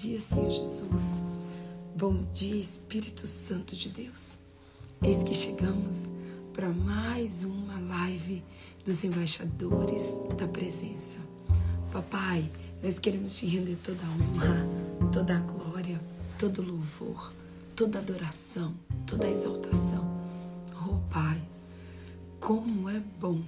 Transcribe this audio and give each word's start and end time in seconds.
dia, 0.00 0.18
Senhor 0.18 0.48
Jesus. 0.48 1.20
Bom 1.94 2.16
dia, 2.32 2.56
Espírito 2.56 3.26
Santo 3.26 3.76
de 3.76 3.90
Deus. 3.90 4.38
Eis 5.02 5.22
que 5.22 5.34
chegamos 5.34 6.10
para 6.54 6.70
mais 6.70 7.44
uma 7.44 7.78
live 7.80 8.42
dos 8.82 9.04
embaixadores 9.04 10.18
da 10.38 10.48
presença. 10.48 11.18
Papai, 11.92 12.50
nós 12.82 12.98
queremos 12.98 13.38
te 13.38 13.44
render 13.44 13.76
toda 13.76 14.00
a 14.02 14.10
honra, 14.10 15.10
toda 15.12 15.36
a 15.36 15.40
glória, 15.40 16.00
todo 16.38 16.62
louvor, 16.62 17.34
toda 17.76 17.98
adoração, 17.98 18.72
toda 19.06 19.28
exaltação. 19.28 20.18
Oh 20.88 20.96
Pai, 21.12 21.42
como 22.40 22.88
é 22.88 23.02
bom 23.20 23.42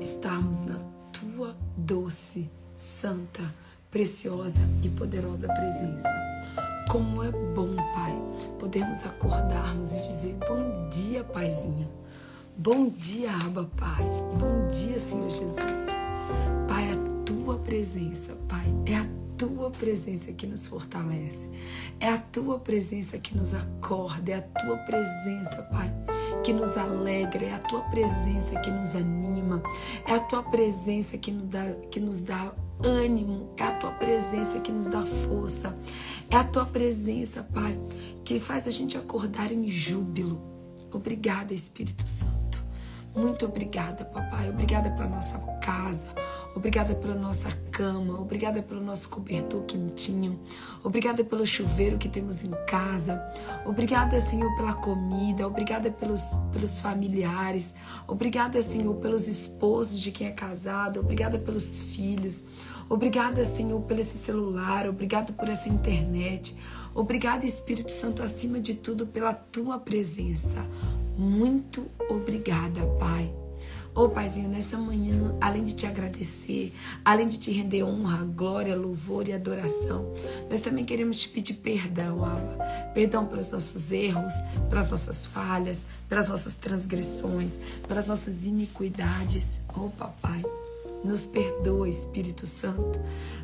estarmos 0.00 0.62
na 0.62 0.78
tua 1.12 1.54
doce, 1.76 2.48
santa, 2.74 3.54
preciosa 3.90 4.60
e 4.82 4.88
poderosa 4.88 5.48
presença. 5.48 6.08
Como 6.88 7.22
é 7.22 7.30
bom, 7.30 7.74
Pai, 7.94 8.16
podermos 8.58 9.04
acordarmos 9.04 9.94
e 9.94 10.02
dizer 10.02 10.36
bom 10.48 10.88
dia, 10.88 11.24
Paizinho. 11.24 11.88
Bom 12.56 12.88
dia, 12.88 13.32
Abba, 13.32 13.68
Pai. 13.76 14.04
Bom 14.38 14.68
dia, 14.68 14.98
Senhor 14.98 15.30
Jesus. 15.30 15.86
Pai, 16.68 16.90
a 16.92 17.24
tua 17.24 17.58
presença, 17.58 18.36
Pai, 18.48 18.66
é 18.86 18.96
a 18.96 19.06
tua 19.36 19.70
presença 19.70 20.32
que 20.32 20.46
nos 20.46 20.66
fortalece. 20.66 21.48
É 21.98 22.08
a 22.08 22.18
tua 22.18 22.58
presença 22.58 23.18
que 23.18 23.36
nos 23.36 23.54
acorda, 23.54 24.32
é 24.32 24.34
a 24.34 24.42
tua 24.42 24.76
presença, 24.78 25.62
Pai, 25.70 25.90
que 26.44 26.52
nos 26.52 26.76
alegra, 26.76 27.44
é 27.44 27.54
a 27.54 27.58
tua 27.58 27.80
presença 27.82 28.58
que 28.60 28.70
nos 28.70 28.94
anima, 28.94 29.62
é 30.06 30.14
a 30.14 30.20
tua 30.20 30.42
presença 30.42 31.16
que 31.16 31.32
nos 31.32 31.48
dá, 31.48 31.64
que 31.90 32.00
nos 32.00 32.20
dá 32.22 32.52
ânimo, 32.82 33.52
é 33.56 33.64
a 33.64 33.72
tua 33.72 33.90
presença 33.92 34.60
que 34.60 34.72
nos 34.72 34.88
dá 34.88 35.02
força, 35.02 35.76
é 36.30 36.36
a 36.36 36.44
tua 36.44 36.64
presença, 36.64 37.42
Pai, 37.52 37.78
que 38.24 38.40
faz 38.40 38.66
a 38.66 38.70
gente 38.70 38.96
acordar 38.96 39.52
em 39.52 39.68
júbilo. 39.68 40.40
Obrigada, 40.92 41.54
Espírito 41.54 42.08
Santo. 42.08 42.62
Muito 43.14 43.44
obrigada, 43.44 44.04
papai. 44.04 44.50
Obrigada 44.50 44.90
pela 44.90 45.08
nossa 45.08 45.38
casa. 45.60 46.06
Obrigada 46.54 46.94
pela 46.96 47.14
nossa 47.14 47.50
cama, 47.70 48.20
obrigada 48.20 48.60
pelo 48.60 48.80
nosso 48.80 49.08
cobertor 49.08 49.62
quentinho, 49.62 50.38
obrigada 50.82 51.22
pelo 51.22 51.46
chuveiro 51.46 51.96
que 51.96 52.08
temos 52.08 52.42
em 52.42 52.50
casa, 52.66 53.22
obrigada, 53.64 54.20
Senhor, 54.20 54.52
pela 54.56 54.74
comida, 54.74 55.46
obrigada 55.46 55.92
pelos, 55.92 56.22
pelos 56.52 56.80
familiares, 56.80 57.74
obrigada, 58.08 58.60
Senhor, 58.62 58.96
pelos 58.96 59.28
esposos 59.28 60.00
de 60.00 60.10
quem 60.10 60.26
é 60.26 60.32
casado, 60.32 60.98
obrigada 60.98 61.38
pelos 61.38 61.78
filhos, 61.78 62.44
obrigada, 62.90 63.44
Senhor, 63.46 63.80
pelo 63.82 64.00
esse 64.00 64.18
celular, 64.18 64.86
obrigada 64.86 65.32
por 65.32 65.48
essa 65.48 65.68
internet, 65.68 66.54
obrigada, 66.94 67.46
Espírito 67.46 67.90
Santo, 67.90 68.22
acima 68.22 68.60
de 68.60 68.74
tudo, 68.74 69.06
pela 69.06 69.32
tua 69.32 69.78
presença. 69.78 70.58
Muito 71.16 71.86
obrigada, 72.10 72.84
Pai. 72.98 73.32
Ô 73.92 74.04
oh, 74.04 74.08
Paizinho, 74.08 74.48
nessa 74.48 74.78
manhã, 74.78 75.34
além 75.40 75.64
de 75.64 75.74
te 75.74 75.84
agradecer, 75.84 76.72
além 77.04 77.26
de 77.26 77.38
te 77.38 77.50
render 77.50 77.82
honra, 77.82 78.24
glória, 78.24 78.76
louvor 78.76 79.28
e 79.28 79.32
adoração, 79.32 80.12
nós 80.48 80.60
também 80.60 80.84
queremos 80.84 81.18
te 81.18 81.28
pedir 81.28 81.54
perdão, 81.54 82.24
Abba. 82.24 82.64
Perdão 82.94 83.26
pelos 83.26 83.50
nossos 83.50 83.90
erros, 83.90 84.32
pelas 84.68 84.90
nossas 84.92 85.26
falhas, 85.26 85.86
pelas 86.08 86.28
nossas 86.28 86.54
transgressões, 86.54 87.58
pelas 87.88 88.06
nossas 88.06 88.44
iniquidades. 88.44 89.60
Ô 89.76 89.86
oh, 89.86 89.90
Papai, 89.90 90.42
nos 91.04 91.26
perdoa, 91.26 91.88
Espírito 91.88 92.46
Santo. 92.46 93.00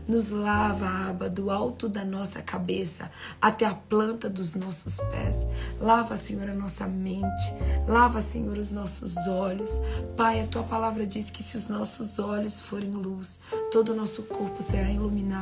Nos 0.08 0.30
lava, 0.30 0.86
aba, 1.08 1.28
do 1.28 1.50
alto 1.50 1.89
da 1.89 2.05
nossa 2.05 2.40
cabeça 2.40 3.11
até 3.42 3.67
a 3.67 3.74
planta 3.74 4.30
dos 4.30 4.55
nossos 4.55 5.00
pés. 5.11 5.44
Lava, 5.80 6.16
Senhor, 6.16 6.48
a 6.48 6.55
nossa 6.55 6.86
mente. 6.86 7.52
Lava, 7.89 8.20
Senhor, 8.20 8.56
os 8.56 8.70
nossos 8.70 9.27
olhos. 9.27 9.80
Pai, 10.16 10.40
a 10.40 10.46
tua 10.46 10.62
palavra 10.62 11.05
diz 11.05 11.28
que 11.30 11.42
se 11.42 11.56
os 11.56 11.66
nossos 11.66 12.20
olhos 12.20 12.61
forem 12.61 12.90
luz, 12.90 13.40
todo 13.72 13.92
o 13.92 13.96
nosso 13.96 14.22
corpo 14.22 14.62
será 14.62 14.90
iluminado. 14.90 15.36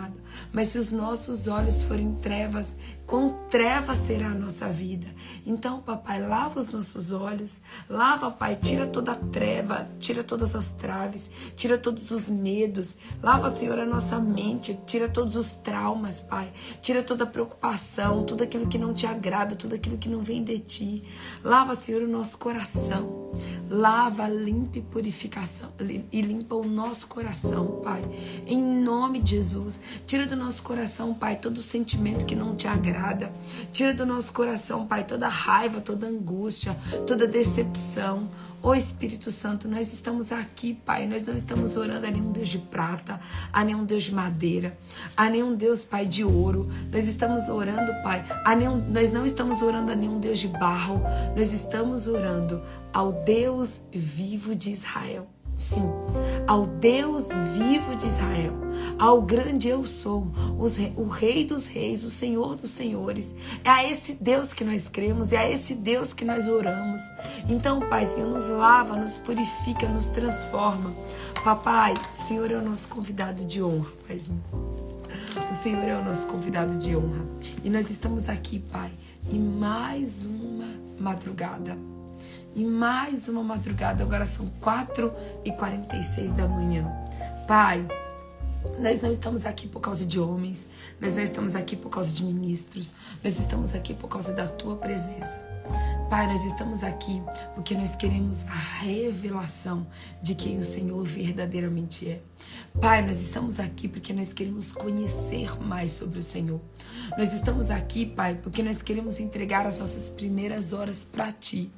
Mas 0.55 0.69
se 0.69 0.79
os 0.79 0.93
nossos 0.93 1.49
olhos 1.49 1.83
forem 1.83 2.15
trevas, 2.15 2.77
com 3.05 3.31
trevas 3.51 3.99
será 3.99 4.29
a 4.29 4.35
nossa 4.35 4.69
vida. 4.69 5.09
Então, 5.45 5.81
papai, 5.81 6.25
lava 6.25 6.61
os 6.61 6.71
nossos 6.71 7.11
olhos. 7.11 7.61
Lava, 7.91 8.31
pai, 8.31 8.55
tira 8.55 8.87
toda 8.87 9.13
a 9.13 9.17
treva, 9.17 9.89
tira 9.99 10.23
todas 10.23 10.55
as 10.55 10.71
traves, 10.71 11.29
tira 11.57 11.77
todos 11.77 12.13
os 12.13 12.31
medos. 12.31 12.97
Lava, 13.21 13.51
Senhor, 13.51 13.81
a 13.81 13.85
nossa 13.85 14.21
mente 14.21 14.79
tira 14.87 15.09
todos 15.09 15.35
os 15.35 15.57
traumas, 15.57 16.21
Pai. 16.21 16.53
Tira 16.81 17.03
toda 17.03 17.25
a 17.25 17.27
preocupação, 17.27 18.23
tudo 18.23 18.45
aquilo 18.45 18.69
que 18.69 18.79
não 18.79 18.95
te 18.95 19.09
agrada, 19.09 19.57
tudo 19.57 19.75
aquilo 19.75 19.99
que 19.99 20.09
não 20.09 20.23
vem 20.23 20.45
de 20.45 20.61
ti. 20.61 21.03
Lava, 21.43 21.75
Senhor, 21.75 22.03
o 22.03 22.09
nosso 22.09 22.39
coração. 22.39 23.24
Lava, 23.69 24.29
limpa 24.29 24.79
e 24.79 24.83
purificação 24.83 25.71
e 26.13 26.21
limpa 26.21 26.55
o 26.55 26.65
nosso 26.65 27.09
coração, 27.09 27.81
Pai. 27.83 28.03
Em 28.47 28.63
nome 28.63 29.21
de 29.21 29.31
Jesus. 29.31 29.81
Tira 30.07 30.27
do 30.27 30.37
nosso 30.37 30.63
coração, 30.63 31.15
Pai, 31.15 31.37
todo 31.37 31.63
sentimento 31.63 32.27
que 32.27 32.35
não 32.35 32.55
te 32.55 32.69
agrada. 32.69 33.33
Tira 33.73 33.93
do 33.93 34.07
nosso 34.07 34.33
coração, 34.33 34.87
Pai, 34.87 35.05
toda 35.05 35.29
raiva, 35.29 35.81
toda 35.81 36.07
angústia, 36.07 36.77
toda 37.07 37.27
decepção. 37.27 38.29
Ô 38.65 38.75
Espírito 38.75 39.31
Santo, 39.31 39.69
nós 39.69 39.93
estamos 39.93 40.33
aqui, 40.33 40.73
Pai. 40.73 41.07
Nós 41.07 41.23
não 41.23 41.37
estamos 41.37 41.77
orando 41.77 42.07
a 42.07 42.11
nenhum 42.11 42.33
Deus 42.33 42.49
de 42.49 42.57
prata, 42.57 43.21
a 43.53 43.63
nenhum 43.63 43.85
Deus 43.85 44.05
de 44.05 44.15
madeira, 44.15 44.75
a 45.15 45.29
nenhum 45.29 45.55
Deus, 45.55 45.85
Pai, 45.85 46.07
de 46.07 46.25
ouro. 46.25 46.67
Nós 46.91 47.07
estamos 47.07 47.51
orando, 47.51 47.93
Pai, 48.03 48.25
a 48.43 48.57
nenhum, 48.57 48.79
nós 48.91 49.13
não 49.13 49.27
estamos 49.27 49.61
orando 49.61 49.93
a 49.93 49.95
nenhum 49.95 50.19
Deus 50.19 50.39
de 50.39 50.49
barro. 50.49 51.03
Nós 51.37 51.53
estamos 51.53 52.07
orando 52.07 52.63
ao 52.91 53.13
Deus 53.13 53.83
vivo 53.93 54.57
de 54.57 54.71
Israel. 54.71 55.34
Sim, 55.57 55.89
ao 56.49 56.67
Deus 56.67 57.29
vivo 57.57 57.95
de 57.95 58.09
Israel, 58.09 58.53
ao 58.99 59.23
grande 59.23 59.69
eu 59.69 59.87
sou, 59.87 60.27
o 60.97 61.07
Rei 61.07 61.45
dos 61.45 61.69
Reis, 61.69 62.03
o 62.03 62.11
Senhor 62.11 62.57
dos 62.57 62.71
Senhores. 62.71 63.37
É 63.63 63.71
a 63.71 63.89
esse 63.89 64.15
Deus 64.15 64.53
que 64.53 64.65
nós 64.65 64.89
cremos, 64.89 65.33
é 65.33 65.39
a 65.39 65.49
esse 65.49 65.75
Deus 65.75 66.13
que 66.13 66.25
nós 66.25 66.49
oramos. 66.49 67.03
Então, 67.49 67.81
Paizinho, 67.89 68.31
nos 68.31 68.49
lava, 68.49 68.97
nos 68.97 69.19
purifica, 69.19 69.89
nos 69.89 70.07
transforma. 70.09 70.93
Papai, 71.45 71.95
o 71.95 72.17
Senhor 72.17 72.51
é 72.51 72.57
o 72.57 72.63
nosso 72.63 72.89
convidado 72.89 73.45
de 73.45 73.63
honra, 73.63 73.91
Paizinho. 74.09 74.43
O 75.51 75.55
Senhor 75.55 75.85
é 75.85 75.97
o 75.97 76.05
nosso 76.05 76.27
convidado 76.27 76.77
de 76.79 76.97
honra. 76.97 77.25
E 77.63 77.71
nós 77.71 77.91
estamos 77.91 78.29
aqui, 78.29 78.59
Pai, 78.59 78.91
em 79.31 79.39
mais 79.39 80.25
uma 80.25 80.67
madrugada 80.99 81.94
e 82.55 82.65
mais 82.65 83.29
uma 83.29 83.43
madrugada, 83.43 84.05
agora 84.05 84.27
são 84.27 84.47
4 84.61 85.13
e 85.45 85.53
46 85.53 86.33
da 86.33 86.47
manhã. 86.47 86.91
Pai, 87.49 87.87
nós 88.79 89.01
não 89.01 89.11
estamos 89.11 89.45
aqui 89.45 89.69
por 89.69 89.81
causa 89.81 90.07
de 90.07 90.19
homens, 90.21 90.69
nós 91.01 91.15
não 91.15 91.23
estamos 91.23 91.55
aqui 91.55 91.77
por 91.77 91.91
causa 91.91 92.13
de 92.13 92.25
ministros, 92.25 92.95
nós 93.23 93.39
estamos 93.39 93.75
aqui 93.75 93.93
por 93.93 94.09
causa 94.09 94.33
da 94.33 94.47
tua 94.47 94.77
presença. 94.77 95.41
Pai, 96.09 96.27
nós 96.27 96.45
estamos 96.45 96.85
aqui 96.85 97.23
porque 97.55 97.75
nós 97.75 97.97
queremos 97.97 98.45
a 98.45 98.83
revelação 98.83 99.87
de 100.23 100.35
quem 100.35 100.59
o 100.59 100.63
Senhor 100.63 101.05
verdadeiramente 101.05 102.09
é. 102.09 102.23
Pai, 102.81 103.05
nós 103.05 103.21
estamos 103.21 103.59
aqui 103.59 103.89
porque 103.89 104.13
nós 104.13 104.33
queremos 104.33 104.73
conhecer 104.73 105.61
mais 105.61 105.93
sobre 105.93 106.19
o 106.19 106.23
Senhor. 106.23 106.61
Nós 107.17 107.33
estamos 107.33 107.71
aqui, 107.71 108.05
Pai, 108.05 108.35
porque 108.35 108.61
nós 108.61 108.83
queremos 108.83 109.21
entregar 109.21 109.65
as 109.67 109.79
nossas 109.79 110.11
primeiras 110.11 110.73
horas 110.73 111.05
para 111.05 111.31
Ti. 111.31 111.73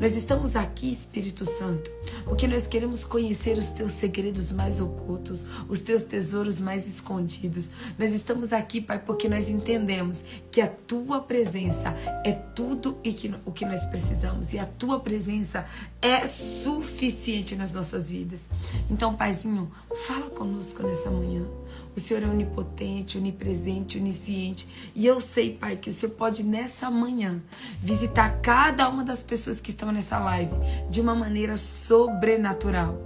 Nós 0.00 0.16
estamos 0.16 0.56
aqui, 0.56 0.90
Espírito 0.90 1.44
Santo, 1.44 1.90
porque 2.24 2.48
nós 2.48 2.66
queremos 2.66 3.04
conhecer 3.04 3.58
os 3.58 3.68
Teus 3.68 3.92
segredos 3.92 4.50
mais 4.50 4.80
ocultos, 4.80 5.46
os 5.68 5.80
Teus 5.80 6.04
tesouros 6.04 6.58
mais 6.58 6.88
escondidos. 6.88 7.70
Nós 7.98 8.12
estamos 8.12 8.50
aqui, 8.50 8.80
Pai, 8.80 8.98
porque 8.98 9.28
nós 9.28 9.50
entendemos 9.50 10.24
que 10.50 10.62
a 10.62 10.68
Tua 10.68 11.20
presença 11.20 11.94
é 12.24 12.32
tudo 12.32 12.98
e 13.04 13.12
que, 13.12 13.34
o 13.44 13.52
que 13.52 13.66
nós 13.66 13.84
precisamos 13.84 14.54
e 14.54 14.58
a 14.58 14.64
Tua 14.64 15.00
presença 15.00 15.66
é 16.00 16.26
suficiente 16.26 17.54
nas 17.56 17.72
nossas 17.72 18.10
vidas. 18.10 18.48
Então, 18.90 19.14
Paizinho, 19.14 19.70
fala 20.06 20.30
conosco 20.30 20.82
nessa 20.82 21.10
manhã. 21.10 21.44
O 21.98 22.00
Senhor 22.00 22.22
é 22.22 22.26
onipotente, 22.28 23.18
onipresente, 23.18 23.98
onisciente. 23.98 24.68
E 24.94 25.04
eu 25.04 25.20
sei, 25.20 25.56
Pai, 25.56 25.74
que 25.74 25.90
o 25.90 25.92
Senhor 25.92 26.12
pode 26.12 26.44
nessa 26.44 26.88
manhã 26.88 27.42
visitar 27.82 28.38
cada 28.40 28.88
uma 28.88 29.02
das 29.02 29.20
pessoas 29.20 29.60
que 29.60 29.70
estão 29.70 29.90
nessa 29.90 30.16
live 30.20 30.52
de 30.88 31.00
uma 31.00 31.12
maneira 31.16 31.56
sobrenatural. 31.56 32.96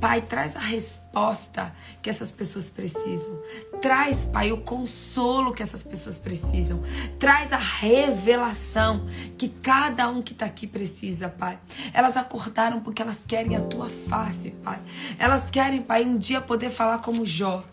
Pai, 0.00 0.20
traz 0.20 0.56
a 0.56 0.58
resposta 0.58 1.72
que 2.02 2.10
essas 2.10 2.32
pessoas 2.32 2.68
precisam. 2.68 3.40
Traz, 3.80 4.26
Pai, 4.26 4.50
o 4.50 4.56
consolo 4.56 5.54
que 5.54 5.62
essas 5.62 5.84
pessoas 5.84 6.18
precisam. 6.18 6.82
Traz 7.20 7.52
a 7.52 7.56
revelação 7.56 9.06
que 9.38 9.48
cada 9.48 10.08
um 10.08 10.22
que 10.22 10.32
está 10.32 10.46
aqui 10.46 10.66
precisa, 10.66 11.28
Pai. 11.28 11.56
Elas 11.94 12.16
acordaram 12.16 12.80
porque 12.80 13.00
elas 13.00 13.22
querem 13.24 13.54
a 13.54 13.60
tua 13.60 13.88
face, 13.88 14.50
Pai. 14.64 14.80
Elas 15.20 15.52
querem, 15.52 15.80
Pai, 15.80 16.04
um 16.04 16.18
dia 16.18 16.40
poder 16.40 16.70
falar 16.70 16.98
como 16.98 17.24
Jó. 17.24 17.64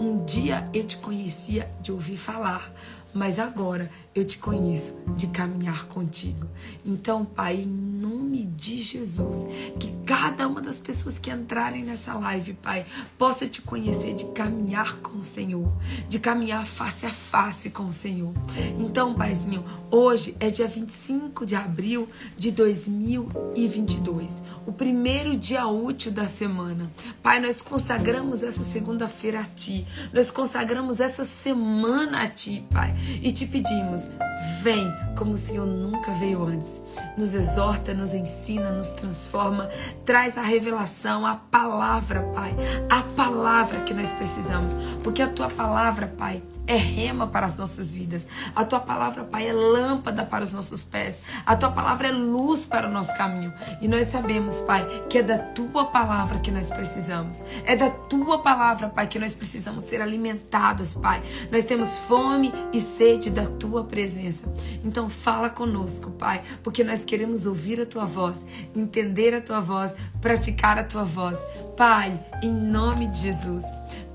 Um 0.00 0.24
dia 0.24 0.68
eu 0.72 0.84
te 0.84 0.96
conhecia 0.96 1.68
de 1.80 1.92
ouvir 1.92 2.16
falar, 2.16 2.70
mas 3.12 3.38
agora 3.38 3.90
eu 4.14 4.24
te 4.24 4.38
conheço 4.38 4.96
de 5.16 5.28
caminhar 5.28 5.86
contigo. 5.86 6.46
Então, 6.84 7.24
Pai, 7.24 7.56
em 7.56 7.66
nome 7.66 8.44
de 8.44 8.78
Jesus, 8.78 9.46
que 9.78 9.92
cada 10.04 10.48
uma 10.48 10.60
das 10.60 10.80
pessoas 10.80 11.18
que 11.18 11.30
entrarem 11.30 11.84
nessa 11.84 12.14
live, 12.14 12.54
Pai, 12.54 12.84
possa 13.16 13.46
te 13.46 13.62
conhecer 13.62 14.14
de 14.14 14.24
caminhar 14.32 14.96
com 14.96 15.18
o 15.18 15.22
Senhor, 15.22 15.70
de 16.08 16.18
caminhar 16.18 16.66
face 16.66 17.06
a 17.06 17.10
face 17.10 17.70
com 17.70 17.84
o 17.84 17.92
Senhor. 17.92 18.32
Então, 18.78 19.14
Paizinho, 19.14 19.64
hoje 19.90 20.36
é 20.40 20.50
dia 20.50 20.66
25 20.66 21.46
de 21.46 21.54
abril 21.54 22.08
de 22.36 22.50
2022, 22.50 24.42
o 24.66 24.72
primeiro 24.72 25.36
dia 25.36 25.66
útil 25.66 26.10
da 26.10 26.26
semana. 26.26 26.90
Pai, 27.22 27.38
nós 27.40 27.62
consagramos 27.62 28.42
essa 28.42 28.64
segunda-feira 28.64 29.40
a 29.40 29.44
Ti, 29.44 29.86
nós 30.12 30.30
consagramos 30.30 31.00
essa 31.00 31.24
semana 31.24 32.22
a 32.22 32.28
Ti, 32.28 32.64
Pai, 32.70 32.94
e 33.22 33.32
te 33.32 33.46
pedimos 33.46 34.08
vem 34.62 34.94
como 35.16 35.32
o 35.32 35.36
Senhor 35.36 35.66
nunca 35.66 36.12
veio 36.12 36.44
antes. 36.44 36.80
Nos 37.16 37.34
exorta, 37.34 37.92
nos 37.92 38.14
ensina, 38.14 38.70
nos 38.70 38.88
transforma, 38.88 39.68
traz 40.04 40.38
a 40.38 40.42
revelação, 40.42 41.26
a 41.26 41.34
palavra, 41.34 42.22
Pai. 42.34 42.54
A 42.90 43.02
palavra 43.16 43.80
que 43.80 43.92
nós 43.92 44.12
precisamos. 44.12 44.74
Porque 45.02 45.22
a 45.22 45.28
tua 45.28 45.50
palavra, 45.50 46.06
Pai, 46.16 46.42
é 46.68 46.76
rema 46.76 47.26
para 47.26 47.46
as 47.46 47.56
nossas 47.56 47.94
vidas. 47.94 48.28
A 48.54 48.62
tua 48.62 48.78
palavra, 48.78 49.24
Pai, 49.24 49.48
é 49.48 49.52
lâmpada 49.52 50.24
para 50.24 50.44
os 50.44 50.52
nossos 50.52 50.84
pés. 50.84 51.22
A 51.46 51.56
tua 51.56 51.70
palavra 51.70 52.08
é 52.08 52.12
luz 52.12 52.66
para 52.66 52.86
o 52.86 52.92
nosso 52.92 53.16
caminho. 53.16 53.52
E 53.80 53.88
nós 53.88 54.08
sabemos, 54.08 54.60
Pai, 54.60 54.86
que 55.08 55.18
é 55.18 55.22
da 55.22 55.38
tua 55.38 55.86
palavra 55.86 56.38
que 56.38 56.50
nós 56.50 56.70
precisamos. 56.70 57.42
É 57.64 57.74
da 57.74 57.88
tua 57.88 58.40
palavra, 58.40 58.90
Pai, 58.90 59.06
que 59.06 59.18
nós 59.18 59.34
precisamos 59.34 59.84
ser 59.84 60.02
alimentados, 60.02 60.94
Pai. 60.94 61.22
Nós 61.50 61.64
temos 61.64 61.96
fome 61.96 62.52
e 62.70 62.80
sede 62.80 63.30
da 63.30 63.46
tua 63.46 63.84
presença. 63.84 64.44
Então 64.84 65.08
fala 65.08 65.48
conosco, 65.48 66.10
Pai, 66.10 66.42
porque 66.62 66.84
nós 66.84 67.02
queremos 67.02 67.46
ouvir 67.46 67.80
a 67.80 67.86
tua 67.86 68.04
voz, 68.04 68.44
entender 68.76 69.34
a 69.34 69.40
tua 69.40 69.60
voz, 69.60 69.96
praticar 70.20 70.78
a 70.78 70.84
tua 70.84 71.04
voz. 71.04 71.38
Pai, 71.78 72.20
em 72.42 72.52
nome 72.52 73.06
de 73.06 73.18
Jesus. 73.18 73.64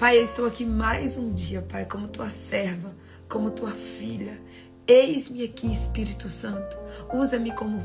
Pai, 0.03 0.17
eu 0.17 0.23
estou 0.23 0.45
aqui 0.45 0.65
mais 0.65 1.15
um 1.15 1.31
dia, 1.31 1.61
Pai, 1.61 1.85
como 1.85 2.09
tua 2.09 2.29
serva, 2.29 2.93
como 3.29 3.49
tua 3.49 3.71
filha. 3.71 4.37
Eis-me 4.85 5.45
aqui, 5.45 5.71
Espírito 5.71 6.27
Santo. 6.27 6.77
Usa-me 7.13 7.53
como, 7.53 7.79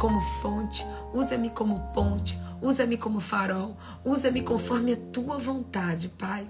como 0.00 0.18
fonte, 0.42 0.84
usa-me 1.14 1.48
como 1.48 1.78
ponte, 1.92 2.36
Usa-me 2.62 2.96
como 2.96 3.20
farol. 3.20 3.76
Usa-me 4.04 4.42
conforme 4.42 4.92
a 4.92 4.96
tua 4.96 5.38
vontade, 5.38 6.08
Pai. 6.08 6.46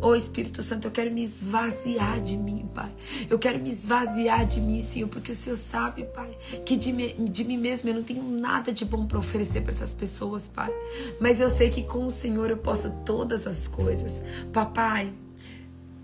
Oh 0.00 0.14
Espírito 0.14 0.62
Santo, 0.62 0.88
eu 0.88 0.90
quero 0.90 1.10
me 1.10 1.22
esvaziar 1.22 2.20
de 2.20 2.36
mim, 2.36 2.68
Pai. 2.74 2.90
Eu 3.28 3.38
quero 3.38 3.58
me 3.58 3.70
esvaziar 3.70 4.46
de 4.46 4.60
mim, 4.60 4.80
Senhor, 4.80 5.08
porque 5.08 5.32
o 5.32 5.36
Senhor 5.36 5.56
sabe, 5.56 6.04
Pai, 6.04 6.36
que 6.64 6.76
de, 6.76 6.92
me, 6.92 7.12
de 7.12 7.44
mim 7.44 7.58
mesmo 7.58 7.88
eu 7.90 7.94
não 7.94 8.02
tenho 8.02 8.22
nada 8.22 8.72
de 8.72 8.84
bom 8.84 9.06
para 9.06 9.18
oferecer 9.18 9.60
para 9.60 9.70
essas 9.70 9.92
pessoas, 9.92 10.48
Pai. 10.48 10.72
Mas 11.20 11.40
eu 11.40 11.50
sei 11.50 11.68
que 11.68 11.82
com 11.82 12.06
o 12.06 12.10
Senhor 12.10 12.50
eu 12.50 12.56
posso 12.56 12.90
todas 13.04 13.46
as 13.46 13.68
coisas. 13.68 14.22
Papai, 14.52 15.12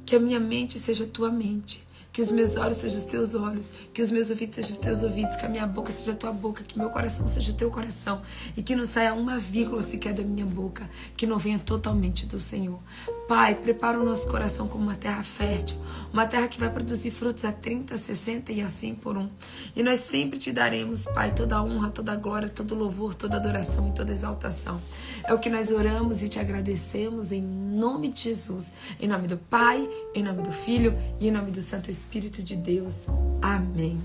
que 0.04 0.14
a 0.14 0.20
minha 0.20 0.38
mente 0.38 0.78
seja 0.78 1.04
a 1.04 1.08
tua 1.08 1.30
mente 1.30 1.85
que 2.16 2.22
os 2.22 2.32
meus 2.32 2.56
olhos 2.56 2.78
sejam 2.78 2.96
os 2.96 3.04
teus 3.04 3.34
olhos, 3.34 3.74
que 3.92 4.00
os 4.00 4.10
meus 4.10 4.30
ouvidos 4.30 4.54
sejam 4.54 4.70
os 4.70 4.78
teus 4.78 5.02
ouvidos, 5.02 5.36
que 5.36 5.44
a 5.44 5.50
minha 5.50 5.66
boca 5.66 5.92
seja 5.92 6.12
a 6.12 6.14
tua 6.14 6.32
boca, 6.32 6.64
que 6.64 6.78
meu 6.78 6.88
coração 6.88 7.28
seja 7.28 7.52
o 7.52 7.54
teu 7.54 7.70
coração 7.70 8.22
e 8.56 8.62
que 8.62 8.74
não 8.74 8.86
saia 8.86 9.12
uma 9.12 9.38
vírgula 9.38 9.82
sequer 9.82 10.14
da 10.14 10.22
minha 10.22 10.46
boca, 10.46 10.88
que 11.14 11.26
não 11.26 11.36
venha 11.36 11.58
totalmente 11.58 12.24
do 12.24 12.40
Senhor. 12.40 12.80
Pai, 13.28 13.54
prepara 13.54 14.00
o 14.00 14.02
nosso 14.02 14.28
coração 14.28 14.66
como 14.66 14.84
uma 14.84 14.94
terra 14.94 15.22
fértil, 15.22 15.76
uma 16.10 16.26
terra 16.26 16.48
que 16.48 16.58
vai 16.58 16.70
produzir 16.70 17.10
frutos 17.10 17.44
a 17.44 17.52
30, 17.52 17.94
60 17.98 18.50
e 18.50 18.62
assim 18.62 18.94
por 18.94 19.18
um. 19.18 19.28
E 19.74 19.82
nós 19.82 20.00
sempre 20.00 20.38
te 20.38 20.52
daremos, 20.52 21.04
Pai, 21.04 21.34
toda 21.34 21.56
a 21.56 21.62
honra, 21.62 21.90
toda 21.90 22.12
a 22.12 22.16
glória, 22.16 22.48
todo 22.48 22.74
o 22.74 22.78
louvor, 22.78 23.12
toda 23.12 23.36
a 23.36 23.40
adoração 23.40 23.90
e 23.90 23.92
toda 23.92 24.10
a 24.10 24.14
exaltação. 24.14 24.80
É 25.26 25.34
o 25.34 25.38
que 25.38 25.50
nós 25.50 25.70
oramos 25.70 26.22
e 26.22 26.30
te 26.30 26.38
agradecemos 26.38 27.30
em 27.30 27.42
nome 27.42 28.08
de 28.08 28.22
Jesus, 28.22 28.72
em 28.98 29.06
nome 29.06 29.28
do 29.28 29.36
Pai, 29.36 29.86
em 30.14 30.22
nome 30.22 30.40
do 30.40 30.50
Filho 30.50 30.96
e 31.20 31.28
em 31.28 31.30
nome 31.30 31.50
do 31.50 31.60
Santo 31.60 31.90
Espírito 31.90 32.05
de 32.10 32.56
Deus. 32.56 33.06
Amém. 33.42 34.00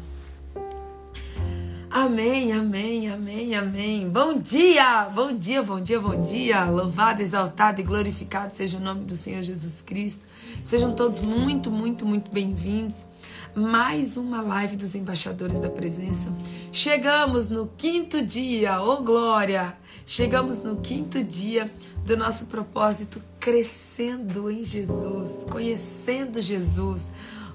Amém, 1.90 2.52
amém, 2.52 3.10
amém, 3.10 3.56
amém. 3.56 4.10
Bom 4.10 4.38
dia, 4.38 5.10
bom 5.14 5.34
dia, 5.34 5.64
bom 5.64 5.80
dia, 5.80 6.00
bom 6.00 6.20
dia. 6.20 6.66
Louvado, 6.66 7.22
exaltado 7.22 7.80
e 7.80 7.84
glorificado 7.84 8.54
seja 8.54 8.78
o 8.78 8.82
nome 8.82 9.06
do 9.06 9.16
Senhor 9.16 9.44
Jesus 9.44 9.82
Cristo. 9.82 10.26
Sejam 10.64 10.94
todos 10.94 11.20
muito, 11.20 11.70
muito, 11.70 12.06
muito 12.06 12.32
bem-vindos. 12.32 13.08
Mais 13.56 14.18
uma 14.18 14.42
live 14.42 14.76
dos 14.76 14.96
embaixadores 14.96 15.60
da 15.60 15.70
presença. 15.70 16.34
Chegamos 16.72 17.50
no 17.50 17.68
quinto 17.78 18.22
dia, 18.22 18.82
ô 18.82 18.94
oh 18.94 19.04
glória! 19.04 19.78
Chegamos 20.06 20.64
no 20.64 20.78
quinto 20.78 21.24
dia 21.24 21.70
do 22.06 22.18
nosso 22.18 22.48
propósito 22.48 23.22
crescendo 23.40 24.50
em 24.50 24.64
Jesus, 24.64 25.46
conhecendo 25.50 26.42
Jesus 26.42 27.12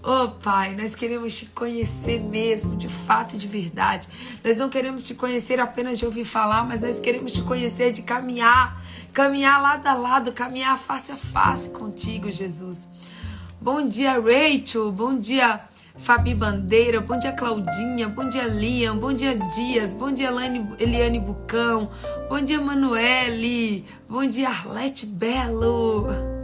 Oh 0.08 0.28
Pai, 0.28 0.76
nós 0.76 0.94
queremos 0.94 1.36
te 1.36 1.46
conhecer 1.46 2.20
mesmo, 2.20 2.76
de 2.76 2.88
fato, 2.88 3.36
de 3.36 3.48
verdade. 3.48 4.06
Nós 4.44 4.56
não 4.56 4.68
queremos 4.68 5.04
te 5.04 5.16
conhecer 5.16 5.58
apenas 5.58 5.98
de 5.98 6.06
ouvir 6.06 6.24
falar, 6.24 6.64
mas 6.64 6.80
nós 6.80 7.00
queremos 7.00 7.32
te 7.32 7.42
conhecer 7.42 7.90
de 7.90 8.02
caminhar, 8.02 8.80
caminhar 9.12 9.60
lado 9.60 9.84
a 9.84 9.94
lado, 9.94 10.30
caminhar 10.30 10.78
face 10.78 11.10
a 11.10 11.16
face 11.16 11.70
contigo, 11.70 12.30
Jesus. 12.30 12.86
Bom 13.60 13.84
dia, 13.88 14.12
Rachel. 14.20 14.92
Bom 14.92 15.18
dia, 15.18 15.60
Fabi 15.96 16.36
Bandeira. 16.36 17.00
Bom 17.00 17.18
dia, 17.18 17.32
Claudinha. 17.32 18.08
Bom 18.08 18.28
dia, 18.28 18.44
Liam. 18.44 18.96
Bom 18.98 19.12
dia, 19.12 19.34
Dias. 19.34 19.92
Bom 19.92 20.12
dia, 20.12 20.28
Eliane, 20.28 20.68
Eliane 20.78 21.18
Bucão. 21.18 21.90
Bom 22.28 22.40
dia, 22.40 22.60
Manuele. 22.60 23.84
Bom 24.08 24.24
dia, 24.24 24.50
Arlete 24.50 25.04
Belo. 25.04 26.35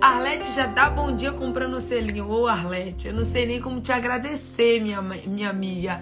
Arlete 0.00 0.52
já 0.52 0.66
dá 0.66 0.90
bom 0.90 1.14
dia 1.14 1.32
comprando 1.32 1.74
o 1.74 1.80
selinho. 1.80 2.28
Ô, 2.28 2.46
Arlete, 2.46 3.08
eu 3.08 3.14
não 3.14 3.24
sei 3.24 3.46
nem 3.46 3.60
como 3.60 3.80
te 3.80 3.92
agradecer, 3.92 4.80
minha, 4.80 5.00
minha 5.02 5.50
amiga. 5.50 6.00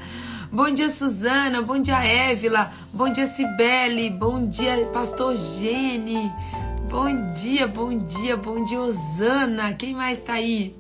Bom 0.51 0.71
dia, 0.71 0.89
Suzana. 0.89 1.63
Bom 1.63 1.79
dia, 1.79 2.05
Évila. 2.05 2.73
Bom 2.93 3.11
dia, 3.11 3.27
Cibele. 3.27 4.11
Bom 4.11 4.47
dia, 4.47 4.87
Pastor 4.93 5.35
Gene. 5.37 6.31
Bom 6.89 7.27
dia, 7.27 7.67
bom 7.67 7.97
dia, 7.97 8.37
bom 8.37 8.63
dia, 8.63 8.81
Osana. 8.81 9.73
Quem 9.75 9.95
mais 9.95 10.21
tá 10.21 10.35
aí? 10.35 10.77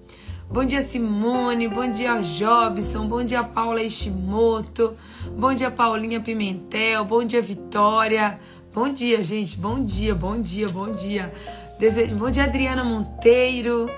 Bom 0.49 0.65
dia, 0.65 0.81
Simone. 0.81 1.67
Bom 1.67 1.91
dia, 1.91 2.21
Jobson. 2.21 3.09
Bom 3.09 3.25
dia, 3.25 3.43
Paula 3.43 3.83
Ishimoto. 3.83 4.95
Bom 5.37 5.53
dia, 5.55 5.71
Paulinha 5.71 6.21
Pimentel. 6.21 7.05
Bom 7.05 7.25
dia, 7.25 7.43
Vitória. 7.43 8.38
Bom 8.73 8.93
dia, 8.93 9.23
gente. 9.23 9.59
Bom 9.59 9.83
dia, 9.83 10.15
bom 10.15 10.41
dia, 10.41 10.69
bom 10.69 10.93
dia. 10.93 11.33
Desejo, 11.78 12.14
bom 12.14 12.31
dia, 12.31 12.45
Adriana 12.45 12.85
Monteiro. 12.85 13.90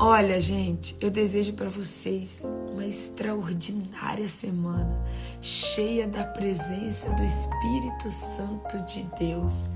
Olha, 0.00 0.40
gente, 0.40 0.96
eu 1.00 1.12
desejo 1.12 1.52
para 1.52 1.68
vocês 1.68 2.42
uma 2.72 2.84
extraordinária 2.84 4.28
semana, 4.28 5.00
cheia 5.40 6.08
da 6.08 6.24
presença 6.24 7.10
do 7.12 7.22
Espírito 7.22 8.10
Santo 8.10 8.84
de 8.84 9.04
Deus. 9.16 9.66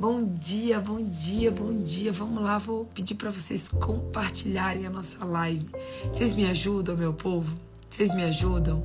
Bom 0.00 0.24
dia, 0.24 0.80
bom 0.80 1.00
dia, 1.00 1.52
bom 1.52 1.72
dia. 1.80 2.10
Vamos 2.10 2.42
lá, 2.42 2.58
vou 2.58 2.86
pedir 2.86 3.14
para 3.14 3.30
vocês 3.30 3.68
compartilharem 3.68 4.84
a 4.84 4.90
nossa 4.90 5.24
live. 5.24 5.70
Vocês 6.06 6.34
me 6.34 6.44
ajudam, 6.46 6.96
meu 6.96 7.14
povo? 7.14 7.56
Vocês 7.88 8.12
me 8.12 8.24
ajudam? 8.24 8.84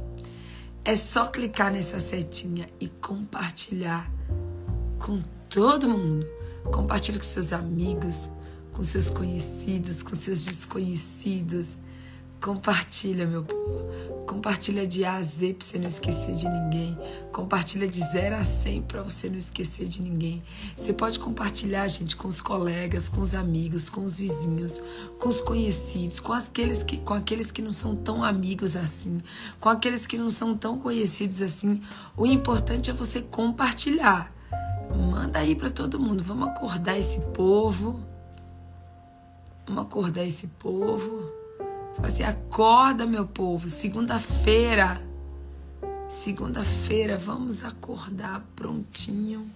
É 0.86 0.96
só 0.96 1.26
clicar 1.26 1.74
nessa 1.74 2.00
setinha 2.00 2.70
e 2.80 2.88
compartilhar 2.88 4.10
com 5.00 5.20
todo 5.50 5.90
mundo 5.90 6.39
Compartilhe 6.66 7.18
com 7.18 7.26
seus 7.26 7.54
amigos, 7.54 8.30
com 8.74 8.84
seus 8.84 9.10
conhecidos, 9.10 10.04
com 10.04 10.16
seus 10.16 10.46
desconhecidos. 10.46 11.78
Compartilha, 12.42 13.28
meu 13.28 13.44
povo. 13.44 13.84
Compartilha 14.26 14.88
de 14.88 15.04
A 15.04 15.16
a 15.16 15.22
Z 15.22 15.56
para 15.56 15.66
você 15.66 15.78
não 15.80 15.88
esquecer 15.88 16.34
de 16.34 16.48
ninguém. 16.48 16.98
Compartilha 17.34 17.88
de 17.88 18.00
0 18.00 18.38
a 18.38 18.44
100 18.46 18.84
para 18.84 19.02
você 19.02 19.30
não 19.30 19.38
esquecer 19.38 19.88
de 19.88 20.02
ninguém. 20.02 20.42
Você 20.78 20.94
pode 20.94 21.20
compartilhar, 21.20 21.86
gente, 21.90 22.16
com 22.16 22.30
os 22.30 22.40
colegas, 22.40 23.10
com 23.10 23.20
os 23.20 23.36
amigos, 23.36 23.90
com 23.90 24.06
os 24.06 24.18
vizinhos, 24.18 24.82
com 25.20 25.28
os 25.28 25.42
conhecidos, 25.42 26.22
com 26.22 26.32
aqueles 26.32 26.82
que, 26.82 26.98
com 27.00 27.14
aqueles 27.14 27.52
que 27.52 27.62
não 27.62 27.74
são 27.74 27.96
tão 27.96 28.24
amigos 28.24 28.78
assim, 28.78 29.22
com 29.60 29.68
aqueles 29.68 30.08
que 30.08 30.18
não 30.18 30.30
são 30.30 30.56
tão 30.56 30.78
conhecidos 30.80 31.42
assim. 31.42 31.82
O 32.16 32.26
importante 32.26 32.90
é 32.90 32.94
você 32.94 33.22
compartilhar. 33.22 34.32
Manda 34.96 35.40
aí 35.40 35.56
para 35.56 35.70
todo 35.70 36.00
mundo. 36.00 36.24
Vamos 36.24 36.50
acordar 36.50 36.98
esse 36.98 37.20
povo. 37.34 38.00
Vamos 39.68 39.84
acordar 39.84 40.26
esse 40.26 40.48
povo. 40.48 41.32
Fala 41.96 42.08
assim: 42.08 42.24
acorda, 42.24 43.06
meu 43.06 43.26
povo. 43.26 43.68
Segunda-feira. 43.70 45.02
Segunda-feira, 46.08 47.18
vamos 47.18 47.64
acordar 47.64 48.44
prontinho. 48.56 49.48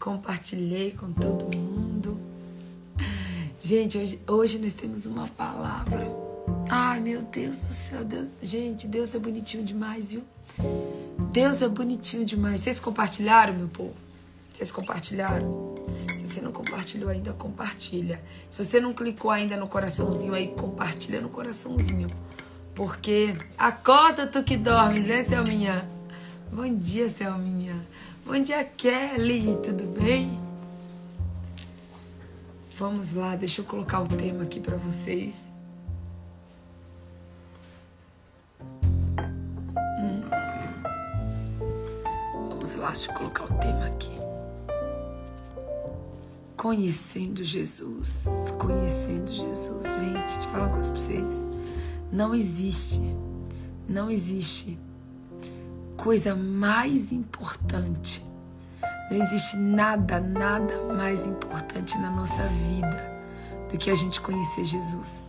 Compartilhei 0.00 0.92
com 0.92 1.12
todo 1.12 1.54
mundo. 1.56 2.18
Gente, 3.60 3.98
hoje, 3.98 4.20
hoje 4.26 4.58
nós 4.58 4.72
temos 4.72 5.06
uma 5.06 5.28
palavra. 5.28 6.10
Ai, 6.68 6.98
meu 6.98 7.22
Deus 7.22 7.58
do 7.64 7.72
céu. 7.72 8.04
Deus, 8.04 8.26
gente, 8.42 8.88
Deus 8.88 9.14
é 9.14 9.18
bonitinho 9.18 9.62
demais, 9.62 10.12
viu? 10.12 10.24
Deus 11.30 11.62
é 11.62 11.68
bonitinho 11.68 12.24
demais. 12.24 12.60
Vocês 12.60 12.80
compartilharam, 12.80 13.54
meu 13.54 13.68
povo? 13.68 13.94
Vocês 14.52 14.70
compartilharam? 14.70 15.74
Se 16.16 16.26
você 16.26 16.40
não 16.40 16.52
compartilhou 16.52 17.10
ainda, 17.10 17.32
compartilha. 17.32 18.22
Se 18.48 18.62
você 18.62 18.80
não 18.80 18.92
clicou 18.92 19.30
ainda 19.30 19.56
no 19.56 19.66
coraçãozinho 19.66 20.34
aí, 20.34 20.48
compartilha 20.48 21.20
no 21.20 21.28
coraçãozinho. 21.28 22.08
Porque 22.74 23.34
acorda 23.58 24.26
tu 24.26 24.42
que 24.42 24.56
dormes, 24.56 25.06
né, 25.06 25.22
Selminha? 25.22 25.88
Bom 26.52 26.72
dia, 26.76 27.08
Selminha. 27.08 27.74
Bom 28.24 28.38
dia, 28.40 28.64
Kelly. 28.64 29.58
Tudo 29.62 29.84
bem? 29.84 30.38
Vamos 32.78 33.14
lá, 33.14 33.36
deixa 33.36 33.60
eu 33.60 33.64
colocar 33.64 34.00
o 34.00 34.08
tema 34.08 34.44
aqui 34.44 34.60
para 34.60 34.76
vocês. 34.76 35.42
Hum. 38.60 40.22
Vamos 42.48 42.74
lá, 42.76 42.88
deixa 42.88 43.10
eu 43.10 43.14
colocar 43.14 43.44
o 43.44 43.58
tema 43.58 43.86
aqui. 43.86 44.21
Conhecendo 46.62 47.42
Jesus. 47.42 48.20
Conhecendo 48.58 49.32
Jesus. 49.32 49.86
Gente, 49.98 50.36
eu 50.36 50.52
falar 50.52 50.66
uma 50.66 50.72
coisa 50.72 50.92
pra 50.92 51.00
vocês. 51.00 51.42
Não 52.12 52.34
existe, 52.34 53.02
não 53.88 54.10
existe 54.10 54.78
coisa 55.96 56.36
mais 56.36 57.10
importante 57.12 58.22
não 59.12 59.18
existe 59.18 59.58
nada, 59.58 60.18
nada 60.20 60.74
mais 60.94 61.26
importante 61.26 61.98
na 61.98 62.10
nossa 62.10 62.48
vida 62.48 63.12
do 63.70 63.76
que 63.76 63.90
a 63.90 63.94
gente 63.94 64.18
conhecer 64.18 64.64
Jesus. 64.64 65.26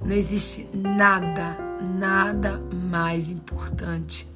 Não 0.00 0.14
existe 0.14 0.68
nada, 0.72 1.58
nada 1.82 2.60
mais 2.72 3.32
importante 3.32 4.28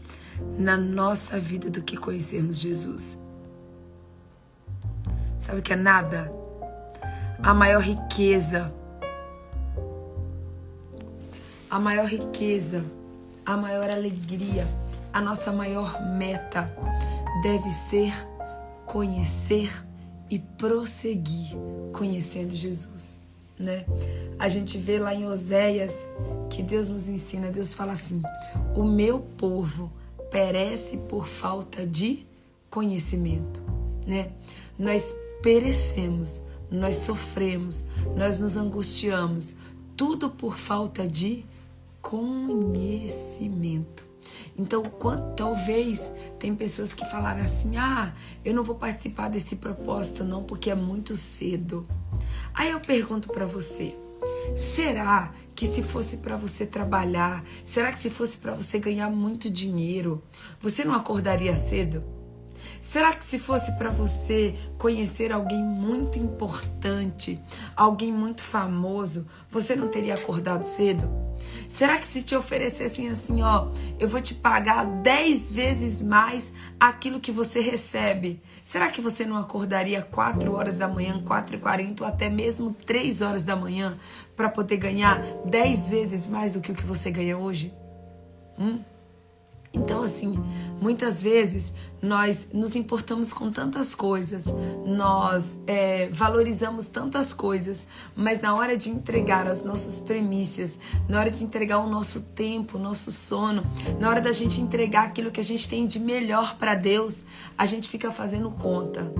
na 0.59 0.77
nossa 0.77 1.39
vida 1.39 1.71
do 1.71 1.81
que 1.81 1.97
conhecermos 1.97 2.59
Jesus. 2.59 3.20
Sabe 5.41 5.61
o 5.61 5.63
que 5.63 5.73
é 5.73 5.77
nada? 5.77 6.31
A 7.43 7.55
maior 7.55 7.81
riqueza, 7.81 8.71
a 11.71 11.81
maior 11.81 12.05
riqueza, 12.05 12.85
a 13.47 13.57
maior 13.57 13.89
alegria, 13.89 14.69
a 15.11 15.21
nossa 15.21 15.51
maior 15.51 15.99
meta 16.19 16.71
deve 17.43 17.71
ser 17.71 18.13
conhecer 18.85 19.73
e 20.29 20.39
prosseguir 20.39 21.57
conhecendo 21.91 22.55
Jesus, 22.55 23.17
né? 23.59 23.87
A 24.39 24.47
gente 24.47 24.77
vê 24.77 24.99
lá 24.99 25.15
em 25.15 25.27
Oséias 25.27 26.05
que 26.51 26.63
Deus 26.63 26.87
nos 26.87 27.09
ensina, 27.09 27.51
Deus 27.51 27.73
fala 27.73 27.93
assim: 27.93 28.23
"O 28.77 28.85
meu 28.85 29.21
povo 29.39 29.91
perece 30.31 30.99
por 30.99 31.27
falta 31.27 31.87
de 31.87 32.27
conhecimento", 32.69 33.63
né? 34.07 34.31
Nós 34.79 35.15
perecemos, 35.43 36.45
nós 36.71 36.97
sofremos, 36.97 37.87
nós 38.17 38.39
nos 38.39 38.57
angustiamos, 38.57 39.57
tudo 39.97 40.31
por 40.31 40.57
falta 40.57 41.07
de 41.07 41.45
conhecimento. 42.01 44.09
Então, 44.57 44.83
quando, 44.83 45.35
talvez 45.35 46.13
tem 46.39 46.55
pessoas 46.55 46.95
que 46.95 47.05
falaram 47.07 47.43
assim: 47.43 47.77
"Ah, 47.77 48.13
eu 48.45 48.55
não 48.55 48.63
vou 48.63 48.77
participar 48.77 49.29
desse 49.29 49.57
propósito 49.57 50.25
não, 50.25 50.43
porque 50.43 50.71
é 50.71 50.75
muito 50.75 51.17
cedo". 51.17 51.87
Aí 52.55 52.71
eu 52.71 52.81
pergunto 52.81 53.29
para 53.29 53.47
você: 53.47 53.95
será 54.55 55.33
que 55.55 55.67
se 55.67 55.83
fosse 55.83 56.19
para 56.19 56.37
você 56.37 56.67
trabalhar, 56.67 57.45
será 57.65 57.93
que 57.93 57.99
se 57.99 58.11
fosse 58.11 58.39
para 58.39 58.53
você 58.53 58.79
ganhar 58.79 59.11
muito 59.11 59.51
dinheiro, 59.51 60.23
você 60.61 60.85
não 60.85 60.95
acordaria 60.95 61.55
cedo? 61.55 62.03
Será 62.81 63.15
que 63.15 63.25
se 63.25 63.39
fosse 63.39 63.73
para 63.73 63.91
você 63.91 64.55
conhecer 64.79 65.31
alguém 65.31 65.63
muito 65.63 66.19
importante, 66.19 67.39
alguém 67.77 68.11
muito 68.11 68.43
famoso, 68.43 69.29
você 69.51 69.77
não 69.77 69.87
teria 69.87 70.15
acordado 70.15 70.65
cedo? 70.65 71.07
Será 71.69 71.99
que 71.99 72.07
se 72.07 72.23
te 72.23 72.35
oferecessem 72.35 73.11
assim, 73.11 73.43
ó, 73.43 73.69
eu 73.99 74.09
vou 74.09 74.21
te 74.21 74.35
pagar 74.35 74.85
10 74.85 75.53
vezes 75.53 76.01
mais 76.01 76.55
aquilo 76.79 77.21
que 77.21 77.31
você 77.31 77.61
recebe, 77.61 78.43
será 78.63 78.89
que 78.89 79.03
você 79.03 79.27
não 79.27 79.37
acordaria 79.37 80.01
4 80.01 80.53
horas 80.55 80.77
da 80.79 80.89
manhã, 80.89 81.23
4 81.23 81.57
e 81.57 81.59
40 81.59 82.03
ou 82.03 82.09
até 82.09 82.31
mesmo 82.31 82.75
3 82.87 83.21
horas 83.21 83.45
da 83.45 83.55
manhã 83.55 83.99
para 84.35 84.49
poder 84.49 84.79
ganhar 84.79 85.23
10 85.45 85.91
vezes 85.91 86.27
mais 86.27 86.53
do 86.53 86.63
que 86.63 86.73
o 86.73 86.75
que 86.75 86.85
você 86.85 87.11
ganha 87.11 87.37
hoje? 87.37 87.75
Hum? 88.59 88.81
Então, 89.73 90.03
assim, 90.03 90.37
muitas 90.81 91.23
vezes 91.23 91.75
nós 92.03 92.49
nos 92.53 92.75
importamos 92.75 93.33
com 93.33 93.51
tantas 93.51 93.95
coisas, 93.95 94.47
nós 94.87 95.59
é, 95.67 96.09
valorizamos 96.11 96.87
tantas 96.87 97.35
coisas, 97.35 97.87
mas 98.17 98.41
na 98.41 98.55
hora 98.55 98.77
de 98.77 98.89
entregar 98.89 99.47
as 99.47 99.65
nossas 99.65 100.01
premissas, 100.01 100.79
na 101.09 101.21
hora 101.21 101.31
de 101.31 101.45
entregar 101.45 101.79
o 101.79 101.89
nosso 101.89 102.23
tempo, 102.23 102.79
o 102.79 102.81
nosso 102.81 103.11
sono, 103.11 103.63
na 103.99 104.09
hora 104.09 104.21
da 104.21 104.33
gente 104.33 104.61
entregar 104.61 105.05
aquilo 105.05 105.31
que 105.31 105.41
a 105.41 105.45
gente 105.45 105.69
tem 105.69 105.87
de 105.87 106.01
melhor 106.01 106.57
para 106.57 106.75
Deus, 106.75 107.25
a 107.57 107.67
gente 107.67 107.89
fica 107.89 108.11
fazendo 108.11 108.51
conta. 108.51 109.13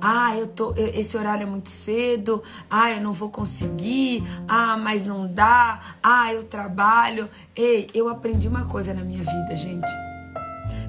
Ah, 0.00 0.36
eu 0.36 0.46
tô, 0.46 0.74
esse 0.76 1.16
horário 1.16 1.44
é 1.44 1.46
muito 1.46 1.70
cedo. 1.70 2.42
Ah, 2.68 2.92
eu 2.92 3.00
não 3.00 3.14
vou 3.14 3.30
conseguir. 3.30 4.22
Ah, 4.46 4.76
mas 4.76 5.06
não 5.06 5.26
dá. 5.26 5.80
Ah, 6.02 6.30
eu 6.30 6.44
trabalho. 6.44 7.26
Ei, 7.56 7.86
eu 7.94 8.08
aprendi 8.10 8.46
uma 8.46 8.66
coisa 8.66 8.92
na 8.92 9.02
minha 9.02 9.22
vida, 9.22 9.56
gente. 9.56 10.13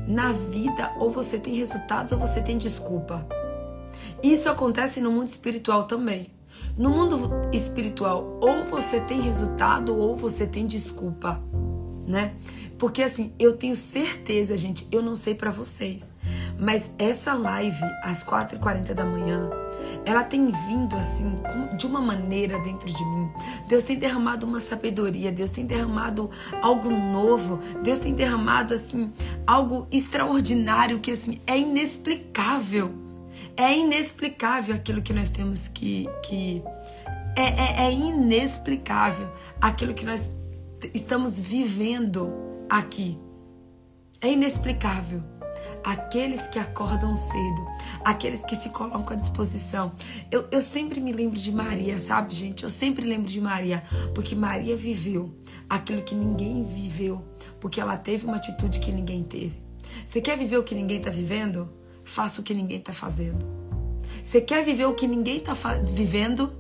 Na 0.08 0.32
vida, 0.32 0.94
ou 1.00 1.10
você 1.10 1.40
tem 1.40 1.56
resultados 1.56 2.12
ou 2.12 2.20
você 2.20 2.42
tem 2.42 2.58
desculpa. 2.58 3.26
Isso 4.22 4.50
acontece 4.50 5.02
no 5.02 5.12
mundo 5.12 5.28
espiritual 5.28 5.86
também. 5.86 6.28
No 6.78 6.90
mundo 6.90 7.18
espiritual, 7.54 8.38
ou 8.42 8.66
você 8.66 9.00
tem 9.00 9.22
resultado 9.22 9.96
ou 9.96 10.16
você 10.16 10.46
tem 10.46 10.68
desculpa, 10.68 11.42
né? 12.06 12.34
Porque 12.78 13.02
assim, 13.02 13.34
eu 13.40 13.54
tenho 13.54 13.76
certeza, 13.76 14.58
gente, 14.58 14.86
eu 14.92 15.02
não 15.02 15.16
sei 15.16 15.34
para 15.34 15.50
vocês, 15.50 16.12
mas 16.60 16.92
essa 17.00 17.34
live 17.34 17.82
às 18.04 18.24
4h40 18.24 18.94
da 18.94 19.06
manhã, 19.06 19.50
ela 20.06 20.24
tem 20.24 20.52
vindo 20.68 20.96
assim 20.96 21.34
de 21.78 21.86
uma 21.86 22.00
maneira 22.00 22.60
dentro 22.60 22.92
de 22.92 23.06
mim. 23.06 23.30
Deus 23.68 23.84
tem 23.84 23.98
derramado 23.98 24.46
uma 24.46 24.60
sabedoria, 24.60 25.32
Deus 25.32 25.50
tem 25.50 25.66
derramado 25.66 26.30
algo 26.62 26.90
novo, 26.92 27.60
Deus 27.84 28.00
tem 28.00 28.14
derramado 28.14 28.74
assim 28.74 29.12
algo 29.46 29.88
extraordinário 29.92 31.00
que 31.00 31.12
assim 31.12 31.40
é 31.48 31.58
inexplicável. 31.58 32.92
É 33.58 33.78
inexplicável 33.78 34.76
aquilo 34.76 35.02
que 35.02 35.14
nós 35.14 35.30
temos 35.30 35.68
que 35.68 36.08
que 36.24 36.64
é, 37.36 37.84
é, 37.84 37.88
é 37.88 37.92
inexplicável 37.92 39.30
aquilo 39.60 39.94
que 39.94 40.06
nós 40.06 40.32
estamos 40.94 41.40
vivendo 41.40 42.34
aqui. 42.70 43.18
É 44.22 44.32
inexplicável. 44.32 45.24
Aqueles 45.84 46.48
que 46.48 46.58
acordam 46.58 47.16
cedo, 47.16 47.68
aqueles 48.06 48.46
que 48.46 48.56
se 48.56 48.70
colocam 48.70 49.18
à 49.18 49.20
disposição. 49.20 49.92
Eu, 50.30 50.48
eu 50.52 50.62
sempre 50.62 51.02
me 51.02 51.12
lembro 51.12 51.40
de 51.40 51.52
Maria, 51.52 51.98
sabe, 51.98 52.36
gente? 52.36 52.64
Eu 52.64 52.70
sempre 52.70 53.04
lembro 53.04 53.28
de 53.28 53.42
Maria, 53.42 53.84
porque 54.14 54.36
Maria 54.36 54.78
viveu 54.78 55.36
aquilo 55.68 56.04
que 56.04 56.14
ninguém 56.14 56.64
viveu, 56.64 57.26
porque 57.60 57.82
ela 57.82 57.98
teve 57.98 58.28
uma 58.28 58.36
atitude 58.36 58.80
que 58.80 58.92
ninguém 58.92 59.24
teve. 59.24 59.60
Você 60.06 60.22
quer 60.22 60.38
viver 60.38 60.58
o 60.58 60.64
que 60.64 60.76
ninguém 60.76 60.98
está 60.98 61.10
vivendo? 61.10 61.68
Faça 62.04 62.42
o 62.42 62.44
que 62.44 62.54
ninguém 62.54 62.78
está 62.78 62.94
fazendo. 62.94 63.44
Você 64.24 64.40
quer 64.40 64.64
viver 64.64 64.86
o 64.86 64.94
que 64.94 65.08
ninguém 65.08 65.38
está 65.38 65.54
vivendo? 65.84 66.56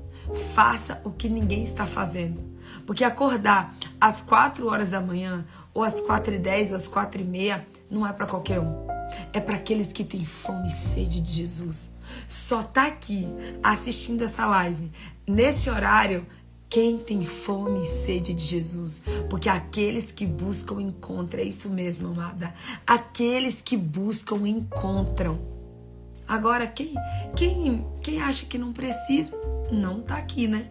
Faça 0.55 0.99
o 1.03 1.11
que 1.11 1.29
ninguém 1.29 1.61
está 1.61 1.85
fazendo. 1.85 2.43
Porque 2.87 3.03
acordar 3.03 3.75
às 4.01 4.23
4 4.23 4.67
horas 4.67 4.89
da 4.89 4.99
manhã, 4.99 5.45
ou 5.73 5.83
às 5.83 6.01
4 6.01 6.33
e 6.33 6.39
10, 6.39 6.71
ou 6.71 6.75
às 6.75 6.87
4 6.87 7.21
e 7.21 7.23
meia, 7.23 7.67
não 7.89 8.05
é 8.05 8.11
para 8.11 8.25
qualquer 8.25 8.59
um. 8.59 8.84
É 9.33 9.39
para 9.39 9.55
aqueles 9.55 9.91
que 9.91 10.03
têm 10.03 10.25
fome 10.25 10.67
e 10.67 10.71
sede 10.71 11.21
de 11.21 11.31
Jesus. 11.31 11.91
Só 12.27 12.63
tá 12.63 12.87
aqui 12.87 13.27
assistindo 13.63 14.23
essa 14.23 14.45
live 14.45 14.91
nesse 15.27 15.69
horário 15.69 16.25
quem 16.69 16.97
tem 16.97 17.23
fome 17.25 17.83
e 17.83 17.85
sede 17.85 18.33
de 18.33 18.43
Jesus, 18.43 19.03
porque 19.29 19.47
aqueles 19.47 20.11
que 20.11 20.25
buscam 20.25 20.81
encontram, 20.81 21.41
é 21.41 21.45
isso 21.45 21.69
mesmo, 21.69 22.09
amada. 22.09 22.53
Aqueles 22.85 23.61
que 23.61 23.77
buscam 23.77 24.45
encontram. 24.45 25.39
Agora, 26.27 26.67
quem, 26.67 26.93
quem, 27.35 27.85
quem 28.03 28.21
acha 28.21 28.45
que 28.45 28.57
não 28.57 28.73
precisa, 28.73 29.39
não 29.71 30.01
tá 30.01 30.17
aqui, 30.17 30.47
né? 30.47 30.69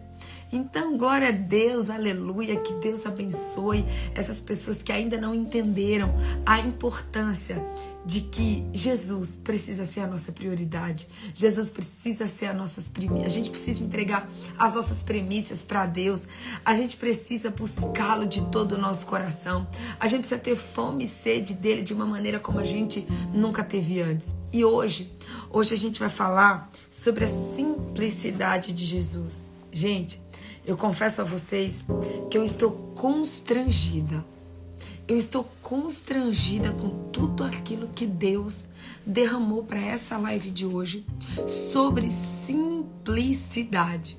Então, 0.51 0.97
glória 0.97 1.29
a 1.29 1.31
Deus, 1.31 1.89
aleluia, 1.89 2.55
que 2.57 2.73
Deus 2.75 3.05
abençoe 3.05 3.85
essas 4.13 4.39
pessoas 4.39 4.81
que 4.81 4.91
ainda 4.91 5.17
não 5.17 5.33
entenderam 5.33 6.13
a 6.45 6.59
importância 6.59 7.63
de 8.05 8.21
que 8.21 8.63
Jesus 8.71 9.35
precisa 9.35 9.85
ser 9.85 10.01
a 10.01 10.07
nossa 10.07 10.31
prioridade. 10.31 11.07
Jesus 11.33 11.71
precisa 11.71 12.27
ser 12.27 12.45
a 12.45 12.53
nossas 12.53 12.87
primícias. 12.87 13.31
A 13.31 13.35
gente 13.35 13.49
precisa 13.49 13.83
entregar 13.83 14.29
as 14.57 14.75
nossas 14.75 15.01
premissas 15.01 15.63
para 15.63 15.87
Deus. 15.87 16.27
A 16.63 16.75
gente 16.75 16.97
precisa 16.97 17.49
buscá-lo 17.49 18.27
de 18.27 18.43
todo 18.43 18.73
o 18.73 18.77
nosso 18.77 19.07
coração. 19.07 19.67
A 19.99 20.07
gente 20.07 20.19
precisa 20.19 20.39
ter 20.39 20.55
fome 20.55 21.05
e 21.05 21.07
sede 21.07 21.55
dele 21.55 21.81
de 21.81 21.93
uma 21.93 22.05
maneira 22.05 22.39
como 22.39 22.59
a 22.59 22.63
gente 22.63 23.07
nunca 23.33 23.63
teve 23.63 24.01
antes. 24.01 24.35
E 24.53 24.63
hoje, 24.63 25.11
hoje 25.49 25.73
a 25.73 25.77
gente 25.77 25.99
vai 25.99 26.09
falar 26.09 26.69
sobre 26.91 27.25
a 27.25 27.27
simplicidade 27.27 28.71
de 28.71 28.85
Jesus. 28.85 29.55
Gente, 29.71 30.21
eu 30.65 30.75
confesso 30.75 31.21
a 31.21 31.23
vocês 31.23 31.85
que 32.29 32.37
eu 32.37 32.43
estou 32.43 32.71
constrangida 32.95 34.25
eu 35.07 35.17
estou 35.17 35.47
constrangida 35.61 36.71
com 36.71 36.89
tudo 37.11 37.43
aquilo 37.43 37.87
que 37.87 38.07
Deus 38.07 38.65
derramou 39.05 39.63
para 39.63 39.79
essa 39.79 40.17
live 40.17 40.49
de 40.49 40.65
hoje 40.65 41.05
sobre 41.47 42.09
simplicidade. 42.09 44.17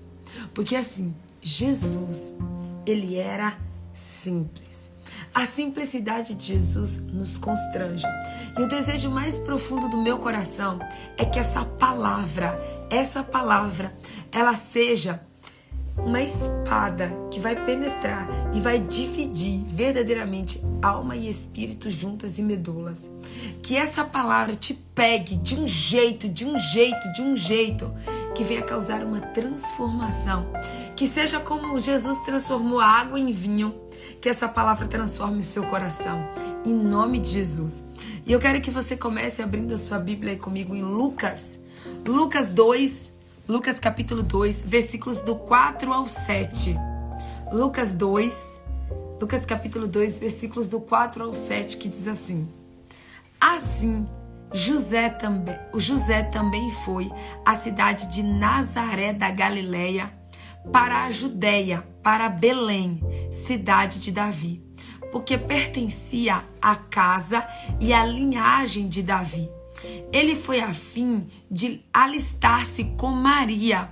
Porque 0.54 0.76
assim, 0.76 1.12
Jesus, 1.40 2.34
ele 2.86 3.16
era 3.16 3.58
simples. 3.92 4.92
A 5.34 5.44
simplicidade 5.44 6.34
de 6.34 6.54
Jesus 6.54 6.98
nos 6.98 7.36
constrange. 7.36 8.06
E 8.56 8.62
o 8.62 8.68
desejo 8.68 9.10
mais 9.10 9.40
profundo 9.40 9.88
do 9.88 10.00
meu 10.00 10.18
coração 10.18 10.78
é 11.18 11.24
que 11.24 11.40
essa 11.40 11.64
palavra, 11.64 12.56
essa 12.88 13.24
palavra, 13.24 13.92
ela 14.32 14.54
seja 14.54 15.20
uma 15.96 16.20
espada 16.22 17.10
que 17.30 17.40
vai 17.40 17.56
penetrar 17.64 18.28
e 18.54 18.60
vai 18.60 18.78
dividir 18.78 19.64
verdadeiramente 19.68 20.62
alma 20.82 21.16
e 21.16 21.28
espírito 21.28 21.90
juntas 21.90 22.38
e 22.38 22.42
medulas. 22.42 23.10
Que 23.62 23.76
essa 23.76 24.04
palavra 24.04 24.54
te 24.54 24.74
pegue 24.74 25.36
de 25.36 25.58
um 25.58 25.66
jeito, 25.66 26.28
de 26.28 26.44
um 26.44 26.56
jeito, 26.58 27.12
de 27.12 27.22
um 27.22 27.34
jeito 27.34 27.92
que 28.34 28.44
venha 28.44 28.62
causar 28.62 29.02
uma 29.02 29.20
transformação. 29.20 30.46
Que 30.94 31.06
seja 31.06 31.40
como 31.40 31.78
Jesus 31.80 32.20
transformou 32.20 32.80
a 32.80 32.86
água 32.86 33.18
em 33.18 33.32
vinho, 33.32 33.74
que 34.20 34.28
essa 34.28 34.48
palavra 34.48 34.86
transforme 34.86 35.40
o 35.40 35.44
seu 35.44 35.64
coração. 35.64 36.28
Em 36.64 36.74
nome 36.74 37.18
de 37.18 37.30
Jesus. 37.30 37.84
E 38.26 38.32
eu 38.32 38.38
quero 38.38 38.60
que 38.60 38.70
você 38.70 38.96
comece 38.96 39.42
abrindo 39.42 39.72
a 39.74 39.78
sua 39.78 39.98
Bíblia 39.98 40.36
comigo 40.36 40.74
em 40.74 40.82
Lucas. 40.82 41.58
Lucas 42.04 42.50
2, 42.50 43.12
Lucas 43.48 43.78
capítulo 43.78 44.24
2, 44.24 44.64
versículos 44.64 45.22
do 45.22 45.36
4 45.36 45.92
ao 45.92 46.08
7. 46.08 46.74
Lucas 47.52 47.94
2, 47.94 48.36
Lucas 49.20 49.46
capítulo 49.46 49.86
2, 49.86 50.18
versículos 50.18 50.66
do 50.66 50.80
4 50.80 51.22
ao 51.22 51.32
7, 51.32 51.76
que 51.76 51.88
diz 51.88 52.08
assim: 52.08 52.48
Assim, 53.40 54.08
José 54.52 55.10
também, 55.10 55.56
o 55.72 55.78
José 55.78 56.24
também 56.24 56.72
foi 56.72 57.08
à 57.44 57.54
cidade 57.54 58.08
de 58.08 58.24
Nazaré 58.24 59.12
da 59.12 59.30
Galileia 59.30 60.12
para 60.72 61.04
a 61.04 61.10
Judéia, 61.12 61.86
para 62.02 62.28
Belém, 62.28 63.00
cidade 63.30 64.00
de 64.00 64.10
Davi, 64.10 64.60
porque 65.12 65.38
pertencia 65.38 66.42
à 66.60 66.74
casa 66.74 67.46
e 67.78 67.92
à 67.92 68.04
linhagem 68.04 68.88
de 68.88 69.04
Davi 69.04 69.48
ele 70.12 70.34
foi 70.34 70.60
a 70.60 70.72
fim 70.72 71.26
de 71.50 71.80
alistar-se 71.92 72.84
com 72.96 73.08
Maria, 73.08 73.90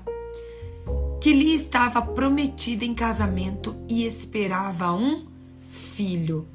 que 1.20 1.32
lhe 1.32 1.54
estava 1.54 2.02
prometida 2.02 2.84
em 2.84 2.94
casamento 2.94 3.74
e 3.88 4.04
esperava 4.04 4.92
um 4.92 5.24
filho. 5.70 6.46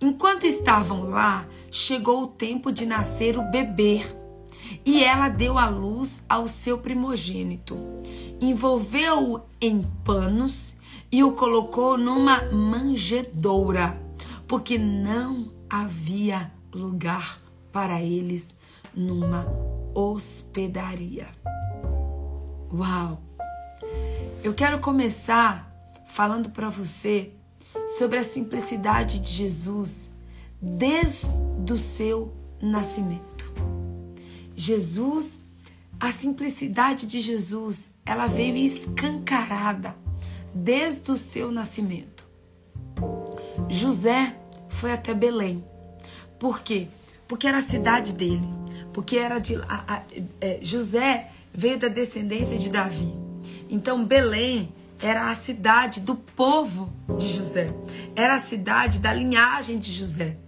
Enquanto 0.00 0.44
estavam 0.44 1.04
lá, 1.08 1.46
chegou 1.70 2.24
o 2.24 2.26
tempo 2.26 2.70
de 2.70 2.84
nascer 2.84 3.38
o 3.38 3.50
bebê, 3.50 4.04
e 4.84 5.02
ela 5.02 5.28
deu 5.28 5.58
à 5.58 5.68
luz 5.68 6.22
ao 6.28 6.46
seu 6.46 6.78
primogênito. 6.78 7.76
Envolveu-o 8.40 9.40
em 9.60 9.82
panos 10.04 10.76
e 11.10 11.24
o 11.24 11.32
colocou 11.32 11.96
numa 11.96 12.42
manjedoura, 12.52 13.98
porque 14.46 14.76
não 14.76 15.50
havia 15.70 16.52
lugar 16.72 17.45
para 17.76 18.00
eles 18.00 18.54
numa 18.94 19.46
hospedaria. 19.94 21.28
Uau! 22.72 23.20
Eu 24.42 24.54
quero 24.54 24.78
começar 24.78 25.70
falando 26.06 26.48
para 26.48 26.70
você 26.70 27.32
sobre 27.98 28.16
a 28.16 28.22
simplicidade 28.22 29.20
de 29.20 29.28
Jesus 29.28 30.10
desde 30.58 31.70
o 31.70 31.76
seu 31.76 32.34
nascimento. 32.62 33.52
Jesus, 34.54 35.42
a 36.00 36.10
simplicidade 36.10 37.06
de 37.06 37.20
Jesus, 37.20 37.92
ela 38.06 38.26
veio 38.26 38.56
escancarada 38.56 39.94
desde 40.54 41.10
o 41.10 41.14
seu 41.14 41.52
nascimento. 41.52 42.26
José 43.68 44.34
foi 44.66 44.92
até 44.92 45.12
Belém. 45.12 45.62
Por 46.38 46.60
quê? 46.60 46.88
Porque 47.28 47.46
era 47.46 47.58
a 47.58 47.62
cidade 47.62 48.12
dele 48.12 48.56
porque 48.96 49.18
era 49.18 49.38
de 49.38 49.56
a, 49.68 49.84
a, 49.86 50.02
é, 50.40 50.58
José 50.62 51.30
veio 51.52 51.78
da 51.78 51.88
descendência 51.88 52.56
de 52.58 52.70
Davi. 52.70 53.12
Então 53.68 54.02
Belém 54.02 54.72
era 55.02 55.28
a 55.28 55.34
cidade 55.34 56.00
do 56.00 56.14
povo 56.14 56.90
de 57.18 57.28
José, 57.28 57.70
era 58.16 58.36
a 58.36 58.38
cidade 58.38 58.98
da 58.98 59.12
linhagem 59.12 59.78
de 59.78 59.92
José. 59.92 60.38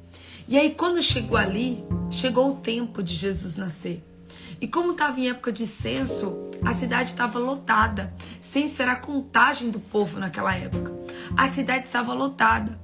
E 0.49 0.57
aí 0.57 0.71
quando 0.71 1.03
chegou 1.03 1.37
ali, 1.37 1.85
chegou 2.11 2.53
o 2.53 2.57
tempo 2.57 3.03
de 3.03 3.15
Jesus 3.15 3.55
nascer. 3.57 4.03
E 4.59 4.67
como 4.67 4.93
estava 4.93 5.21
em 5.21 5.29
época 5.29 5.53
de 5.53 5.67
censo, 5.67 6.35
a 6.65 6.73
cidade 6.73 7.11
estava 7.11 7.39
lotada. 7.39 8.15
Censo 8.41 8.81
era 8.81 8.93
a 8.93 8.97
contagem 8.97 9.71
do 9.71 9.79
povo 9.79 10.19
naquela 10.19 10.55
época. 10.55 10.91
A 11.37 11.47
cidade 11.49 11.85
estava 11.85 12.15
lotada. 12.15 12.81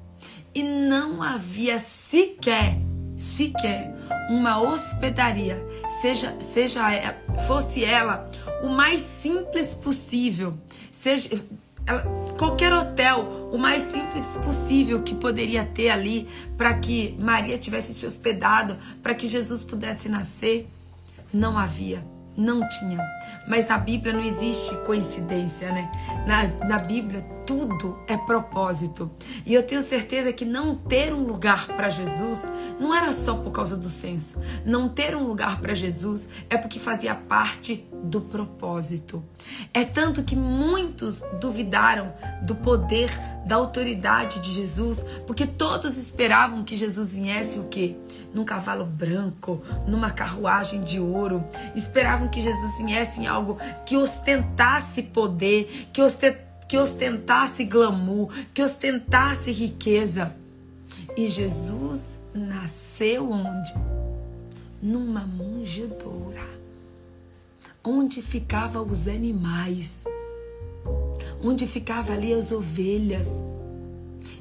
E 0.55 0.63
não 0.63 1.23
havia 1.23 1.79
sequer, 1.79 2.79
sequer 3.17 3.95
uma 4.29 4.61
hospedaria, 4.61 5.65
seja, 6.01 6.35
seja 6.41 6.93
ela, 6.93 7.17
fosse 7.47 7.85
ela 7.85 8.27
o 8.63 8.69
mais 8.69 9.03
simples 9.03 9.75
possível, 9.75 10.57
seja 10.91 11.45
ela, 11.87 12.03
qualquer 12.39 12.73
hotel, 12.73 13.51
o 13.53 13.59
mais 13.59 13.83
simples 13.83 14.37
possível 14.39 15.03
que 15.03 15.15
poderia 15.15 15.65
ter 15.65 15.91
ali 15.91 16.29
para 16.57 16.75
que 16.75 17.15
Maria 17.19 17.59
tivesse 17.59 17.93
se 17.93 18.07
hospedado, 18.07 18.77
para 19.03 19.15
que 19.15 19.29
Jesus 19.29 19.65
pudesse 19.65 20.09
nascer, 20.09 20.67
não 21.33 21.59
havia. 21.59 22.14
Não 22.37 22.67
tinha. 22.69 22.99
Mas 23.47 23.69
na 23.69 23.79
Bíblia 23.79 24.13
não 24.13 24.23
existe 24.23 24.75
coincidência, 24.85 25.71
né? 25.71 25.91
Na, 26.27 26.67
na 26.67 26.79
Bíblia 26.79 27.25
tudo 27.47 27.99
é 28.07 28.17
propósito. 28.17 29.11
E 29.45 29.55
eu 29.55 29.63
tenho 29.63 29.83
certeza 29.83 30.33
que 30.33 30.45
não 30.45 30.75
ter 30.75 31.13
um 31.13 31.25
lugar 31.25 31.67
para 31.69 31.91
Jesus 31.91 32.51
não 32.81 32.95
era 32.95 33.13
só 33.13 33.35
por 33.37 33.53
causa 33.53 33.77
do 33.77 33.89
censo. 33.89 34.41
Não 34.65 34.89
ter 34.89 35.15
um 35.17 35.25
lugar 35.25 35.61
para 35.61 35.75
Jesus 35.75 36.29
é 36.49 36.57
porque 36.57 36.79
fazia 36.79 37.15
parte 37.15 37.87
do 38.03 38.21
propósito. 38.21 39.23
É 39.73 39.85
tanto 39.85 40.23
que 40.23 40.35
muitos 40.35 41.23
duvidaram 41.41 42.13
do 42.43 42.55
poder, 42.55 43.11
da 43.47 43.57
autoridade 43.57 44.41
de 44.41 44.53
Jesus, 44.53 45.05
porque 45.27 45.47
todos 45.47 45.97
esperavam 45.97 46.65
que 46.65 46.75
Jesus 46.75 47.15
viesse 47.15 47.59
o 47.59 47.65
quê? 47.65 47.97
Num 48.35 48.45
cavalo 48.45 48.85
branco, 48.85 49.63
numa 49.87 50.11
carruagem 50.11 50.83
de 50.83 50.99
ouro. 50.99 51.43
Esperavam 51.75 52.29
que 52.29 52.41
Jesus 52.41 52.79
viesse 52.85 53.21
em 53.21 53.27
algo 53.27 53.57
que 53.87 53.97
ostentasse 53.97 55.05
poder, 55.05 55.89
que, 55.93 56.03
que 56.69 56.77
ostentasse 56.77 57.65
glamour, 57.65 58.29
que 58.53 58.61
ostentasse 58.61 59.53
riqueza. 59.53 60.35
E 61.17 61.29
Jesus 61.29 62.09
nasceu 62.35 63.31
onde? 63.31 63.73
Numa 64.83 65.25
manjedoura. 65.25 66.43
Onde 67.83 68.21
ficavam 68.21 68.85
os 68.85 69.07
animais. 69.07 70.05
Onde 71.43 71.67
ficavam 71.67 72.17
ali 72.17 72.35
as 72.35 72.51
ovelhas. 72.51 73.29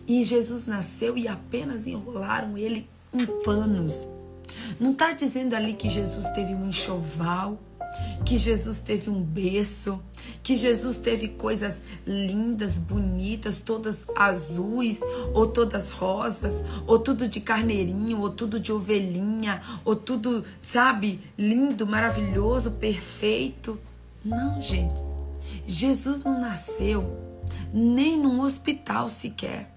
E 0.07 0.23
Jesus 0.23 0.65
nasceu 0.65 1.17
e 1.17 1.27
apenas 1.27 1.87
enrolaram 1.87 2.57
ele 2.57 2.87
em 3.13 3.25
panos. 3.43 4.09
Não 4.79 4.91
está 4.91 5.13
dizendo 5.13 5.55
ali 5.55 5.73
que 5.73 5.89
Jesus 5.89 6.27
teve 6.31 6.53
um 6.53 6.67
enxoval, 6.67 7.59
que 8.25 8.37
Jesus 8.37 8.81
teve 8.81 9.09
um 9.09 9.21
berço, 9.21 10.01
que 10.41 10.55
Jesus 10.55 10.97
teve 10.97 11.29
coisas 11.29 11.81
lindas, 12.05 12.77
bonitas, 12.77 13.61
todas 13.61 14.07
azuis, 14.15 14.99
ou 15.33 15.47
todas 15.47 15.89
rosas, 15.89 16.63
ou 16.87 16.97
tudo 16.97 17.27
de 17.27 17.39
carneirinho, 17.39 18.19
ou 18.19 18.29
tudo 18.29 18.59
de 18.59 18.71
ovelhinha, 18.71 19.61
ou 19.85 19.95
tudo, 19.95 20.43
sabe, 20.61 21.19
lindo, 21.37 21.85
maravilhoso, 21.85 22.71
perfeito. 22.71 23.79
Não, 24.23 24.61
gente. 24.61 25.03
Jesus 25.65 26.23
não 26.23 26.39
nasceu 26.39 27.05
nem 27.73 28.17
num 28.17 28.41
hospital 28.41 29.07
sequer. 29.09 29.69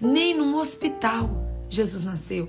Nem 0.00 0.36
num 0.36 0.56
hospital 0.56 1.30
Jesus 1.68 2.04
nasceu. 2.04 2.48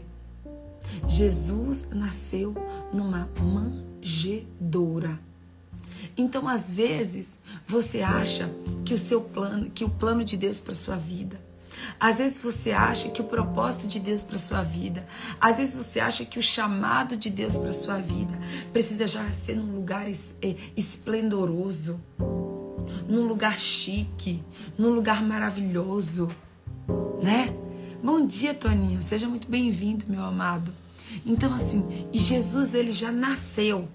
Jesus 1.07 1.87
nasceu 1.91 2.55
numa 2.93 3.29
manjedoura. 3.41 5.19
Então, 6.15 6.47
às 6.47 6.73
vezes, 6.73 7.37
você 7.65 8.01
acha 8.01 8.49
que 8.85 8.93
o 8.93 8.97
seu 8.97 9.21
plano, 9.21 9.69
que 9.69 9.83
o 9.83 9.89
plano 9.89 10.23
de 10.23 10.35
Deus 10.35 10.59
para 10.59 10.73
sua 10.73 10.95
vida, 10.95 11.39
às 11.99 12.17
vezes 12.17 12.39
você 12.39 12.71
acha 12.71 13.09
que 13.09 13.21
o 13.21 13.25
propósito 13.25 13.87
de 13.87 13.99
Deus 13.99 14.23
para 14.23 14.37
sua 14.37 14.63
vida, 14.63 15.07
às 15.39 15.57
vezes 15.57 15.75
você 15.75 15.99
acha 15.99 16.25
que 16.25 16.39
o 16.39 16.43
chamado 16.43 17.15
de 17.15 17.29
Deus 17.29 17.57
para 17.57 17.73
sua 17.73 17.99
vida 17.99 18.37
precisa 18.71 19.07
já 19.07 19.31
ser 19.31 19.55
num 19.55 19.75
lugar 19.75 20.07
é, 20.09 20.55
esplendoroso, 20.75 21.99
num 23.07 23.25
lugar 23.25 23.57
chique, 23.57 24.43
num 24.77 24.89
lugar 24.89 25.23
maravilhoso, 25.23 26.29
né? 27.21 27.53
Bom 28.03 28.27
dia, 28.27 28.53
Toninho. 28.53 29.01
Seja 29.01 29.27
muito 29.27 29.49
bem-vindo, 29.49 30.05
meu 30.07 30.23
amado. 30.23 30.71
Então 31.25 31.51
assim, 31.53 31.83
e 32.13 32.19
Jesus 32.19 32.75
ele 32.75 32.91
já 32.91 33.11
nasceu 33.11 33.87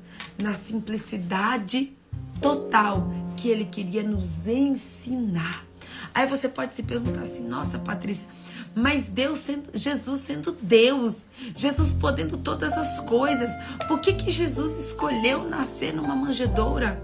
na 0.42 0.54
simplicidade 0.54 1.92
total 2.40 3.08
que 3.36 3.48
ele 3.48 3.64
queria 3.64 4.02
nos 4.02 4.48
ensinar. 4.48 5.64
Aí 6.12 6.26
você 6.26 6.48
pode 6.48 6.74
se 6.74 6.82
perguntar 6.82 7.22
assim: 7.22 7.46
"Nossa, 7.46 7.78
Patrícia, 7.78 8.26
mas 8.74 9.06
Deus 9.06 9.38
sendo 9.38 9.70
Jesus 9.72 10.18
sendo 10.18 10.50
Deus, 10.60 11.24
Jesus 11.54 11.92
podendo 11.92 12.36
todas 12.36 12.72
as 12.72 12.98
coisas, 13.00 13.52
por 13.86 14.00
que 14.00 14.14
que 14.14 14.32
Jesus 14.32 14.88
escolheu 14.88 15.48
nascer 15.48 15.94
numa 15.94 16.16
manjedoura?" 16.16 17.00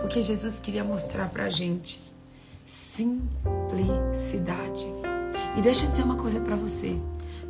Porque 0.00 0.20
Jesus 0.20 0.58
queria 0.58 0.82
mostrar 0.82 1.28
pra 1.28 1.48
gente 1.48 2.00
simplicidade. 2.66 4.86
E 5.56 5.62
deixa 5.62 5.86
eu 5.86 5.90
dizer 5.90 6.02
uma 6.02 6.16
coisa 6.16 6.38
para 6.38 6.54
você. 6.54 7.00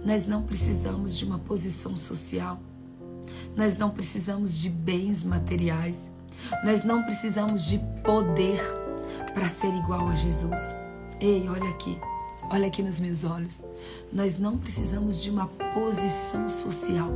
Nós 0.04 0.26
não 0.26 0.42
precisamos 0.42 1.18
de 1.18 1.24
uma 1.24 1.40
posição 1.40 1.96
social. 1.96 2.58
Nós 3.56 3.76
não 3.76 3.90
precisamos 3.90 4.60
de 4.60 4.70
bens 4.70 5.24
materiais. 5.24 6.08
Nós 6.64 6.84
não 6.84 7.02
precisamos 7.02 7.66
de 7.66 7.80
poder 8.04 8.60
para 9.34 9.48
ser 9.48 9.74
igual 9.74 10.08
a 10.08 10.14
Jesus. 10.14 10.76
Ei, 11.20 11.48
olha 11.48 11.68
aqui. 11.68 11.98
Olha 12.48 12.68
aqui 12.68 12.80
nos 12.80 13.00
meus 13.00 13.24
olhos. 13.24 13.64
Nós 14.12 14.38
não 14.38 14.56
precisamos 14.56 15.20
de 15.20 15.30
uma 15.30 15.48
posição 15.74 16.48
social. 16.48 17.10